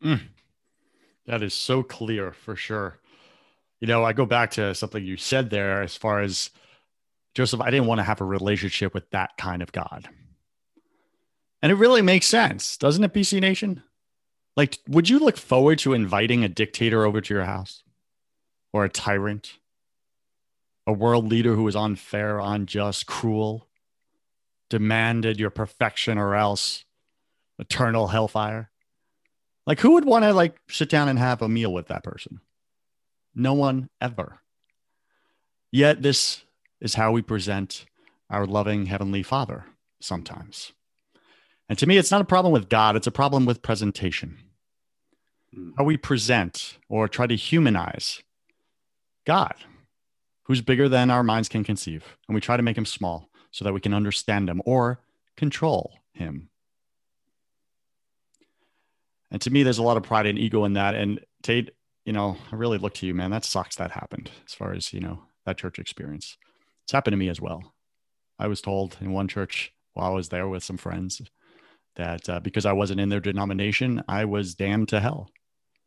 Mm. 0.04 0.22
That 1.26 1.42
is 1.42 1.54
so 1.54 1.84
clear 1.84 2.34
for 2.34 2.56
sure. 2.56 3.00
You 3.84 3.88
know, 3.88 4.06
I 4.06 4.14
go 4.14 4.26
back 4.26 4.52
to 4.52 4.74
something 4.74 5.04
you 5.04 5.18
said 5.18 5.50
there 5.50 5.82
as 5.82 5.98
far 5.98 6.22
as 6.22 6.52
Joseph, 7.36 7.60
I 7.60 7.70
didn't 7.70 7.88
want 7.88 8.00
to 8.00 8.04
have 8.04 8.22
a 8.22 8.24
relationship 8.24 8.94
with 8.94 9.10
that 9.10 9.32
kind 9.38 9.62
of 9.62 9.74
God. 9.74 10.08
And 11.62 11.70
it 11.70 11.76
really 11.76 12.02
makes 12.02 12.26
sense, 12.26 12.78
doesn't 12.78 13.04
it, 13.04 13.12
BC 13.12 13.42
Nation? 13.42 13.84
Like, 14.56 14.80
would 14.88 15.10
you 15.10 15.20
look 15.20 15.36
forward 15.36 15.80
to 15.80 15.92
inviting 15.92 16.46
a 16.46 16.48
dictator 16.48 17.06
over 17.06 17.20
to 17.20 17.34
your 17.34 17.44
house 17.44 17.84
or 18.72 18.86
a 18.86 18.90
tyrant, 18.90 19.58
a 20.88 20.94
world 20.94 21.28
leader 21.28 21.56
who 21.56 21.68
is 21.68 21.76
unfair, 21.76 22.40
unjust, 22.40 23.06
cruel, 23.06 23.68
demanded 24.70 25.42
your 25.42 25.50
perfection 25.50 26.18
or 26.18 26.36
else 26.36 26.86
eternal 27.60 28.08
hellfire? 28.08 28.72
Like, 29.68 29.82
who 29.82 29.96
would 29.96 30.06
want 30.06 30.24
to 30.24 30.32
like 30.32 30.56
sit 30.70 30.88
down 30.88 31.10
and 31.10 31.20
have 31.20 31.42
a 31.42 31.50
meal 31.50 31.74
with 31.74 31.88
that 31.88 32.06
person? 32.06 32.40
No 33.36 33.54
one 33.54 33.90
ever. 34.00 34.40
Yet, 35.72 36.02
this 36.02 36.44
is 36.80 36.96
how 36.96 37.12
we 37.12 37.22
present 37.22 37.86
our 38.30 38.46
loving 38.46 38.86
Heavenly 38.86 39.24
Father 39.24 39.66
sometimes. 40.00 40.74
And 41.70 41.80
to 41.80 41.88
me, 41.88 41.98
it's 41.98 42.12
not 42.12 42.22
a 42.22 42.26
problem 42.26 42.52
with 42.52 42.70
God, 42.70 42.96
it's 42.96 43.08
a 43.08 43.12
problem 43.12 43.46
with 43.46 43.62
presentation. 43.62 44.38
Hmm. 45.54 45.72
How 45.78 45.84
we 45.84 45.98
present 45.98 46.78
or 46.90 47.08
try 47.08 47.28
to 47.28 47.36
humanize 47.36 48.22
God, 49.26 49.56
who's 50.44 50.62
bigger 50.62 50.90
than 50.90 51.10
our 51.10 51.24
minds 51.24 51.50
can 51.50 51.64
conceive. 51.64 52.18
And 52.28 52.36
we 52.36 52.42
try 52.42 52.58
to 52.58 52.64
make 52.64 52.78
him 52.78 52.86
small 52.86 53.30
so 53.52 53.64
that 53.66 53.74
we 53.74 53.80
can 53.80 53.94
understand 53.94 54.50
him 54.50 54.62
or 54.66 55.00
control 55.38 55.94
him. 56.12 56.50
And 59.32 59.42
to 59.42 59.50
me, 59.50 59.64
there's 59.64 59.80
a 59.80 59.84
lot 59.84 59.98
of 59.98 60.04
pride 60.04 60.28
and 60.28 60.38
ego 60.38 60.66
in 60.66 60.74
that. 60.74 60.94
And 60.94 61.20
Tait, 61.42 61.72
you 62.06 62.14
know, 62.14 62.38
I 62.52 62.56
really 62.56 62.78
look 62.78 62.94
to 62.96 63.06
you, 63.06 63.14
man. 63.14 63.32
That 63.32 63.46
sucks 63.46 63.76
that 63.78 63.92
happened 63.92 64.32
as 64.46 64.54
far 64.54 64.74
as, 64.74 64.94
you 64.94 65.00
know, 65.00 65.24
that 65.46 65.58
church 65.58 65.80
experience. 65.80 66.38
It's 66.84 66.92
happened 66.92 67.14
to 67.14 67.18
me 67.18 67.30
as 67.30 67.40
well. 67.40 67.74
I 68.38 68.48
was 68.48 68.62
told 68.62 68.98
in 69.00 69.14
one 69.14 69.28
church 69.28 69.72
while 69.94 70.12
I 70.12 70.16
was 70.16 70.30
there 70.30 70.48
with 70.48 70.64
some 70.64 70.78
friends 70.78 71.22
that 71.96 72.28
uh, 72.28 72.40
because 72.40 72.66
I 72.66 72.74
wasn't 72.74 73.00
in 73.00 73.10
their 73.10 73.20
denomination, 73.20 74.04
I 74.08 74.26
was 74.26 74.56
damned 74.56 74.90
to 74.90 75.00
hell. 75.00 75.30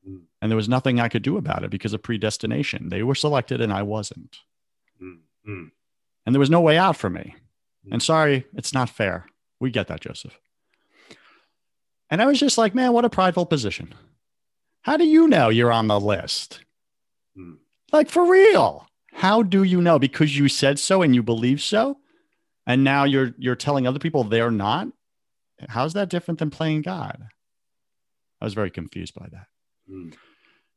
Mm. 0.09 0.23
And 0.41 0.51
there 0.51 0.57
was 0.57 0.69
nothing 0.69 1.01
I 1.01 1.09
could 1.09 1.23
do 1.23 1.37
about 1.37 1.65
it 1.65 1.71
because 1.71 1.93
of 1.93 2.03
predestination. 2.03 2.89
They 2.89 3.03
were 3.03 3.15
selected 3.15 3.61
and 3.61 3.73
I 3.73 3.83
wasn't. 3.83 4.39
Mm. 5.03 5.19
Mm. 5.49 5.71
And 6.25 6.35
there 6.35 6.41
was 6.41 6.51
no 6.51 6.61
way 6.61 6.79
out 6.79 6.97
for 6.97 7.11
me. 7.11 7.35
Mm. 7.87 7.93
And 7.93 8.03
sorry, 8.03 8.47
it's 8.55 8.73
not 8.73 8.89
fair. 8.89 9.27
We 9.61 9.71
get 9.71 9.89
that, 9.89 10.01
Joseph. 10.01 10.39
And 12.09 12.23
I 12.23 12.27
was 12.27 12.39
just 12.39 12.57
like, 12.57 12.75
man, 12.75 12.93
what 12.93 13.05
a 13.05 13.11
prideful 13.11 13.47
position. 13.47 13.95
How 14.87 14.97
do 14.97 15.05
you 15.05 15.27
know 15.27 15.49
you're 15.49 15.73
on 15.73 15.89
the 15.89 15.99
list? 15.99 16.61
Mm. 17.37 17.57
Like 17.91 18.09
for 18.09 18.25
real. 18.25 18.87
How 19.13 19.43
do 19.43 19.65
you 19.65 19.83
know? 19.83 19.99
Because 19.99 20.39
you 20.39 20.49
said 20.49 20.79
so 20.79 21.03
and 21.03 21.13
you 21.13 21.25
believe 21.25 21.61
so? 21.61 21.99
And 22.69 22.85
now 22.85 23.03
you're 23.03 23.35
you're 23.37 23.57
telling 23.57 23.89
other 23.89 23.99
people 23.99 24.23
they're 24.23 24.53
not? 24.53 24.87
How's 25.69 25.95
that 25.95 26.09
different 26.09 26.39
than 26.39 26.51
playing 26.51 26.83
God? 26.83 27.21
I 28.41 28.45
was 28.45 28.55
very 28.55 28.71
confused 28.71 29.13
by 29.17 29.27
that. 29.33 29.47
Mm. 29.91 30.15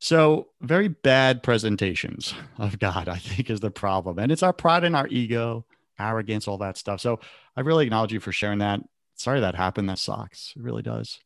So, 0.00 0.48
very 0.60 0.88
bad 0.88 1.44
presentations 1.44 2.34
of 2.58 2.80
God, 2.80 3.08
I 3.08 3.16
think, 3.18 3.48
is 3.48 3.60
the 3.60 3.70
problem. 3.70 4.18
And 4.18 4.32
it's 4.32 4.42
our 4.42 4.52
pride 4.52 4.82
and 4.82 4.96
our 4.96 5.06
ego, 5.06 5.66
arrogance, 6.00 6.48
all 6.48 6.58
that 6.58 6.76
stuff. 6.76 7.00
So, 7.00 7.20
I 7.56 7.60
really 7.60 7.84
acknowledge 7.84 8.12
you 8.12 8.18
for 8.18 8.32
sharing 8.32 8.58
that. 8.58 8.80
Sorry 9.14 9.38
that 9.38 9.54
happened. 9.54 9.88
That 9.88 9.98
sucks. 9.98 10.52
It 10.56 10.62
really 10.64 10.82
does. 10.82 11.20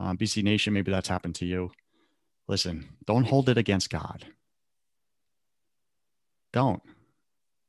Um, 0.00 0.18
BC 0.18 0.42
Nation, 0.42 0.72
maybe 0.72 0.90
that's 0.90 1.08
happened 1.08 1.36
to 1.36 1.46
you. 1.46 1.70
Listen, 2.48 2.88
don't 3.06 3.26
hold 3.26 3.48
it 3.48 3.58
against 3.58 3.90
God. 3.90 4.24
Don't. 6.52 6.82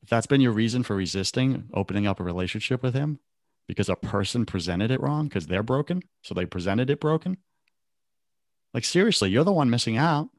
If 0.02 0.10
that's 0.10 0.28
been 0.28 0.42
your 0.42 0.54
reason 0.54 0.84
for 0.84 0.96
resisting 0.96 1.70
opening 1.74 2.08
up 2.08 2.20
a 2.20 2.24
relationship 2.24 2.82
with 2.82 2.94
Him, 2.94 3.20
because 3.68 3.88
a 3.88 3.96
person 3.96 4.48
presented 4.48 4.90
it 4.90 5.00
wrong 5.00 5.28
because 5.28 5.46
they're 5.46 5.62
broken. 5.62 6.02
So 6.24 6.34
they 6.34 6.48
presented 6.48 6.90
it 6.90 7.00
broken. 7.00 7.38
Like, 8.74 8.84
seriously, 8.84 9.30
you're 9.30 9.44
the 9.44 9.52
one 9.52 9.70
missing 9.70 9.96
out. 9.96 10.30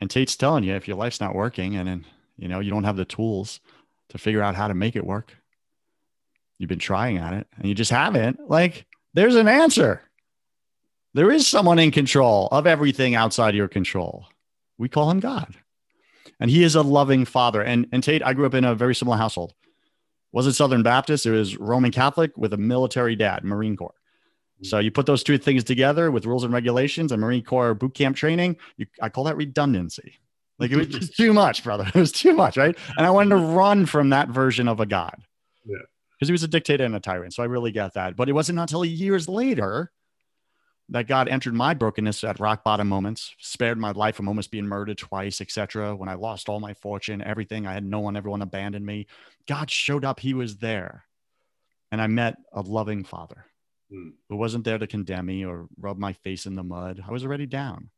And 0.00 0.08
Tait's 0.08 0.36
telling 0.36 0.64
you 0.64 0.74
if 0.74 0.88
your 0.88 0.96
life's 0.96 1.20
not 1.20 1.34
working 1.34 1.76
and 1.76 1.86
then, 1.86 2.06
you 2.38 2.48
know, 2.48 2.60
you 2.60 2.70
don't 2.70 2.84
have 2.84 2.96
the 2.96 3.04
tools 3.04 3.60
to 4.08 4.16
figure 4.16 4.40
out 4.40 4.54
how 4.54 4.68
to 4.68 4.74
make 4.74 4.96
it 4.96 5.04
work, 5.04 5.36
you've 6.58 6.68
been 6.68 6.78
trying 6.78 7.18
at 7.18 7.34
it 7.34 7.46
and 7.58 7.68
you 7.68 7.74
just 7.74 7.90
haven't, 7.90 8.48
like, 8.48 8.86
there's 9.12 9.36
an 9.36 9.48
answer. 9.48 10.00
There 11.14 11.30
is 11.30 11.46
someone 11.46 11.78
in 11.78 11.90
control 11.90 12.48
of 12.50 12.66
everything 12.66 13.14
outside 13.14 13.54
your 13.54 13.68
control. 13.68 14.26
We 14.78 14.88
call 14.88 15.10
him 15.10 15.20
God. 15.20 15.56
And 16.40 16.50
he 16.50 16.64
is 16.64 16.74
a 16.74 16.82
loving 16.82 17.24
father. 17.24 17.62
And, 17.62 17.86
and 17.92 18.02
Tait, 18.02 18.22
I 18.22 18.34
grew 18.34 18.46
up 18.46 18.54
in 18.54 18.64
a 18.64 18.74
very 18.74 18.94
similar 18.94 19.16
household 19.16 19.54
wasn't 20.34 20.56
Southern 20.56 20.82
Baptist. 20.82 21.26
It 21.26 21.30
was 21.30 21.56
Roman 21.56 21.92
Catholic 21.92 22.36
with 22.36 22.52
a 22.52 22.56
military 22.56 23.14
dad, 23.14 23.44
Marine 23.44 23.76
Corps. 23.76 23.94
Mm-hmm. 24.56 24.64
So 24.64 24.80
you 24.80 24.90
put 24.90 25.06
those 25.06 25.22
two 25.22 25.38
things 25.38 25.62
together 25.62 26.10
with 26.10 26.26
rules 26.26 26.42
and 26.42 26.52
regulations 26.52 27.12
and 27.12 27.20
Marine 27.20 27.44
Corps 27.44 27.72
boot 27.72 27.94
camp 27.94 28.16
training. 28.16 28.56
You, 28.76 28.86
I 29.00 29.10
call 29.10 29.24
that 29.24 29.36
redundancy. 29.36 30.18
Like 30.58 30.72
it 30.72 30.76
was 30.76 30.88
just 30.88 31.16
too 31.16 31.32
much, 31.32 31.62
brother. 31.62 31.86
It 31.86 31.94
was 31.94 32.10
too 32.10 32.34
much, 32.34 32.56
right? 32.56 32.76
And 32.96 33.06
I 33.06 33.10
wanted 33.10 33.30
to 33.30 33.36
run 33.36 33.86
from 33.86 34.10
that 34.10 34.28
version 34.28 34.66
of 34.66 34.80
a 34.80 34.86
god. 34.86 35.22
Yeah. 35.64 35.76
Because 36.18 36.28
he 36.28 36.32
was 36.32 36.42
a 36.42 36.48
dictator 36.48 36.84
and 36.84 36.96
a 36.96 37.00
tyrant. 37.00 37.32
So 37.32 37.44
I 37.44 37.46
really 37.46 37.70
got 37.70 37.94
that. 37.94 38.16
But 38.16 38.28
it 38.28 38.32
wasn't 38.32 38.58
until 38.58 38.84
years 38.84 39.28
later 39.28 39.92
that 40.90 41.08
God 41.08 41.28
entered 41.28 41.54
my 41.54 41.74
brokenness 41.74 42.24
at 42.24 42.40
rock 42.40 42.62
bottom 42.62 42.88
moments, 42.88 43.34
spared 43.38 43.78
my 43.78 43.92
life 43.92 44.16
from 44.16 44.28
almost 44.28 44.50
being 44.50 44.66
murdered 44.66 44.98
twice, 44.98 45.40
etc. 45.40 45.96
When 45.96 46.08
I 46.08 46.14
lost 46.14 46.48
all 46.48 46.60
my 46.60 46.74
fortune, 46.74 47.22
everything, 47.22 47.66
I 47.66 47.72
had 47.72 47.84
no 47.84 48.00
one, 48.00 48.16
everyone 48.16 48.42
abandoned 48.42 48.84
me. 48.84 49.06
God 49.48 49.70
showed 49.70 50.04
up, 50.04 50.20
He 50.20 50.34
was 50.34 50.58
there. 50.58 51.04
And 51.90 52.02
I 52.02 52.06
met 52.06 52.36
a 52.52 52.60
loving 52.60 53.04
father 53.04 53.46
hmm. 53.90 54.10
who 54.28 54.36
wasn't 54.36 54.64
there 54.64 54.78
to 54.78 54.86
condemn 54.86 55.26
me 55.26 55.44
or 55.44 55.68
rub 55.78 55.98
my 55.98 56.12
face 56.12 56.44
in 56.44 56.56
the 56.56 56.64
mud. 56.64 57.02
I 57.06 57.12
was 57.12 57.24
already 57.24 57.46
down. 57.46 57.90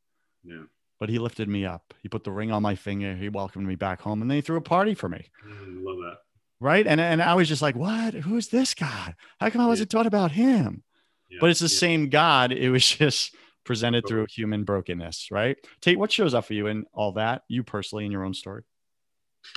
Yeah. 0.44 0.64
But 1.00 1.08
he 1.08 1.18
lifted 1.18 1.48
me 1.48 1.64
up. 1.64 1.94
He 2.02 2.08
put 2.08 2.24
the 2.24 2.32
ring 2.32 2.52
on 2.52 2.62
my 2.62 2.74
finger. 2.74 3.14
He 3.14 3.28
welcomed 3.28 3.66
me 3.66 3.74
back 3.74 4.00
home 4.00 4.22
and 4.22 4.30
then 4.30 4.36
he 4.36 4.42
threw 4.42 4.56
a 4.56 4.62
party 4.62 4.94
for 4.94 5.08
me. 5.08 5.30
Mm, 5.46 5.84
love 5.84 5.96
that. 5.98 6.18
Right. 6.58 6.86
And, 6.86 7.00
and 7.00 7.22
I 7.22 7.34
was 7.34 7.48
just 7.48 7.60
like, 7.60 7.76
what? 7.76 8.14
Who's 8.14 8.48
this 8.48 8.74
God? 8.74 9.14
How 9.38 9.50
come 9.50 9.60
I 9.60 9.66
wasn't 9.66 9.92
yeah. 9.92 9.98
taught 9.98 10.06
about 10.06 10.32
him? 10.32 10.84
But 11.40 11.50
it's 11.50 11.60
the 11.60 11.66
yeah. 11.66 11.78
same 11.78 12.08
God. 12.08 12.52
It 12.52 12.70
was 12.70 12.86
just 12.88 13.34
presented 13.64 14.06
through 14.06 14.26
human 14.30 14.64
brokenness, 14.64 15.30
right? 15.30 15.56
Tait, 15.80 15.98
what 15.98 16.12
shows 16.12 16.34
up 16.34 16.44
for 16.44 16.54
you 16.54 16.68
in 16.68 16.86
all 16.94 17.12
that, 17.12 17.42
you 17.48 17.62
personally 17.62 18.06
in 18.06 18.12
your 18.12 18.24
own 18.24 18.34
story? 18.34 18.62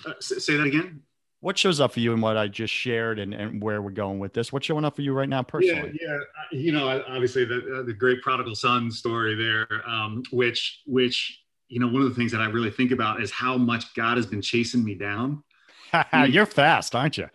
Uh, 0.05 0.13
say 0.19 0.57
that 0.57 0.65
again. 0.65 1.03
What 1.41 1.57
shows 1.57 1.79
up 1.79 1.93
for 1.93 2.01
you 2.01 2.11
in 2.11 2.19
what 2.19 2.35
I 2.35 2.49
just 2.49 2.73
shared 2.73 3.17
and, 3.17 3.33
and 3.33 3.63
where 3.63 3.81
we're 3.81 3.91
going 3.91 4.19
with 4.19 4.33
this? 4.33 4.51
What's 4.51 4.65
showing 4.65 4.83
up 4.83 4.97
for 4.97 5.03
you 5.03 5.13
right 5.13 5.29
now 5.29 5.41
personally? 5.41 5.97
Yeah, 6.01 6.17
yeah. 6.51 6.59
You 6.59 6.73
know, 6.73 7.01
obviously 7.07 7.45
the, 7.45 7.79
uh, 7.79 7.83
the 7.83 7.93
great 7.93 8.21
prodigal 8.21 8.55
son 8.55 8.91
story 8.91 9.35
there, 9.35 9.67
um, 9.87 10.23
which, 10.31 10.81
which, 10.85 11.39
you 11.69 11.79
know, 11.79 11.87
one 11.87 12.01
of 12.01 12.09
the 12.09 12.15
things 12.15 12.33
that 12.33 12.41
I 12.41 12.47
really 12.47 12.71
think 12.71 12.91
about 12.91 13.21
is 13.21 13.31
how 13.31 13.57
much 13.57 13.93
God 13.93 14.17
has 14.17 14.25
been 14.25 14.41
chasing 14.41 14.83
me 14.83 14.95
down 14.95 15.41
You're 16.27 16.45
fast, 16.45 16.95
aren't 16.95 17.17
you? 17.17 17.29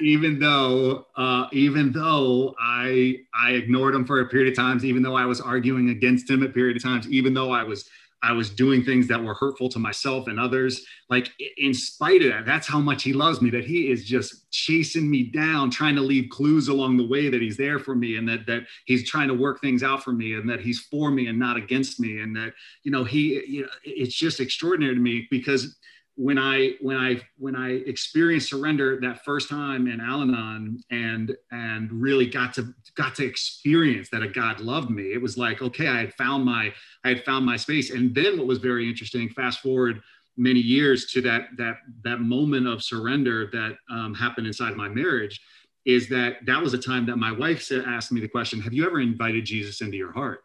even 0.00 0.38
though, 0.38 1.06
uh, 1.16 1.46
even 1.52 1.92
though 1.92 2.54
I 2.58 3.18
I 3.34 3.52
ignored 3.52 3.94
him 3.94 4.04
for 4.04 4.20
a 4.20 4.28
period 4.28 4.50
of 4.50 4.56
times, 4.56 4.84
even 4.84 5.02
though 5.02 5.16
I 5.16 5.26
was 5.26 5.40
arguing 5.40 5.90
against 5.90 6.28
him 6.28 6.42
a 6.42 6.48
period 6.48 6.76
of 6.76 6.82
times, 6.82 7.08
even 7.08 7.34
though 7.34 7.52
I 7.52 7.62
was 7.62 7.88
I 8.22 8.32
was 8.32 8.50
doing 8.50 8.82
things 8.82 9.06
that 9.08 9.22
were 9.22 9.34
hurtful 9.34 9.68
to 9.68 9.78
myself 9.78 10.26
and 10.26 10.40
others. 10.40 10.84
Like 11.08 11.30
in 11.56 11.72
spite 11.72 12.22
of 12.22 12.30
that, 12.32 12.46
that's 12.46 12.66
how 12.66 12.80
much 12.80 13.04
he 13.04 13.12
loves 13.12 13.40
me. 13.40 13.50
That 13.50 13.64
he 13.64 13.90
is 13.90 14.04
just 14.04 14.50
chasing 14.50 15.08
me 15.08 15.24
down, 15.24 15.70
trying 15.70 15.94
to 15.94 16.00
leave 16.00 16.28
clues 16.30 16.68
along 16.68 16.96
the 16.96 17.06
way 17.06 17.28
that 17.28 17.40
he's 17.40 17.56
there 17.56 17.78
for 17.78 17.94
me, 17.94 18.16
and 18.16 18.28
that 18.28 18.46
that 18.46 18.62
he's 18.86 19.08
trying 19.08 19.28
to 19.28 19.34
work 19.34 19.60
things 19.60 19.82
out 19.82 20.02
for 20.02 20.12
me, 20.12 20.34
and 20.34 20.48
that 20.50 20.60
he's 20.60 20.80
for 20.80 21.10
me 21.10 21.28
and 21.28 21.38
not 21.38 21.56
against 21.56 22.00
me, 22.00 22.20
and 22.20 22.34
that 22.34 22.54
you 22.82 22.90
know 22.90 23.04
he, 23.04 23.44
you 23.46 23.62
know, 23.62 23.68
it's 23.84 24.14
just 24.14 24.40
extraordinary 24.40 24.94
to 24.94 25.00
me 25.00 25.28
because 25.30 25.76
when 26.18 26.36
I 26.36 26.72
when 26.80 26.96
I 26.96 27.20
when 27.36 27.54
I 27.54 27.74
experienced 27.86 28.50
surrender 28.50 28.98
that 29.02 29.24
first 29.24 29.48
time 29.48 29.86
in 29.86 30.00
Al-Anon 30.00 30.80
and 30.90 31.36
and 31.52 31.92
really 31.92 32.26
got 32.26 32.52
to 32.54 32.74
got 32.96 33.14
to 33.16 33.24
experience 33.24 34.08
that 34.10 34.24
a 34.24 34.28
God 34.28 34.58
loved 34.58 34.90
me, 34.90 35.12
it 35.12 35.22
was 35.22 35.38
like 35.38 35.62
okay, 35.62 35.86
I 35.86 36.00
had 36.00 36.14
found 36.14 36.44
my 36.44 36.74
I 37.04 37.10
had 37.10 37.24
found 37.24 37.46
my 37.46 37.56
space. 37.56 37.90
And 37.90 38.12
then 38.12 38.36
what 38.36 38.48
was 38.48 38.58
very 38.58 38.88
interesting, 38.88 39.28
fast 39.28 39.60
forward 39.60 40.02
many 40.36 40.58
years 40.58 41.06
to 41.12 41.20
that 41.22 41.50
that 41.56 41.76
that 42.02 42.20
moment 42.20 42.66
of 42.66 42.82
surrender 42.82 43.48
that 43.52 43.76
um, 43.88 44.12
happened 44.12 44.48
inside 44.48 44.74
my 44.74 44.88
marriage, 44.88 45.40
is 45.84 46.08
that 46.08 46.44
that 46.46 46.60
was 46.60 46.74
a 46.74 46.78
time 46.78 47.06
that 47.06 47.16
my 47.16 47.30
wife 47.30 47.62
said, 47.62 47.84
asked 47.86 48.10
me 48.10 48.20
the 48.20 48.26
question, 48.26 48.60
"Have 48.60 48.74
you 48.74 48.84
ever 48.84 49.00
invited 49.00 49.44
Jesus 49.44 49.82
into 49.82 49.96
your 49.96 50.12
heart?" 50.12 50.40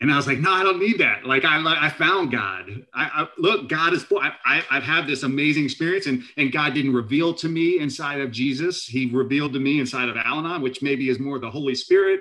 And 0.00 0.12
I 0.12 0.16
was 0.16 0.28
like, 0.28 0.38
no, 0.38 0.52
I 0.52 0.62
don't 0.62 0.78
need 0.78 0.98
that. 0.98 1.24
Like 1.24 1.44
I, 1.44 1.60
I 1.86 1.90
found 1.90 2.30
God. 2.30 2.70
I, 2.94 3.22
I 3.22 3.28
look, 3.36 3.68
God 3.68 3.92
is. 3.92 4.06
I, 4.12 4.32
I, 4.44 4.64
I've 4.70 4.84
had 4.84 5.08
this 5.08 5.24
amazing 5.24 5.64
experience, 5.64 6.06
and 6.06 6.22
and 6.36 6.52
God 6.52 6.74
didn't 6.74 6.94
reveal 6.94 7.34
to 7.34 7.48
me 7.48 7.80
inside 7.80 8.20
of 8.20 8.30
Jesus. 8.30 8.84
He 8.84 9.10
revealed 9.12 9.52
to 9.54 9.58
me 9.58 9.80
inside 9.80 10.08
of 10.08 10.16
Al-Anon, 10.16 10.62
which 10.62 10.82
maybe 10.82 11.08
is 11.08 11.18
more 11.18 11.40
the 11.40 11.50
Holy 11.50 11.74
Spirit 11.74 12.20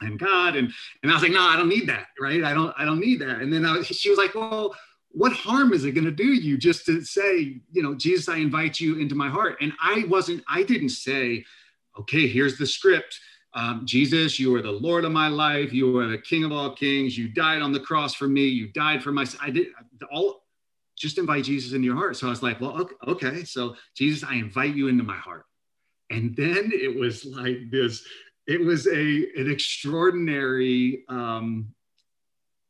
and 0.00 0.18
God. 0.18 0.56
And 0.56 0.72
and 1.02 1.12
I 1.12 1.14
was 1.14 1.22
like, 1.22 1.32
no, 1.32 1.42
I 1.42 1.56
don't 1.56 1.68
need 1.68 1.88
that. 1.90 2.06
Right? 2.18 2.42
I 2.42 2.54
don't. 2.54 2.74
I 2.78 2.86
don't 2.86 3.00
need 3.00 3.20
that. 3.20 3.40
And 3.42 3.52
then 3.52 3.66
I, 3.66 3.82
she 3.82 4.08
was 4.08 4.18
like, 4.18 4.34
well, 4.34 4.74
what 5.10 5.34
harm 5.34 5.74
is 5.74 5.84
it 5.84 5.92
going 5.92 6.06
to 6.06 6.10
do 6.10 6.32
you 6.32 6.56
just 6.56 6.86
to 6.86 7.04
say, 7.04 7.60
you 7.72 7.82
know, 7.82 7.94
Jesus, 7.94 8.30
I 8.30 8.38
invite 8.38 8.80
you 8.80 8.98
into 8.98 9.14
my 9.14 9.28
heart? 9.28 9.58
And 9.60 9.74
I 9.82 10.06
wasn't. 10.08 10.42
I 10.48 10.62
didn't 10.62 10.90
say, 10.90 11.44
okay, 12.00 12.26
here's 12.26 12.56
the 12.56 12.66
script 12.66 13.20
um, 13.54 13.82
Jesus, 13.84 14.38
you 14.38 14.54
are 14.54 14.62
the 14.62 14.70
Lord 14.70 15.04
of 15.04 15.12
my 15.12 15.28
life. 15.28 15.72
You 15.72 15.98
are 15.98 16.06
the 16.06 16.18
King 16.18 16.44
of 16.44 16.52
all 16.52 16.74
kings. 16.74 17.16
You 17.18 17.28
died 17.28 17.60
on 17.60 17.72
the 17.72 17.80
cross 17.80 18.14
for 18.14 18.26
me. 18.28 18.46
You 18.46 18.68
died 18.68 19.02
for 19.02 19.12
my. 19.12 19.26
I 19.40 19.50
did 19.50 19.68
all. 20.10 20.42
Just 20.96 21.18
invite 21.18 21.44
Jesus 21.44 21.72
into 21.72 21.86
your 21.86 21.96
heart. 21.96 22.16
So 22.16 22.26
I 22.26 22.30
was 22.30 22.42
like, 22.42 22.60
well, 22.60 22.80
okay, 22.80 22.94
okay. 23.08 23.44
So 23.44 23.76
Jesus, 23.96 24.26
I 24.28 24.34
invite 24.34 24.74
you 24.74 24.88
into 24.88 25.04
my 25.04 25.16
heart. 25.16 25.44
And 26.10 26.36
then 26.36 26.70
it 26.72 26.98
was 26.98 27.24
like 27.24 27.70
this. 27.70 28.04
It 28.46 28.60
was 28.60 28.86
a 28.86 28.90
an 28.90 29.50
extraordinary. 29.50 31.04
Um, 31.08 31.74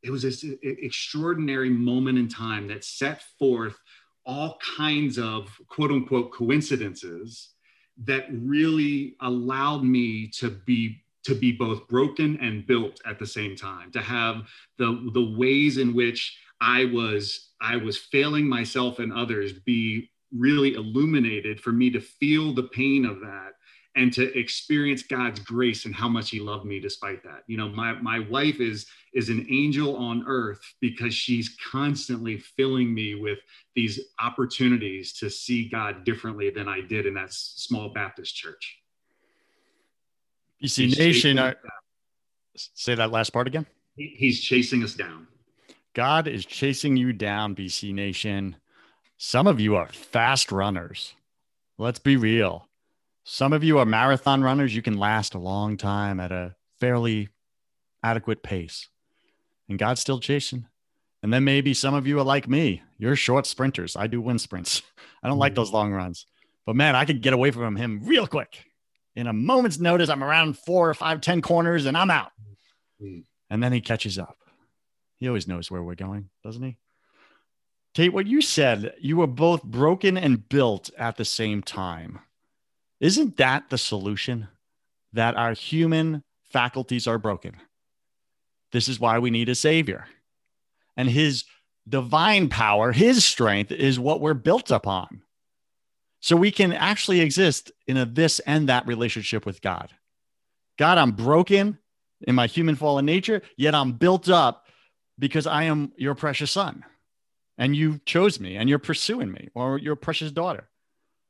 it 0.03 0.11
was 0.11 0.23
this 0.23 0.45
extraordinary 0.63 1.71
moment 1.71 2.19
in 2.19 2.29
time 2.29 2.67
that 2.69 2.83
set 2.83 3.23
forth 3.39 3.79
all 4.27 4.59
kinds 4.77 5.17
of 5.17 5.49
quote 5.69 5.93
unquote 5.93 6.33
coincidences 6.33 7.52
that 8.05 8.27
really 8.31 9.17
allowed 9.21 9.83
me 9.85 10.29
to 10.29 10.51
be 10.51 10.99
to 11.25 11.35
be 11.37 11.53
both 11.53 11.87
broken 11.87 12.37
and 12.41 12.67
built 12.67 13.01
at 13.07 13.19
the 13.19 13.27
same 13.27 13.55
time 13.55 13.91
to 13.93 14.01
have 14.01 14.49
the 14.79 15.11
the 15.13 15.35
ways 15.37 15.79
in 15.79 15.95
which 15.95 16.37
i 16.61 16.85
was 16.87 17.51
i 17.61 17.77
was 17.77 17.99
failing 17.99 18.49
myself 18.49 18.99
and 18.99 19.13
others 19.13 19.53
be 19.53 20.09
really 20.37 20.75
illuminated 20.75 21.61
for 21.61 21.71
me 21.71 21.91
to 21.91 22.01
feel 22.01 22.55
the 22.55 22.65
pain 22.65 23.05
of 23.05 23.21
that 23.21 23.53
and 23.95 24.13
to 24.15 24.39
experience 24.39 25.03
God's 25.03 25.41
grace 25.41 25.85
and 25.85 25.95
how 25.95 26.09
much 26.09 26.31
he 26.31 26.41
loved 26.41 26.65
me 26.65 26.81
despite 26.81 27.23
that. 27.25 27.45
You 27.47 27.57
know, 27.57 27.69
my 27.69 27.93
my 27.95 28.21
wife 28.21 28.61
is 28.61 28.87
is 29.13 29.29
an 29.29 29.47
angel 29.51 29.97
on 29.97 30.25
earth 30.27 30.61
because 30.81 31.15
she's 31.15 31.57
constantly 31.71 32.39
filling 32.39 32.93
me 32.93 33.15
with 33.15 33.39
these 33.75 34.01
opportunities 34.19 35.13
to 35.15 35.29
see 35.29 35.69
God 35.69 36.05
differently 36.05 36.51
than 36.51 36.69
I 36.69 36.81
did 36.81 37.07
in 37.07 37.15
that 37.15 37.33
small 37.33 37.91
Baptist 37.91 38.35
church. 38.35 38.79
BC 40.63 40.97
Nation, 40.97 41.39
I, 41.39 41.55
say 42.55 42.95
that 42.95 43.11
last 43.11 43.31
part 43.31 43.47
again. 43.47 43.67
He's 43.97 44.41
chasing 44.41 44.83
us 44.83 44.95
down. 44.95 45.27
God 45.95 46.27
is 46.27 46.47
chasing 46.47 46.97
you 46.97 47.13
down, 47.13 47.55
BC 47.55 47.93
Nation. 47.93 48.57
Some 49.19 49.47
of 49.47 49.61
you 49.61 49.77
are 49.77 49.89
fast 49.89 50.51
runners. 50.51 51.15
Let's 51.77 51.99
be 51.99 52.17
real. 52.17 52.67
Some 53.25 53.53
of 53.53 53.63
you 53.63 53.79
are 53.79 53.87
marathon 53.87 54.43
runners. 54.43 54.75
You 54.75 54.83
can 54.83 54.99
last 54.99 55.35
a 55.35 55.39
long 55.39 55.77
time 55.77 56.19
at 56.19 56.33
a 56.33 56.55
fairly 56.81 57.29
adequate 58.03 58.43
pace. 58.43 58.89
And 59.69 59.79
God's 59.79 60.01
still 60.01 60.19
chasing. 60.19 60.67
And 61.23 61.33
then 61.33 61.45
maybe 61.45 61.73
some 61.73 61.95
of 61.95 62.07
you 62.07 62.19
are 62.19 62.25
like 62.25 62.49
me. 62.49 62.83
You're 62.99 63.15
short 63.15 63.47
sprinters. 63.47 63.95
I 63.95 64.09
do 64.09 64.21
wind 64.21 64.41
sprints. 64.41 64.83
I 65.23 65.29
don't 65.29 65.39
like 65.39 65.53
mm-hmm. 65.53 65.61
those 65.61 65.73
long 65.73 65.93
runs. 65.93 66.27
But 66.67 66.77
man, 66.77 66.97
I 66.97 67.05
could 67.05 67.23
get 67.23 67.33
away 67.33 67.53
from 67.53 67.77
him 67.77 68.01
real 68.05 68.27
quick. 68.27 68.65
In 69.15 69.27
a 69.27 69.33
moment's 69.33 69.79
notice, 69.79 70.09
I'm 70.09 70.25
around 70.25 70.59
four 70.59 70.89
or 70.89 70.95
five, 70.95 71.21
ten 71.21 71.43
corners 71.43 71.87
and 71.87 71.97
I'm 71.97 72.11
out. 72.11 72.33
Mm-hmm. 73.01 73.21
And 73.51 73.63
then 73.63 73.73
he 73.73 73.81
catches 73.81 74.19
up. 74.19 74.37
He 75.19 75.29
always 75.29 75.47
knows 75.47 75.71
where 75.71 75.83
we're 75.83 75.95
going, 75.95 76.31
doesn't 76.43 76.63
he? 76.63 76.79
Tait, 77.95 78.13
what 78.13 78.27
you 78.27 78.41
said, 78.41 78.95
you 78.99 79.19
were 79.19 79.27
both 79.27 79.63
broken 79.63 80.17
and 80.17 80.49
built 80.49 80.91
at 80.97 81.17
the 81.17 81.25
same 81.25 81.63
time. 81.63 82.21
Isn't 83.03 83.37
that 83.39 83.69
the 83.69 83.79
solution? 83.79 84.47
That 85.13 85.37
our 85.37 85.53
human 85.53 86.23
faculties 86.45 87.07
are 87.07 87.19
broken. 87.19 87.57
This 88.71 88.89
is 88.89 89.01
why 89.01 89.19
we 89.19 89.29
need 89.29 89.49
a 89.49 89.55
savior. 89.55 90.07
And 90.97 91.11
his 91.11 91.45
divine 91.87 92.49
power, 92.49 92.93
his 92.93 93.25
strength 93.25 93.73
is 93.73 93.99
what 93.99 94.21
we're 94.21 94.35
built 94.35 94.71
upon. 94.71 95.23
So 96.21 96.37
we 96.37 96.53
can 96.53 96.73
actually 96.73 97.21
exist 97.21 97.73
in 97.89 97.97
a 97.97 98.07
this 98.07 98.39
and 98.41 98.69
that 98.69 98.87
relationship 98.87 99.45
with 99.45 99.61
God. 99.61 99.91
God, 100.79 100.97
I'm 100.97 101.11
broken 101.11 101.79
in 102.21 102.37
my 102.37 102.47
human 102.47 102.77
fallen 102.77 103.05
nature, 103.05 103.43
yet 103.57 103.75
I'm 103.75 103.93
built 103.93 104.29
up 104.29 104.69
because 105.19 105.47
I 105.47 105.65
am 105.65 105.93
your 105.97 106.15
precious 106.15 106.53
son. 106.53 106.85
And 107.59 107.75
you 107.75 108.01
chose 108.07 108.39
me 108.39 108.57
and 108.57 108.69
you're 108.69 108.79
pursuing 108.79 109.33
me 109.33 109.49
or 109.55 109.79
your 109.79 109.97
precious 109.97 110.31
daughter. 110.31 110.69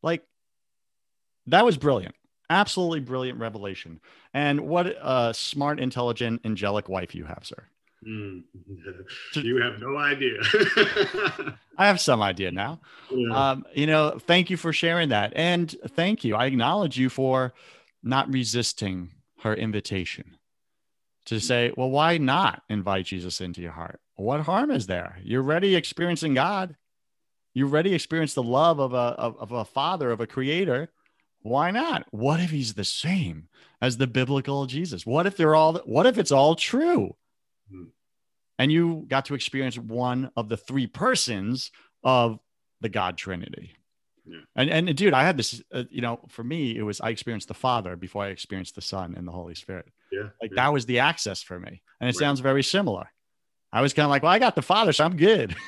Like 0.03 0.23
that 1.47 1.65
was 1.65 1.77
brilliant. 1.77 2.15
Absolutely 2.51 3.01
brilliant 3.01 3.39
revelation. 3.39 4.01
And 4.35 4.63
what 4.63 4.87
a 4.87 5.33
smart, 5.35 5.81
intelligent, 5.81 6.43
angelic 6.45 6.89
wife 6.89 7.15
you 7.15 7.25
have, 7.25 7.41
sir. 7.45 7.65
Mm. 8.07 8.43
You 9.37 9.63
have 9.63 9.79
no 9.81 9.97
idea. 9.97 10.39
I 11.79 11.87
have 11.87 12.01
some 12.01 12.21
idea 12.21 12.51
now. 12.51 12.81
Yeah. 13.11 13.51
Um, 13.51 13.65
you 13.75 13.87
know, 13.87 14.19
thank 14.19 14.51
you 14.51 14.57
for 14.57 14.73
sharing 14.73 15.11
that. 15.11 15.33
And 15.37 15.75
thank 15.91 16.25
you. 16.25 16.35
I 16.35 16.47
acknowledge 16.47 16.99
you 16.99 17.09
for 17.09 17.55
not 18.03 18.33
resisting 18.33 19.11
her 19.43 19.55
invitation 19.55 20.37
to 21.27 21.39
say, 21.39 21.73
well, 21.77 21.91
why 21.91 22.19
not 22.19 22.63
invite 22.69 23.07
Jesus 23.07 23.41
into 23.41 23.63
your 23.63 23.73
heart? 23.73 24.01
What 24.17 24.41
harm 24.41 24.71
is 24.71 24.87
there? 24.87 25.19
You're 25.23 25.43
already 25.43 25.77
experiencing 25.77 26.35
God. 26.35 26.77
You 27.55 27.67
already 27.67 27.95
experienced 27.95 28.35
the 28.35 28.43
love 28.43 28.81
of 28.81 28.95
a, 28.95 28.97
of, 28.97 29.37
of 29.39 29.53
a 29.53 29.65
father, 29.65 30.11
of 30.11 30.21
a 30.21 30.27
creator 30.27 30.91
why 31.43 31.71
not? 31.71 32.07
What 32.11 32.41
if 32.41 32.51
he's 32.51 32.75
the 32.75 32.85
same 32.85 33.49
as 33.81 33.97
the 33.97 34.07
biblical 34.07 34.67
Jesus? 34.67 35.07
What 35.07 35.27
if 35.27 35.37
they're 35.37 35.55
all 35.55 35.75
what 35.85 36.07
if 36.07 36.19
it's 36.19 36.33
all 36.33 36.55
true? 36.55 37.17
Hmm. 37.71 37.85
And 38.59 38.71
you 38.71 39.05
got 39.09 39.27
to 39.27 39.35
experience 39.35 39.79
one 39.79 40.31
of 40.37 40.49
the 40.49 40.57
three 40.57 40.87
persons 40.87 41.71
of 42.05 42.39
the 42.81 42.89
God 42.89 43.17
Trinity. 43.17 43.73
Yeah. 44.25 44.41
And 44.55 44.71
and 44.71 44.97
dude, 44.97 45.15
I 45.15 45.25
had 45.25 45.37
this. 45.37 45.63
Uh, 45.73 45.85
you 45.91 46.01
know, 46.01 46.21
for 46.29 46.45
me, 46.45 46.77
it 46.77 46.83
was 46.83 47.01
I 47.01 47.11
experienced 47.11 47.49
the 47.49 47.55
Father 47.55 47.97
before 47.97 48.23
I 48.23 48.29
experienced 48.29 48.77
the 48.77 48.81
Son 48.81 49.15
and 49.17 49.27
the 49.27 49.33
Holy 49.33 49.55
Spirit. 49.55 49.89
Yeah, 50.13 50.29
like 50.41 50.53
yeah. 50.53 50.63
that 50.63 50.73
was 50.73 50.87
the 50.87 51.01
access 51.01 51.43
for 51.43 51.59
me, 51.59 51.83
and 52.01 52.09
it 52.09 52.15
right. 52.15 52.17
sounds 52.17 52.41
very 52.41 52.63
similar. 52.63 53.11
I 53.73 53.81
was 53.81 53.95
kind 53.95 54.05
of 54.05 54.11
like, 54.11 54.23
well, 54.23 54.31
I 54.31 54.39
got 54.39 54.55
the 54.55 54.63
Father, 54.63 54.93
so 54.93 55.05
I'm 55.05 55.17
good. 55.17 55.57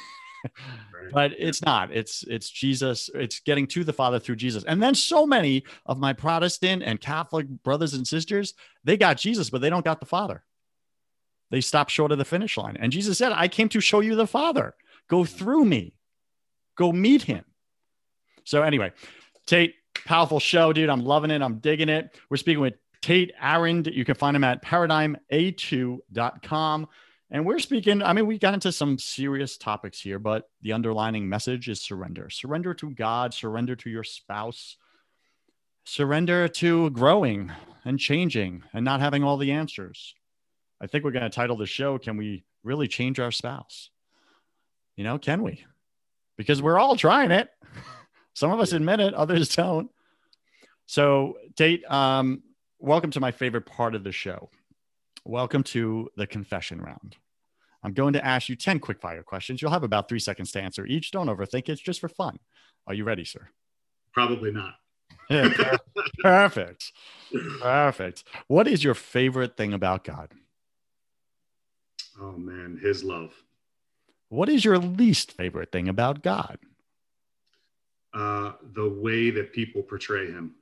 but 1.12 1.32
it's 1.38 1.62
not. 1.62 1.92
It's 1.92 2.24
it's 2.24 2.50
jesus 2.50 3.10
it's 3.14 3.40
getting 3.40 3.66
to 3.68 3.84
the 3.84 3.92
father 3.92 4.18
through 4.18 4.36
jesus. 4.36 4.64
And 4.64 4.82
then 4.82 4.94
so 4.94 5.26
many 5.26 5.64
of 5.86 5.98
my 5.98 6.12
protestant 6.12 6.82
and 6.82 7.00
catholic 7.00 7.46
brothers 7.62 7.94
and 7.94 8.06
sisters 8.06 8.54
they 8.84 8.96
got 8.96 9.16
jesus 9.16 9.50
but 9.50 9.60
they 9.60 9.70
don't 9.70 9.84
got 9.84 10.00
the 10.00 10.06
father. 10.06 10.44
They 11.50 11.60
stopped 11.60 11.90
short 11.90 12.12
of 12.12 12.18
the 12.18 12.24
finish 12.24 12.56
line. 12.56 12.76
And 12.78 12.92
jesus 12.92 13.18
said 13.18 13.32
i 13.32 13.48
came 13.48 13.68
to 13.70 13.80
show 13.80 14.00
you 14.00 14.16
the 14.16 14.26
father. 14.26 14.74
Go 15.08 15.24
through 15.24 15.64
me. 15.64 15.96
Go 16.76 16.92
meet 16.92 17.22
him. 17.22 17.44
So 18.44 18.62
anyway 18.62 18.92
tait 19.46 19.74
powerful 20.06 20.40
show 20.40 20.72
dude. 20.72 20.90
I'm 20.90 21.04
loving 21.04 21.30
it. 21.30 21.42
I'm 21.42 21.58
digging 21.58 21.88
it. 21.88 22.18
We're 22.30 22.36
speaking 22.36 22.60
with 22.60 22.74
tait 23.02 23.32
arend. 23.40 23.86
You 23.86 24.04
can 24.04 24.14
find 24.14 24.36
him 24.36 24.44
at 24.44 24.64
paradigma2.com 24.64 26.88
and 27.30 27.46
we're 27.46 27.58
speaking, 27.58 28.02
I 28.02 28.12
mean, 28.12 28.26
we 28.26 28.38
got 28.38 28.54
into 28.54 28.70
some 28.70 28.98
serious 28.98 29.56
topics 29.56 30.00
here, 30.00 30.18
but 30.18 30.48
the 30.62 30.72
underlining 30.72 31.28
message 31.28 31.68
is 31.68 31.80
surrender. 31.80 32.30
Surrender 32.30 32.74
to 32.74 32.90
God, 32.90 33.32
surrender 33.32 33.74
to 33.76 33.90
your 33.90 34.04
spouse, 34.04 34.76
surrender 35.84 36.48
to 36.48 36.90
growing 36.90 37.50
and 37.84 37.98
changing 37.98 38.62
and 38.72 38.84
not 38.84 39.00
having 39.00 39.24
all 39.24 39.36
the 39.36 39.52
answers. 39.52 40.14
I 40.80 40.86
think 40.86 41.04
we're 41.04 41.12
going 41.12 41.22
to 41.22 41.30
title 41.30 41.56
the 41.56 41.66
show, 41.66 41.98
Can 41.98 42.16
We 42.16 42.44
Really 42.62 42.88
Change 42.88 43.18
Our 43.20 43.30
Spouse? 43.30 43.90
You 44.96 45.04
know, 45.04 45.18
can 45.18 45.42
we? 45.42 45.64
Because 46.36 46.60
we're 46.60 46.78
all 46.78 46.96
trying 46.96 47.30
it. 47.30 47.48
Some 48.34 48.50
of 48.50 48.60
us 48.60 48.72
admit 48.72 49.00
it, 49.00 49.14
others 49.14 49.54
don't. 49.54 49.90
So, 50.86 51.38
Tait, 51.56 51.90
um, 51.90 52.42
welcome 52.78 53.10
to 53.12 53.20
my 53.20 53.30
favorite 53.30 53.66
part 53.66 53.94
of 53.94 54.04
the 54.04 54.12
show. 54.12 54.50
Welcome 55.26 55.62
to 55.64 56.10
the 56.16 56.26
confession 56.26 56.82
round. 56.82 57.16
I'm 57.82 57.94
going 57.94 58.12
to 58.12 58.22
ask 58.22 58.50
you 58.50 58.56
10 58.56 58.78
quick 58.78 59.00
fire 59.00 59.22
questions. 59.22 59.62
You'll 59.62 59.70
have 59.70 59.82
about 59.82 60.06
three 60.06 60.18
seconds 60.18 60.52
to 60.52 60.60
answer 60.60 60.84
each. 60.84 61.12
Don't 61.12 61.28
overthink 61.28 61.60
it. 61.60 61.70
It's 61.70 61.80
just 61.80 62.00
for 62.00 62.10
fun. 62.10 62.38
Are 62.86 62.92
you 62.92 63.04
ready, 63.04 63.24
sir? 63.24 63.48
Probably 64.12 64.52
not. 64.52 64.74
Perfect. 66.20 66.92
Perfect. 67.62 68.24
What 68.48 68.68
is 68.68 68.84
your 68.84 68.92
favorite 68.92 69.56
thing 69.56 69.72
about 69.72 70.04
God? 70.04 70.30
Oh, 72.20 72.32
man, 72.32 72.78
his 72.82 73.02
love. 73.02 73.32
What 74.28 74.50
is 74.50 74.62
your 74.62 74.76
least 74.76 75.32
favorite 75.32 75.72
thing 75.72 75.88
about 75.88 76.22
God? 76.22 76.58
Uh, 78.12 78.52
the 78.74 78.90
way 78.90 79.30
that 79.30 79.54
people 79.54 79.82
portray 79.82 80.26
him. 80.26 80.54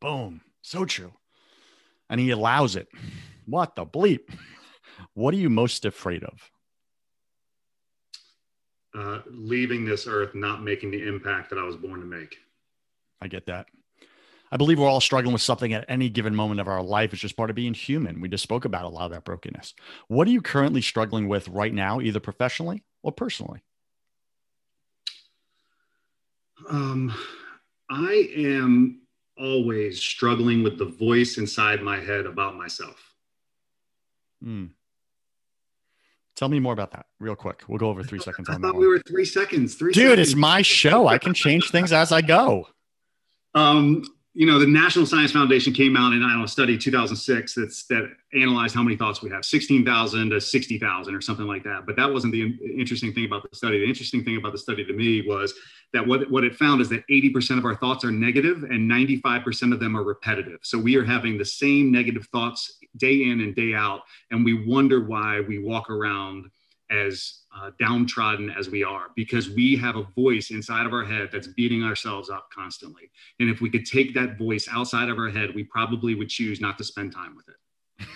Boom. 0.00 0.40
So 0.62 0.86
true. 0.86 1.12
And 2.08 2.18
he 2.18 2.30
allows 2.30 2.76
it. 2.76 2.88
What 3.46 3.74
the 3.74 3.86
bleep? 3.86 4.28
What 5.14 5.34
are 5.34 5.38
you 5.38 5.50
most 5.50 5.84
afraid 5.84 6.24
of? 6.24 6.50
Uh, 8.94 9.20
leaving 9.30 9.84
this 9.84 10.06
earth, 10.06 10.34
not 10.34 10.62
making 10.62 10.90
the 10.90 11.06
impact 11.06 11.50
that 11.50 11.58
I 11.58 11.62
was 11.62 11.76
born 11.76 12.00
to 12.00 12.06
make. 12.06 12.36
I 13.20 13.28
get 13.28 13.46
that. 13.46 13.66
I 14.50 14.58
believe 14.58 14.78
we're 14.78 14.88
all 14.88 15.00
struggling 15.00 15.32
with 15.32 15.40
something 15.40 15.72
at 15.72 15.86
any 15.88 16.10
given 16.10 16.34
moment 16.34 16.60
of 16.60 16.68
our 16.68 16.82
life. 16.82 17.14
It's 17.14 17.22
just 17.22 17.38
part 17.38 17.48
of 17.48 17.56
being 17.56 17.72
human. 17.72 18.20
We 18.20 18.28
just 18.28 18.42
spoke 18.42 18.66
about 18.66 18.84
a 18.84 18.88
lot 18.88 19.06
of 19.06 19.12
that 19.12 19.24
brokenness. 19.24 19.72
What 20.08 20.28
are 20.28 20.30
you 20.30 20.42
currently 20.42 20.82
struggling 20.82 21.26
with 21.26 21.48
right 21.48 21.72
now, 21.72 22.02
either 22.02 22.20
professionally 22.20 22.84
or 23.02 23.12
personally? 23.12 23.62
Um, 26.68 27.14
I 27.88 28.28
am 28.36 29.00
always 29.38 29.98
struggling 30.00 30.62
with 30.62 30.76
the 30.76 30.84
voice 30.84 31.38
inside 31.38 31.82
my 31.82 31.98
head 31.98 32.26
about 32.26 32.54
myself. 32.54 33.14
Hmm. 34.42 34.66
Tell 36.34 36.48
me 36.48 36.60
more 36.60 36.72
about 36.72 36.92
that 36.92 37.06
real 37.20 37.36
quick. 37.36 37.62
We'll 37.68 37.78
go 37.78 37.88
over 37.88 38.02
three 38.02 38.18
seconds 38.28 38.48
I 38.48 38.54
thought 38.54 38.62
that. 38.62 38.74
we 38.74 38.86
one. 38.86 38.88
were 38.88 38.98
three 39.06 39.24
seconds. 39.24 39.74
Three 39.74 39.92
Dude, 39.92 40.10
seconds. 40.10 40.28
it's 40.30 40.36
my 40.36 40.62
show. 40.62 41.06
I 41.06 41.18
can 41.18 41.34
change 41.34 41.70
things 41.70 41.92
as 41.92 42.10
I 42.10 42.22
go. 42.22 42.66
Um, 43.54 44.02
you 44.34 44.46
know, 44.46 44.58
the 44.58 44.66
National 44.66 45.04
Science 45.04 45.30
Foundation 45.30 45.74
came 45.74 45.94
out 45.94 46.14
in 46.14 46.22
I 46.22 46.30
don't 46.30 46.38
know, 46.38 46.44
a 46.44 46.48
study 46.48 46.78
2006 46.78 47.54
that's 47.54 47.84
that 47.88 48.10
analyzed 48.32 48.74
how 48.74 48.82
many 48.82 48.96
thoughts 48.96 49.20
we 49.20 49.28
have, 49.28 49.44
16,000 49.44 50.30
to 50.30 50.40
60,000 50.40 51.14
or 51.14 51.20
something 51.20 51.46
like 51.46 51.62
that. 51.64 51.84
But 51.84 51.96
that 51.96 52.10
wasn't 52.10 52.32
the 52.32 52.58
interesting 52.78 53.12
thing 53.12 53.26
about 53.26 53.42
the 53.48 53.54
study. 53.54 53.80
The 53.80 53.86
interesting 53.86 54.24
thing 54.24 54.38
about 54.38 54.52
the 54.52 54.58
study 54.58 54.86
to 54.86 54.92
me 54.94 55.20
was 55.28 55.52
that 55.92 56.06
what, 56.06 56.30
what 56.30 56.44
it 56.44 56.56
found 56.56 56.80
is 56.80 56.88
that 56.88 57.06
80% 57.08 57.58
of 57.58 57.64
our 57.64 57.76
thoughts 57.76 58.04
are 58.04 58.10
negative 58.10 58.64
and 58.64 58.90
95% 58.90 59.72
of 59.72 59.80
them 59.80 59.96
are 59.96 60.04
repetitive. 60.04 60.60
So 60.62 60.78
we 60.78 60.96
are 60.96 61.04
having 61.04 61.36
the 61.36 61.44
same 61.44 61.92
negative 61.92 62.26
thoughts 62.32 62.78
day 62.96 63.24
in 63.24 63.40
and 63.40 63.54
day 63.54 63.74
out, 63.74 64.00
and 64.30 64.44
we 64.44 64.66
wonder 64.66 65.04
why 65.04 65.40
we 65.40 65.58
walk 65.58 65.90
around 65.90 66.50
as 66.90 67.40
uh, 67.56 67.70
downtrodden 67.78 68.50
as 68.50 68.68
we 68.68 68.84
are 68.84 69.08
because 69.16 69.50
we 69.50 69.76
have 69.76 69.96
a 69.96 70.06
voice 70.14 70.50
inside 70.50 70.86
of 70.86 70.92
our 70.92 71.04
head 71.04 71.30
that's 71.32 71.46
beating 71.46 71.82
ourselves 71.82 72.28
up 72.28 72.48
constantly. 72.54 73.10
And 73.40 73.48
if 73.48 73.60
we 73.60 73.70
could 73.70 73.86
take 73.86 74.14
that 74.14 74.38
voice 74.38 74.68
outside 74.70 75.08
of 75.08 75.18
our 75.18 75.30
head, 75.30 75.54
we 75.54 75.64
probably 75.64 76.14
would 76.14 76.28
choose 76.28 76.60
not 76.60 76.76
to 76.78 76.84
spend 76.84 77.12
time 77.12 77.34
with 77.34 77.48
it. 77.48 78.06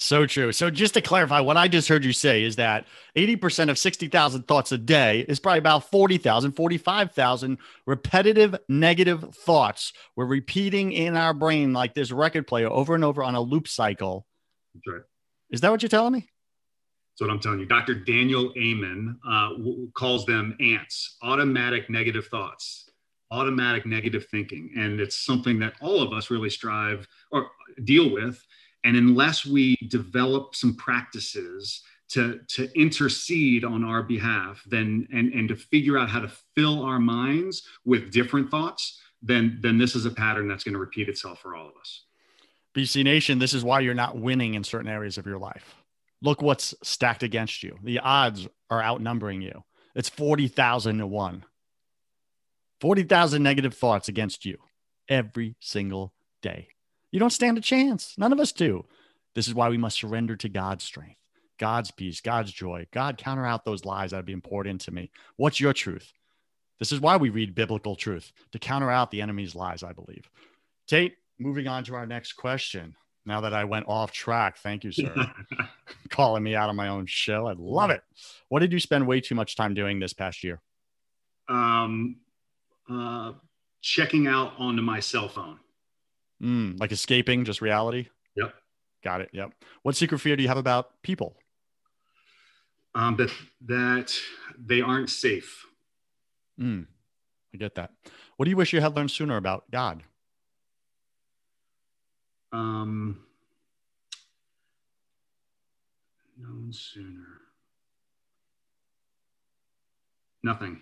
So 0.00 0.26
true. 0.26 0.52
So 0.52 0.70
just 0.70 0.94
to 0.94 1.00
clarify, 1.00 1.40
what 1.40 1.56
I 1.56 1.66
just 1.66 1.88
heard 1.88 2.04
you 2.04 2.12
say 2.12 2.44
is 2.44 2.54
that 2.54 2.86
80% 3.16 3.68
of 3.68 3.76
60,000 3.76 4.42
thoughts 4.46 4.70
a 4.70 4.78
day 4.78 5.24
is 5.28 5.40
probably 5.40 5.58
about 5.58 5.90
40,000, 5.90 6.52
45,000 6.52 7.58
repetitive 7.84 8.56
negative 8.68 9.34
thoughts 9.34 9.92
we're 10.14 10.24
repeating 10.24 10.92
in 10.92 11.16
our 11.16 11.34
brain 11.34 11.72
like 11.72 11.94
this 11.94 12.12
record 12.12 12.46
player 12.46 12.68
over 12.68 12.94
and 12.94 13.02
over 13.02 13.24
on 13.24 13.34
a 13.34 13.40
loop 13.40 13.66
cycle. 13.66 14.24
That's 14.72 14.86
right. 14.86 15.02
Is 15.50 15.62
that 15.62 15.72
what 15.72 15.82
you're 15.82 15.88
telling 15.88 16.12
me? 16.12 16.20
That's 16.20 17.28
what 17.28 17.30
I'm 17.30 17.40
telling 17.40 17.58
you. 17.58 17.66
Dr. 17.66 17.94
Daniel 17.94 18.52
Amen 18.56 19.18
uh, 19.28 19.48
w- 19.50 19.90
calls 19.94 20.24
them 20.26 20.56
ants, 20.60 21.16
automatic 21.24 21.90
negative 21.90 22.28
thoughts, 22.28 22.88
automatic 23.32 23.84
negative 23.84 24.26
thinking. 24.30 24.70
And 24.76 25.00
it's 25.00 25.16
something 25.16 25.58
that 25.58 25.74
all 25.80 26.00
of 26.00 26.12
us 26.12 26.30
really 26.30 26.50
strive 26.50 27.08
or 27.32 27.50
deal 27.82 28.12
with. 28.12 28.40
And 28.84 28.96
unless 28.96 29.44
we 29.44 29.76
develop 29.88 30.54
some 30.54 30.76
practices 30.76 31.82
to, 32.10 32.40
to 32.48 32.70
intercede 32.78 33.64
on 33.64 33.84
our 33.84 34.02
behalf, 34.02 34.62
then 34.66 35.06
and, 35.12 35.32
and 35.32 35.48
to 35.48 35.56
figure 35.56 35.98
out 35.98 36.08
how 36.08 36.20
to 36.20 36.32
fill 36.54 36.82
our 36.82 36.98
minds 36.98 37.64
with 37.84 38.12
different 38.12 38.50
thoughts, 38.50 39.00
then, 39.22 39.58
then 39.60 39.78
this 39.78 39.94
is 39.94 40.06
a 40.06 40.10
pattern 40.10 40.48
that's 40.48 40.64
going 40.64 40.74
to 40.74 40.78
repeat 40.78 41.08
itself 41.08 41.40
for 41.40 41.54
all 41.54 41.68
of 41.68 41.74
us. 41.80 42.04
BC 42.74 43.04
Nation, 43.04 43.38
this 43.38 43.54
is 43.54 43.64
why 43.64 43.80
you're 43.80 43.94
not 43.94 44.18
winning 44.18 44.54
in 44.54 44.62
certain 44.62 44.88
areas 44.88 45.18
of 45.18 45.26
your 45.26 45.38
life. 45.38 45.74
Look 46.22 46.42
what's 46.42 46.74
stacked 46.82 47.22
against 47.22 47.62
you. 47.62 47.78
The 47.82 47.98
odds 48.00 48.48
are 48.70 48.82
outnumbering 48.82 49.42
you. 49.42 49.64
It's 49.94 50.08
40,000 50.08 50.98
to 50.98 51.06
1. 51.06 51.44
40,000 52.80 53.42
negative 53.42 53.74
thoughts 53.74 54.08
against 54.08 54.44
you 54.44 54.58
every 55.08 55.56
single 55.60 56.12
day. 56.42 56.68
You 57.10 57.20
don't 57.20 57.30
stand 57.30 57.58
a 57.58 57.60
chance. 57.60 58.14
None 58.18 58.32
of 58.32 58.40
us 58.40 58.52
do. 58.52 58.84
This 59.34 59.48
is 59.48 59.54
why 59.54 59.68
we 59.68 59.78
must 59.78 59.98
surrender 59.98 60.36
to 60.36 60.48
God's 60.48 60.84
strength, 60.84 61.18
God's 61.58 61.90
peace, 61.90 62.20
God's 62.20 62.52
joy. 62.52 62.86
God, 62.92 63.18
counter 63.18 63.46
out 63.46 63.64
those 63.64 63.84
lies 63.84 64.10
that 64.10 64.20
are 64.20 64.22
being 64.22 64.40
poured 64.40 64.66
into 64.66 64.90
me. 64.90 65.10
What's 65.36 65.60
your 65.60 65.72
truth? 65.72 66.12
This 66.78 66.92
is 66.92 67.00
why 67.00 67.16
we 67.16 67.30
read 67.30 67.54
biblical 67.54 67.96
truth 67.96 68.32
to 68.52 68.58
counter 68.58 68.90
out 68.90 69.10
the 69.10 69.22
enemy's 69.22 69.54
lies, 69.54 69.82
I 69.82 69.92
believe. 69.92 70.28
Tait, 70.86 71.16
moving 71.38 71.66
on 71.66 71.84
to 71.84 71.94
our 71.94 72.06
next 72.06 72.34
question. 72.34 72.94
Now 73.26 73.42
that 73.42 73.52
I 73.52 73.64
went 73.64 73.86
off 73.88 74.12
track, 74.12 74.58
thank 74.58 74.84
you, 74.84 74.92
sir. 74.92 75.12
Calling 76.08 76.42
me 76.42 76.54
out 76.54 76.70
on 76.70 76.76
my 76.76 76.88
own 76.88 77.06
show. 77.06 77.46
I 77.46 77.54
love 77.58 77.90
it. 77.90 78.02
What 78.48 78.60
did 78.60 78.72
you 78.72 78.80
spend 78.80 79.06
way 79.06 79.20
too 79.20 79.34
much 79.34 79.54
time 79.54 79.74
doing 79.74 79.98
this 79.98 80.12
past 80.12 80.42
year? 80.42 80.60
um, 81.48 82.16
uh, 82.90 83.32
checking 83.80 84.26
out 84.26 84.52
onto 84.58 84.82
my 84.82 85.00
cell 85.00 85.28
phone. 85.28 85.58
Mm, 86.42 86.78
like 86.78 86.92
escaping 86.92 87.44
just 87.44 87.60
reality? 87.60 88.08
Yep. 88.36 88.54
Got 89.02 89.20
it. 89.22 89.30
Yep. 89.32 89.52
What 89.82 89.96
secret 89.96 90.18
fear 90.18 90.36
do 90.36 90.42
you 90.42 90.48
have 90.48 90.58
about 90.58 91.02
people? 91.02 91.36
Um, 92.94 93.16
that 93.16 93.30
that 93.66 94.14
they 94.58 94.80
aren't 94.80 95.10
safe. 95.10 95.66
Mm, 96.60 96.86
I 97.54 97.56
get 97.56 97.74
that. 97.76 97.92
What 98.36 98.44
do 98.44 98.50
you 98.50 98.56
wish 98.56 98.72
you 98.72 98.80
had 98.80 98.96
learned 98.96 99.10
sooner 99.10 99.36
about 99.36 99.70
God? 99.70 100.02
Um, 102.52 103.20
known 106.38 106.72
sooner. 106.72 107.42
Nothing. 110.42 110.80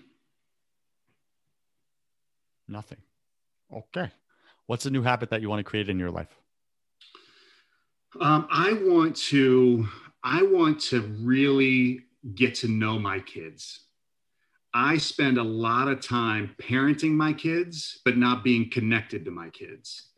Nothing. 2.68 2.98
Okay. 3.72 4.10
What's 4.66 4.87
a 4.87 4.90
new 4.90 5.02
habit 5.02 5.31
that 5.31 5.42
you 5.42 5.48
want 5.48 5.61
to 5.61 5.64
create 5.64 5.88
in 5.88 5.98
your 5.98 6.11
life? 6.11 6.35
Um, 8.20 8.48
I 8.50 8.72
want 8.72 9.16
to. 9.16 9.87
I 10.24 10.42
want 10.42 10.81
to 10.90 11.02
really 11.20 12.00
get 12.35 12.57
to 12.57 12.68
know 12.68 12.98
my 12.98 13.20
kids. 13.20 13.87
I 14.74 14.98
spend 14.98 15.38
a 15.38 15.42
lot 15.42 15.88
of 15.88 16.00
time 16.00 16.55
parenting 16.61 17.12
my 17.12 17.33
kids, 17.33 18.00
but 18.05 18.16
not 18.16 18.42
being 18.42 18.68
connected 18.70 19.24
to 19.24 19.31
my 19.31 19.50
kids. 19.50 20.11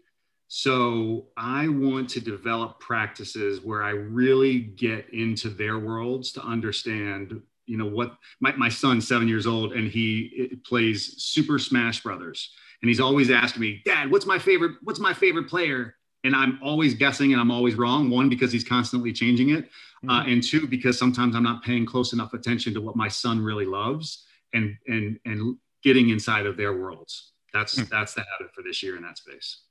So 0.49 1.27
I 1.37 1.69
want 1.69 2.09
to 2.11 2.21
develop 2.21 2.81
practices 2.81 3.61
where 3.61 3.83
I 3.83 3.91
really 3.91 4.61
get 4.61 5.11
into 5.13 5.51
their 5.51 5.79
worlds 5.79 6.33
to 6.33 6.43
understand, 6.43 7.43
you 7.67 7.77
know, 7.77 7.87
what 7.87 8.17
my, 8.41 8.57
my 8.57 8.71
son's 8.71 9.07
seven 9.07 9.29
years 9.29 9.47
old 9.47 9.75
and 9.75 9.89
he 9.89 10.59
plays 10.65 11.23
Super 11.23 11.59
Smash 11.59 12.03
Brothers. 12.03 12.51
And 12.83 12.89
he's 12.89 13.01
always 13.01 13.31
asking 13.31 13.63
me, 13.63 13.83
Dad, 13.85 14.11
what's 14.11 14.27
my 14.27 14.39
favorite, 14.39 14.77
what's 14.83 15.01
my 15.01 15.13
favorite 15.13 15.49
player? 15.49 15.95
And 16.25 16.35
I'm 16.35 16.59
always 16.63 16.95
guessing 16.95 17.33
and 17.33 17.41
I'm 17.41 17.51
always 17.51 17.75
wrong. 17.75 18.11
One, 18.11 18.29
because 18.29 18.53
he's 18.53 18.65
constantly 18.65 19.13
changing 19.13 19.51
it. 19.51 19.69
Uh, 20.09 20.23
and 20.27 20.43
two, 20.43 20.67
because 20.67 20.99
sometimes 20.99 21.35
I'm 21.35 21.43
not 21.43 21.63
paying 21.65 21.85
close 21.85 22.13
enough 22.13 22.35
attention 22.35 22.73
to 22.75 22.81
what 22.81 22.95
my 22.95 23.09
son 23.09 23.41
really 23.41 23.67
loves 23.67 24.25
and 24.55 24.77
and 24.87 25.19
and 25.25 25.57
getting 25.83 26.11
inside 26.11 26.47
of 26.47 26.57
their 26.57 26.73
worlds. 26.77 27.33
That's 27.53 27.77
Hmm. 27.77 27.85
that's 27.91 28.15
the 28.15 28.21
habit 28.21 28.55
for 28.55 28.63
this 28.63 28.81
year 28.83 28.97
in 28.97 29.03
that 29.03 29.19
space. 29.19 29.63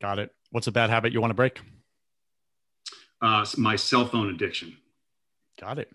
Got 0.00 0.18
it. 0.18 0.34
What's 0.50 0.66
a 0.66 0.72
bad 0.72 0.90
habit 0.90 1.12
you 1.12 1.20
want 1.20 1.30
to 1.30 1.34
break? 1.34 1.60
Uh, 3.20 3.46
my 3.56 3.76
cell 3.76 4.06
phone 4.06 4.28
addiction. 4.30 4.76
Got 5.60 5.78
it. 5.78 5.90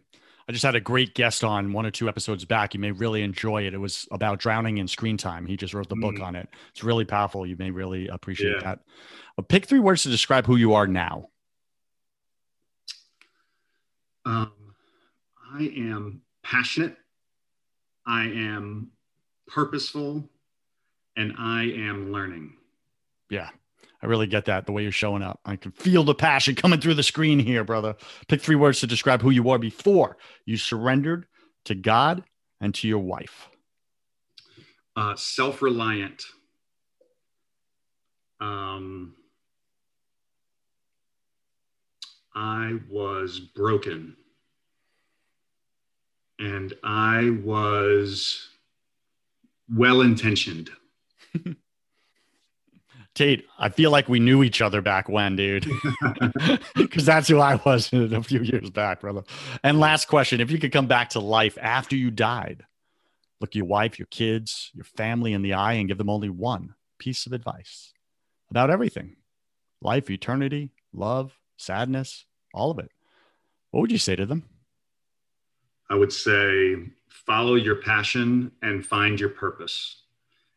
I 0.49 0.53
just 0.53 0.63
had 0.63 0.75
a 0.75 0.79
great 0.79 1.13
guest 1.13 1.43
on 1.43 1.73
one 1.73 1.85
or 1.85 1.91
two 1.91 2.07
episodes 2.07 2.45
back. 2.45 2.73
You 2.73 2.79
may 2.79 2.91
really 2.91 3.21
enjoy 3.21 3.67
it. 3.67 3.73
It 3.73 3.79
was 3.79 4.07
about 4.11 4.39
drowning 4.39 4.77
in 4.77 4.87
screen 4.87 5.17
time. 5.17 5.45
He 5.45 5.57
just 5.57 5.73
wrote 5.73 5.89
the 5.89 5.95
book 5.97 6.15
Mm. 6.15 6.23
on 6.23 6.35
it. 6.37 6.47
It's 6.69 6.83
really 6.85 7.03
powerful. 7.03 7.45
You 7.45 7.57
may 7.57 7.69
really 7.69 8.07
appreciate 8.07 8.53
Yeah. 8.55 8.61
that. 8.61 8.79
Uh, 9.37 9.41
pick 9.41 9.65
three 9.65 9.79
words 9.79 10.03
to 10.03 10.09
describe 10.09 10.45
who 10.45 10.55
you 10.55 10.73
are 10.73 10.87
now. 10.87 11.29
Um, 14.25 14.51
I 15.53 15.63
am 15.63 16.21
passionate. 16.43 16.97
I 18.05 18.23
am 18.25 18.91
purposeful, 19.47 20.29
and 21.17 21.33
I 21.37 21.63
am 21.63 22.11
learning. 22.13 22.55
Yeah, 23.29 23.49
I 24.01 24.05
really 24.05 24.27
get 24.27 24.45
that. 24.45 24.65
The 24.65 24.71
way 24.71 24.83
you're 24.83 24.91
showing 24.91 25.23
up, 25.23 25.39
I 25.43 25.55
can 25.55 25.71
feel 25.71 26.03
the 26.03 26.13
passion 26.13 26.55
coming 26.55 26.79
through 26.79 26.93
the 26.93 27.03
screen 27.03 27.39
here, 27.39 27.63
brother. 27.63 27.95
Pick 28.27 28.41
three 28.41 28.55
words 28.55 28.79
to 28.81 28.87
describe 28.87 29.21
who 29.21 29.31
you 29.31 29.43
were 29.43 29.57
before 29.57 30.17
you 30.45 30.57
surrendered 30.57 31.25
to 31.65 31.75
God 31.75 32.23
and 32.61 32.73
to 32.75 32.87
your 32.87 32.99
wife. 32.99 33.49
Uh, 34.95 35.15
self-reliant. 35.15 36.23
Um, 38.39 39.15
I 42.35 42.79
was 42.89 43.39
broken. 43.39 44.15
And 46.39 46.73
I 46.83 47.31
was 47.43 48.49
well 49.75 50.01
intentioned. 50.01 50.69
Tait, 53.17 53.47
I 53.57 53.69
feel 53.69 53.89
like 53.89 54.07
we 54.07 54.19
knew 54.19 54.43
each 54.43 54.61
other 54.61 54.79
back 54.79 55.09
when, 55.09 55.35
dude. 55.35 55.65
Because 56.75 57.03
that's 57.05 57.27
who 57.27 57.39
I 57.39 57.59
was 57.65 57.89
a 57.93 58.21
few 58.21 58.43
years 58.43 58.69
back, 58.69 59.01
brother. 59.01 59.23
And 59.63 59.79
last 59.79 60.07
question 60.07 60.39
if 60.39 60.51
you 60.51 60.59
could 60.59 60.71
come 60.71 60.85
back 60.85 61.09
to 61.09 61.19
life 61.19 61.57
after 61.59 61.95
you 61.95 62.11
died, 62.11 62.63
look 63.41 63.55
your 63.55 63.65
wife, 63.65 63.97
your 63.97 64.05
kids, 64.05 64.69
your 64.75 64.83
family 64.83 65.33
in 65.33 65.41
the 65.41 65.55
eye 65.55 65.73
and 65.73 65.87
give 65.87 65.97
them 65.97 66.11
only 66.11 66.29
one 66.29 66.75
piece 66.99 67.25
of 67.25 67.33
advice 67.33 67.91
about 68.51 68.69
everything 68.69 69.15
life, 69.81 70.11
eternity, 70.11 70.69
love, 70.93 71.33
sadness, 71.57 72.25
all 72.53 72.69
of 72.69 72.77
it. 72.77 72.91
What 73.71 73.81
would 73.81 73.91
you 73.91 73.97
say 73.97 74.15
to 74.15 74.27
them? 74.27 74.43
I 75.89 75.95
would 75.95 76.13
say 76.13 76.75
follow 77.07 77.55
your 77.55 77.77
passion 77.77 78.51
and 78.61 78.85
find 78.85 79.19
your 79.19 79.29
purpose. 79.29 80.03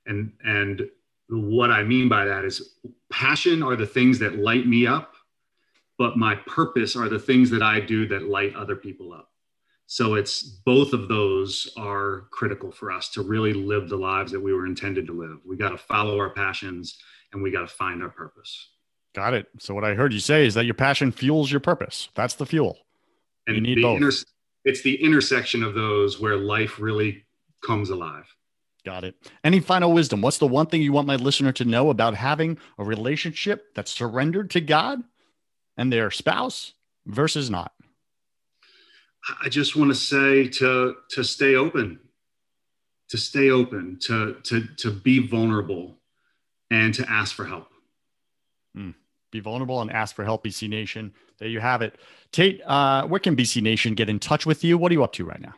And 0.04 0.32
and 0.44 0.90
what 1.30 1.70
I 1.70 1.82
mean 1.82 2.08
by 2.08 2.24
that 2.24 2.44
is 2.44 2.74
passion 3.10 3.62
are 3.62 3.76
the 3.76 3.86
things 3.86 4.18
that 4.18 4.38
light 4.38 4.66
me 4.66 4.86
up, 4.86 5.14
but 5.98 6.16
my 6.16 6.34
purpose 6.34 6.96
are 6.96 7.08
the 7.08 7.18
things 7.18 7.50
that 7.50 7.62
I 7.62 7.80
do 7.80 8.06
that 8.08 8.28
light 8.28 8.54
other 8.56 8.76
people 8.76 9.12
up. 9.12 9.28
So 9.86 10.14
it's 10.14 10.42
both 10.42 10.92
of 10.92 11.08
those 11.08 11.72
are 11.76 12.26
critical 12.30 12.70
for 12.70 12.92
us 12.92 13.08
to 13.10 13.22
really 13.22 13.52
live 13.52 13.88
the 13.88 13.96
lives 13.96 14.30
that 14.32 14.40
we 14.40 14.52
were 14.52 14.66
intended 14.66 15.06
to 15.08 15.12
live. 15.12 15.38
We 15.44 15.56
got 15.56 15.70
to 15.70 15.78
follow 15.78 16.18
our 16.18 16.30
passions 16.30 16.96
and 17.32 17.42
we 17.42 17.50
got 17.50 17.62
to 17.62 17.66
find 17.66 18.02
our 18.02 18.08
purpose. 18.08 18.68
Got 19.14 19.34
it. 19.34 19.48
So 19.58 19.74
what 19.74 19.84
I 19.84 19.94
heard 19.94 20.12
you 20.12 20.20
say 20.20 20.46
is 20.46 20.54
that 20.54 20.64
your 20.64 20.74
passion 20.74 21.10
fuels 21.10 21.50
your 21.50 21.60
purpose. 21.60 22.08
That's 22.14 22.34
the 22.34 22.46
fuel. 22.46 22.78
And 23.46 23.56
you 23.56 23.62
need 23.62 23.82
both. 23.82 23.96
Inter- 23.96 24.16
it's 24.64 24.82
the 24.82 25.02
intersection 25.02 25.64
of 25.64 25.74
those 25.74 26.20
where 26.20 26.36
life 26.36 26.78
really 26.78 27.24
comes 27.66 27.90
alive. 27.90 28.32
Got 28.84 29.04
it. 29.04 29.14
Any 29.44 29.60
final 29.60 29.92
wisdom? 29.92 30.22
What's 30.22 30.38
the 30.38 30.46
one 30.46 30.66
thing 30.66 30.80
you 30.80 30.92
want 30.92 31.06
my 31.06 31.16
listener 31.16 31.52
to 31.52 31.64
know 31.64 31.90
about 31.90 32.14
having 32.14 32.58
a 32.78 32.84
relationship 32.84 33.74
that's 33.74 33.90
surrendered 33.90 34.50
to 34.50 34.60
God 34.60 35.02
and 35.76 35.92
their 35.92 36.10
spouse 36.10 36.72
versus 37.06 37.50
not? 37.50 37.72
I 39.42 39.48
just 39.50 39.76
want 39.76 39.90
to 39.90 39.94
say 39.94 40.48
to 40.48 40.96
to 41.10 41.22
stay 41.22 41.54
open, 41.54 42.00
to 43.10 43.18
stay 43.18 43.50
open, 43.50 43.98
to 44.02 44.36
to 44.44 44.66
to 44.78 44.90
be 44.90 45.26
vulnerable, 45.26 45.98
and 46.70 46.94
to 46.94 47.08
ask 47.08 47.34
for 47.34 47.44
help. 47.44 47.68
Mm. 48.76 48.94
Be 49.30 49.40
vulnerable 49.40 49.80
and 49.80 49.92
ask 49.92 50.16
for 50.16 50.24
help, 50.24 50.44
BC 50.44 50.68
Nation. 50.68 51.12
There 51.38 51.48
you 51.48 51.60
have 51.60 51.82
it. 51.82 51.96
Tait, 52.32 52.60
uh, 52.66 53.06
where 53.06 53.20
can 53.20 53.36
BC 53.36 53.62
Nation 53.62 53.94
get 53.94 54.08
in 54.08 54.18
touch 54.18 54.46
with 54.46 54.64
you? 54.64 54.76
What 54.76 54.90
are 54.90 54.94
you 54.94 55.04
up 55.04 55.12
to 55.14 55.24
right 55.24 55.40
now? 55.40 55.54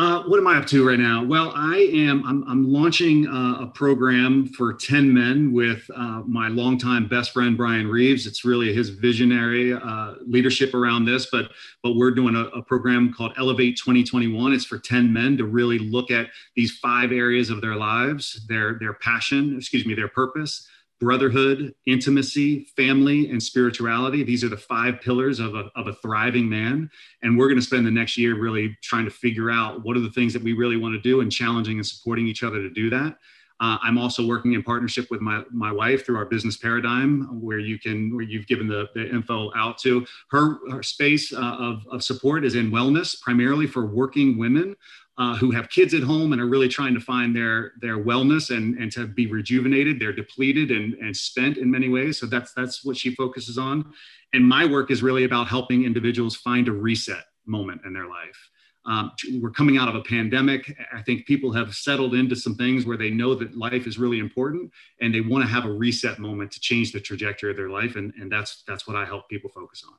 Uh, 0.00 0.22
what 0.22 0.38
am 0.38 0.46
I 0.46 0.56
up 0.56 0.66
to 0.68 0.88
right 0.88 0.98
now? 0.98 1.22
Well, 1.22 1.52
I 1.54 1.76
am. 1.92 2.24
I'm, 2.26 2.42
I'm 2.48 2.72
launching 2.72 3.26
uh, 3.26 3.64
a 3.64 3.66
program 3.66 4.46
for 4.46 4.72
10 4.72 5.12
men 5.12 5.52
with 5.52 5.84
uh, 5.94 6.22
my 6.26 6.48
longtime 6.48 7.06
best 7.06 7.32
friend 7.32 7.54
Bryan 7.54 7.86
Reeves. 7.86 8.26
It's 8.26 8.42
really 8.42 8.72
his 8.72 8.88
visionary 8.88 9.74
uh, 9.74 10.14
leadership 10.26 10.72
around 10.72 11.04
this, 11.04 11.28
but 11.30 11.50
but 11.82 11.96
we're 11.96 12.12
doing 12.12 12.34
a, 12.34 12.44
a, 12.44 12.62
program 12.62 13.12
called 13.12 13.34
Elevate 13.36 13.76
2021. 13.76 14.54
It's 14.54 14.64
for 14.64 14.78
10 14.78 15.12
men 15.12 15.36
to 15.36 15.44
really 15.44 15.78
look 15.78 16.10
at 16.10 16.28
these 16.56 16.78
five 16.78 17.12
areas 17.12 17.50
of 17.50 17.60
their 17.60 17.76
lives: 17.76 18.46
their 18.48 18.78
their 18.78 18.94
passion, 18.94 19.54
excuse 19.58 19.84
me, 19.84 19.92
their 19.92 20.08
purpose, 20.08 20.66
brotherhood, 21.00 21.74
intimacy, 21.86 22.66
family, 22.76 23.30
and 23.30 23.42
spirituality. 23.42 24.22
These 24.22 24.44
are 24.44 24.50
the 24.50 24.56
five 24.56 25.00
pillars 25.00 25.40
of 25.40 25.54
a, 25.54 25.70
of 25.74 25.86
a 25.86 25.94
thriving 25.94 26.48
man. 26.48 26.90
And 27.22 27.38
we're 27.38 27.48
going 27.48 27.58
to 27.58 27.64
spend 27.64 27.86
the 27.86 27.90
next 27.90 28.18
year 28.18 28.38
really 28.38 28.76
trying 28.82 29.06
to 29.06 29.10
figure 29.10 29.50
out 29.50 29.82
what 29.82 29.96
are 29.96 30.00
the 30.00 30.10
things 30.10 30.34
that 30.34 30.42
we 30.42 30.52
really 30.52 30.76
want 30.76 30.94
to 30.94 31.00
do 31.00 31.22
and 31.22 31.32
challenging 31.32 31.78
and 31.78 31.86
supporting 31.86 32.28
each 32.28 32.42
other 32.42 32.60
to 32.60 32.70
do 32.70 32.90
that. 32.90 33.16
Uh, 33.60 33.76
I'm 33.82 33.98
also 33.98 34.26
working 34.26 34.54
in 34.54 34.62
partnership 34.62 35.08
with 35.10 35.20
my, 35.20 35.44
my 35.50 35.70
wife 35.70 36.06
through 36.06 36.16
our 36.16 36.24
business 36.24 36.56
paradigm, 36.56 37.40
where 37.40 37.58
you 37.58 37.78
can 37.78 38.14
where 38.14 38.24
you've 38.24 38.46
given 38.46 38.66
the, 38.66 38.88
the 38.94 39.08
info 39.08 39.52
out 39.54 39.78
to 39.78 40.06
her. 40.30 40.58
Her 40.70 40.82
space 40.82 41.32
uh, 41.32 41.36
of, 41.38 41.86
of 41.90 42.02
support 42.02 42.44
is 42.44 42.54
in 42.54 42.70
wellness, 42.70 43.20
primarily 43.20 43.66
for 43.66 43.84
working 43.86 44.38
women 44.38 44.76
uh, 45.18 45.36
who 45.36 45.50
have 45.50 45.68
kids 45.68 45.92
at 45.92 46.02
home 46.02 46.32
and 46.32 46.40
are 46.40 46.46
really 46.46 46.68
trying 46.68 46.94
to 46.94 47.00
find 47.00 47.36
their 47.36 47.72
their 47.80 48.02
wellness 48.02 48.54
and 48.56 48.78
and 48.78 48.90
to 48.92 49.06
be 49.06 49.26
rejuvenated. 49.26 50.00
They're 50.00 50.14
depleted 50.14 50.70
and 50.70 50.94
and 50.94 51.14
spent 51.14 51.58
in 51.58 51.70
many 51.70 51.90
ways. 51.90 52.18
So 52.18 52.26
that's 52.26 52.54
that's 52.54 52.82
what 52.84 52.96
she 52.96 53.14
focuses 53.14 53.58
on. 53.58 53.92
And 54.32 54.48
my 54.48 54.64
work 54.64 54.90
is 54.90 55.02
really 55.02 55.24
about 55.24 55.48
helping 55.48 55.84
individuals 55.84 56.36
find 56.36 56.68
a 56.68 56.72
reset 56.72 57.24
moment 57.44 57.82
in 57.84 57.92
their 57.92 58.08
life. 58.08 58.50
Um, 58.86 59.12
we're 59.40 59.50
coming 59.50 59.76
out 59.76 59.88
of 59.88 59.94
a 59.94 60.02
pandemic. 60.02 60.76
I 60.92 61.02
think 61.02 61.26
people 61.26 61.52
have 61.52 61.74
settled 61.74 62.14
into 62.14 62.34
some 62.34 62.54
things 62.54 62.86
where 62.86 62.96
they 62.96 63.10
know 63.10 63.34
that 63.34 63.56
life 63.56 63.86
is 63.86 63.98
really 63.98 64.18
important 64.18 64.72
and 65.00 65.14
they 65.14 65.20
want 65.20 65.44
to 65.44 65.50
have 65.50 65.66
a 65.66 65.72
reset 65.72 66.18
moment 66.18 66.50
to 66.52 66.60
change 66.60 66.92
the 66.92 67.00
trajectory 67.00 67.50
of 67.50 67.56
their 67.56 67.68
life. 67.68 67.96
And, 67.96 68.12
and 68.14 68.32
that's 68.32 68.62
that's 68.66 68.86
what 68.86 68.96
I 68.96 69.04
help 69.04 69.28
people 69.28 69.50
focus 69.50 69.84
on. 69.86 69.94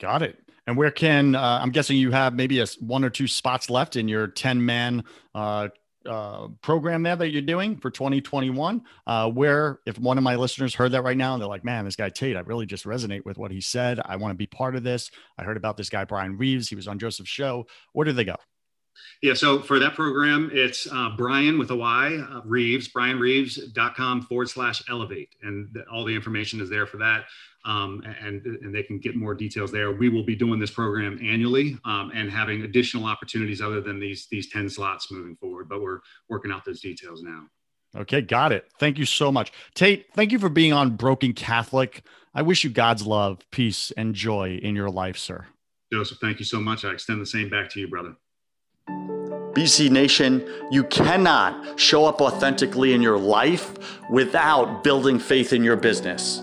Got 0.00 0.22
it. 0.22 0.38
And 0.66 0.76
where 0.76 0.90
can 0.90 1.34
uh, 1.34 1.58
I'm 1.60 1.70
guessing 1.70 1.96
you 1.96 2.12
have 2.12 2.34
maybe 2.34 2.60
a 2.60 2.66
one 2.80 3.04
or 3.04 3.10
two 3.10 3.26
spots 3.26 3.68
left 3.68 3.96
in 3.96 4.08
your 4.08 4.28
10 4.28 4.64
man 4.64 5.04
uh, 5.34 5.68
uh, 6.06 6.48
program 6.62 7.02
there 7.02 7.16
that 7.16 7.30
you're 7.30 7.42
doing 7.42 7.76
for 7.76 7.90
2021. 7.90 8.82
Uh, 9.06 9.30
where 9.30 9.80
if 9.86 9.98
one 9.98 10.18
of 10.18 10.24
my 10.24 10.36
listeners 10.36 10.74
heard 10.74 10.92
that 10.92 11.02
right 11.02 11.16
now, 11.16 11.34
and 11.34 11.42
they're 11.42 11.48
like, 11.48 11.64
"Man, 11.64 11.84
this 11.84 11.96
guy 11.96 12.08
Tait, 12.08 12.36
I 12.36 12.40
really 12.40 12.66
just 12.66 12.84
resonate 12.84 13.24
with 13.24 13.38
what 13.38 13.50
he 13.50 13.60
said. 13.60 14.00
I 14.04 14.16
want 14.16 14.32
to 14.32 14.36
be 14.36 14.46
part 14.46 14.76
of 14.76 14.82
this. 14.82 15.10
I 15.38 15.44
heard 15.44 15.56
about 15.56 15.76
this 15.76 15.88
guy 15.88 16.04
Bryan 16.04 16.36
Reeves. 16.36 16.68
He 16.68 16.76
was 16.76 16.88
on 16.88 16.98
Joseph's 16.98 17.30
show. 17.30 17.66
Where 17.92 18.04
did 18.04 18.16
they 18.16 18.24
go?" 18.24 18.36
Yeah, 19.22 19.34
so 19.34 19.60
for 19.60 19.78
that 19.78 19.94
program, 19.94 20.50
it's 20.52 20.86
uh, 20.90 21.10
Bryan 21.16 21.58
with 21.58 21.70
a 21.70 21.76
Y, 21.76 22.16
uh, 22.16 22.42
Reeves, 22.44 22.88
bryanreeves.com 22.88 24.22
forward 24.22 24.48
slash 24.48 24.82
elevate. 24.88 25.34
And 25.42 25.68
the, 25.72 25.84
all 25.88 26.04
the 26.04 26.14
information 26.14 26.60
is 26.60 26.70
there 26.70 26.86
for 26.86 26.98
that 26.98 27.24
um, 27.64 28.02
and, 28.20 28.44
and 28.44 28.74
they 28.74 28.82
can 28.82 28.98
get 28.98 29.16
more 29.16 29.34
details 29.34 29.72
there. 29.72 29.92
We 29.92 30.08
will 30.08 30.24
be 30.24 30.36
doing 30.36 30.60
this 30.60 30.70
program 30.70 31.18
annually 31.22 31.78
um, 31.84 32.12
and 32.14 32.30
having 32.30 32.62
additional 32.62 33.06
opportunities 33.06 33.60
other 33.60 33.80
than 33.80 33.98
these, 33.98 34.26
these 34.30 34.50
10 34.50 34.68
slots 34.68 35.10
moving 35.10 35.36
forward, 35.36 35.68
but 35.68 35.80
we're 35.80 36.00
working 36.28 36.52
out 36.52 36.64
those 36.64 36.80
details 36.80 37.22
now. 37.22 37.46
Okay, 37.96 38.20
got 38.20 38.52
it. 38.52 38.68
Thank 38.78 38.98
you 38.98 39.06
so 39.06 39.30
much. 39.30 39.52
Tait, 39.74 40.06
thank 40.14 40.32
you 40.32 40.38
for 40.38 40.48
being 40.48 40.72
on 40.72 40.96
Broken 40.96 41.32
Catholic. 41.32 42.02
I 42.34 42.42
wish 42.42 42.64
you 42.64 42.70
God's 42.70 43.06
love, 43.06 43.38
peace, 43.50 43.92
and 43.96 44.14
joy 44.14 44.58
in 44.62 44.74
your 44.74 44.90
life, 44.90 45.16
sir. 45.16 45.46
Joseph, 45.92 46.18
thank 46.20 46.40
you 46.40 46.44
so 46.44 46.60
much. 46.60 46.84
I 46.84 46.90
extend 46.90 47.20
the 47.20 47.26
same 47.26 47.48
back 47.48 47.70
to 47.70 47.80
you, 47.80 47.86
brother. 47.86 48.16
BC 49.54 49.88
Nation, 49.88 50.44
you 50.72 50.82
cannot 50.84 51.78
show 51.78 52.04
up 52.06 52.20
authentically 52.20 52.92
in 52.92 53.00
your 53.00 53.16
life 53.16 54.02
without 54.10 54.82
building 54.82 55.20
faith 55.20 55.52
in 55.52 55.62
your 55.62 55.76
business. 55.76 56.42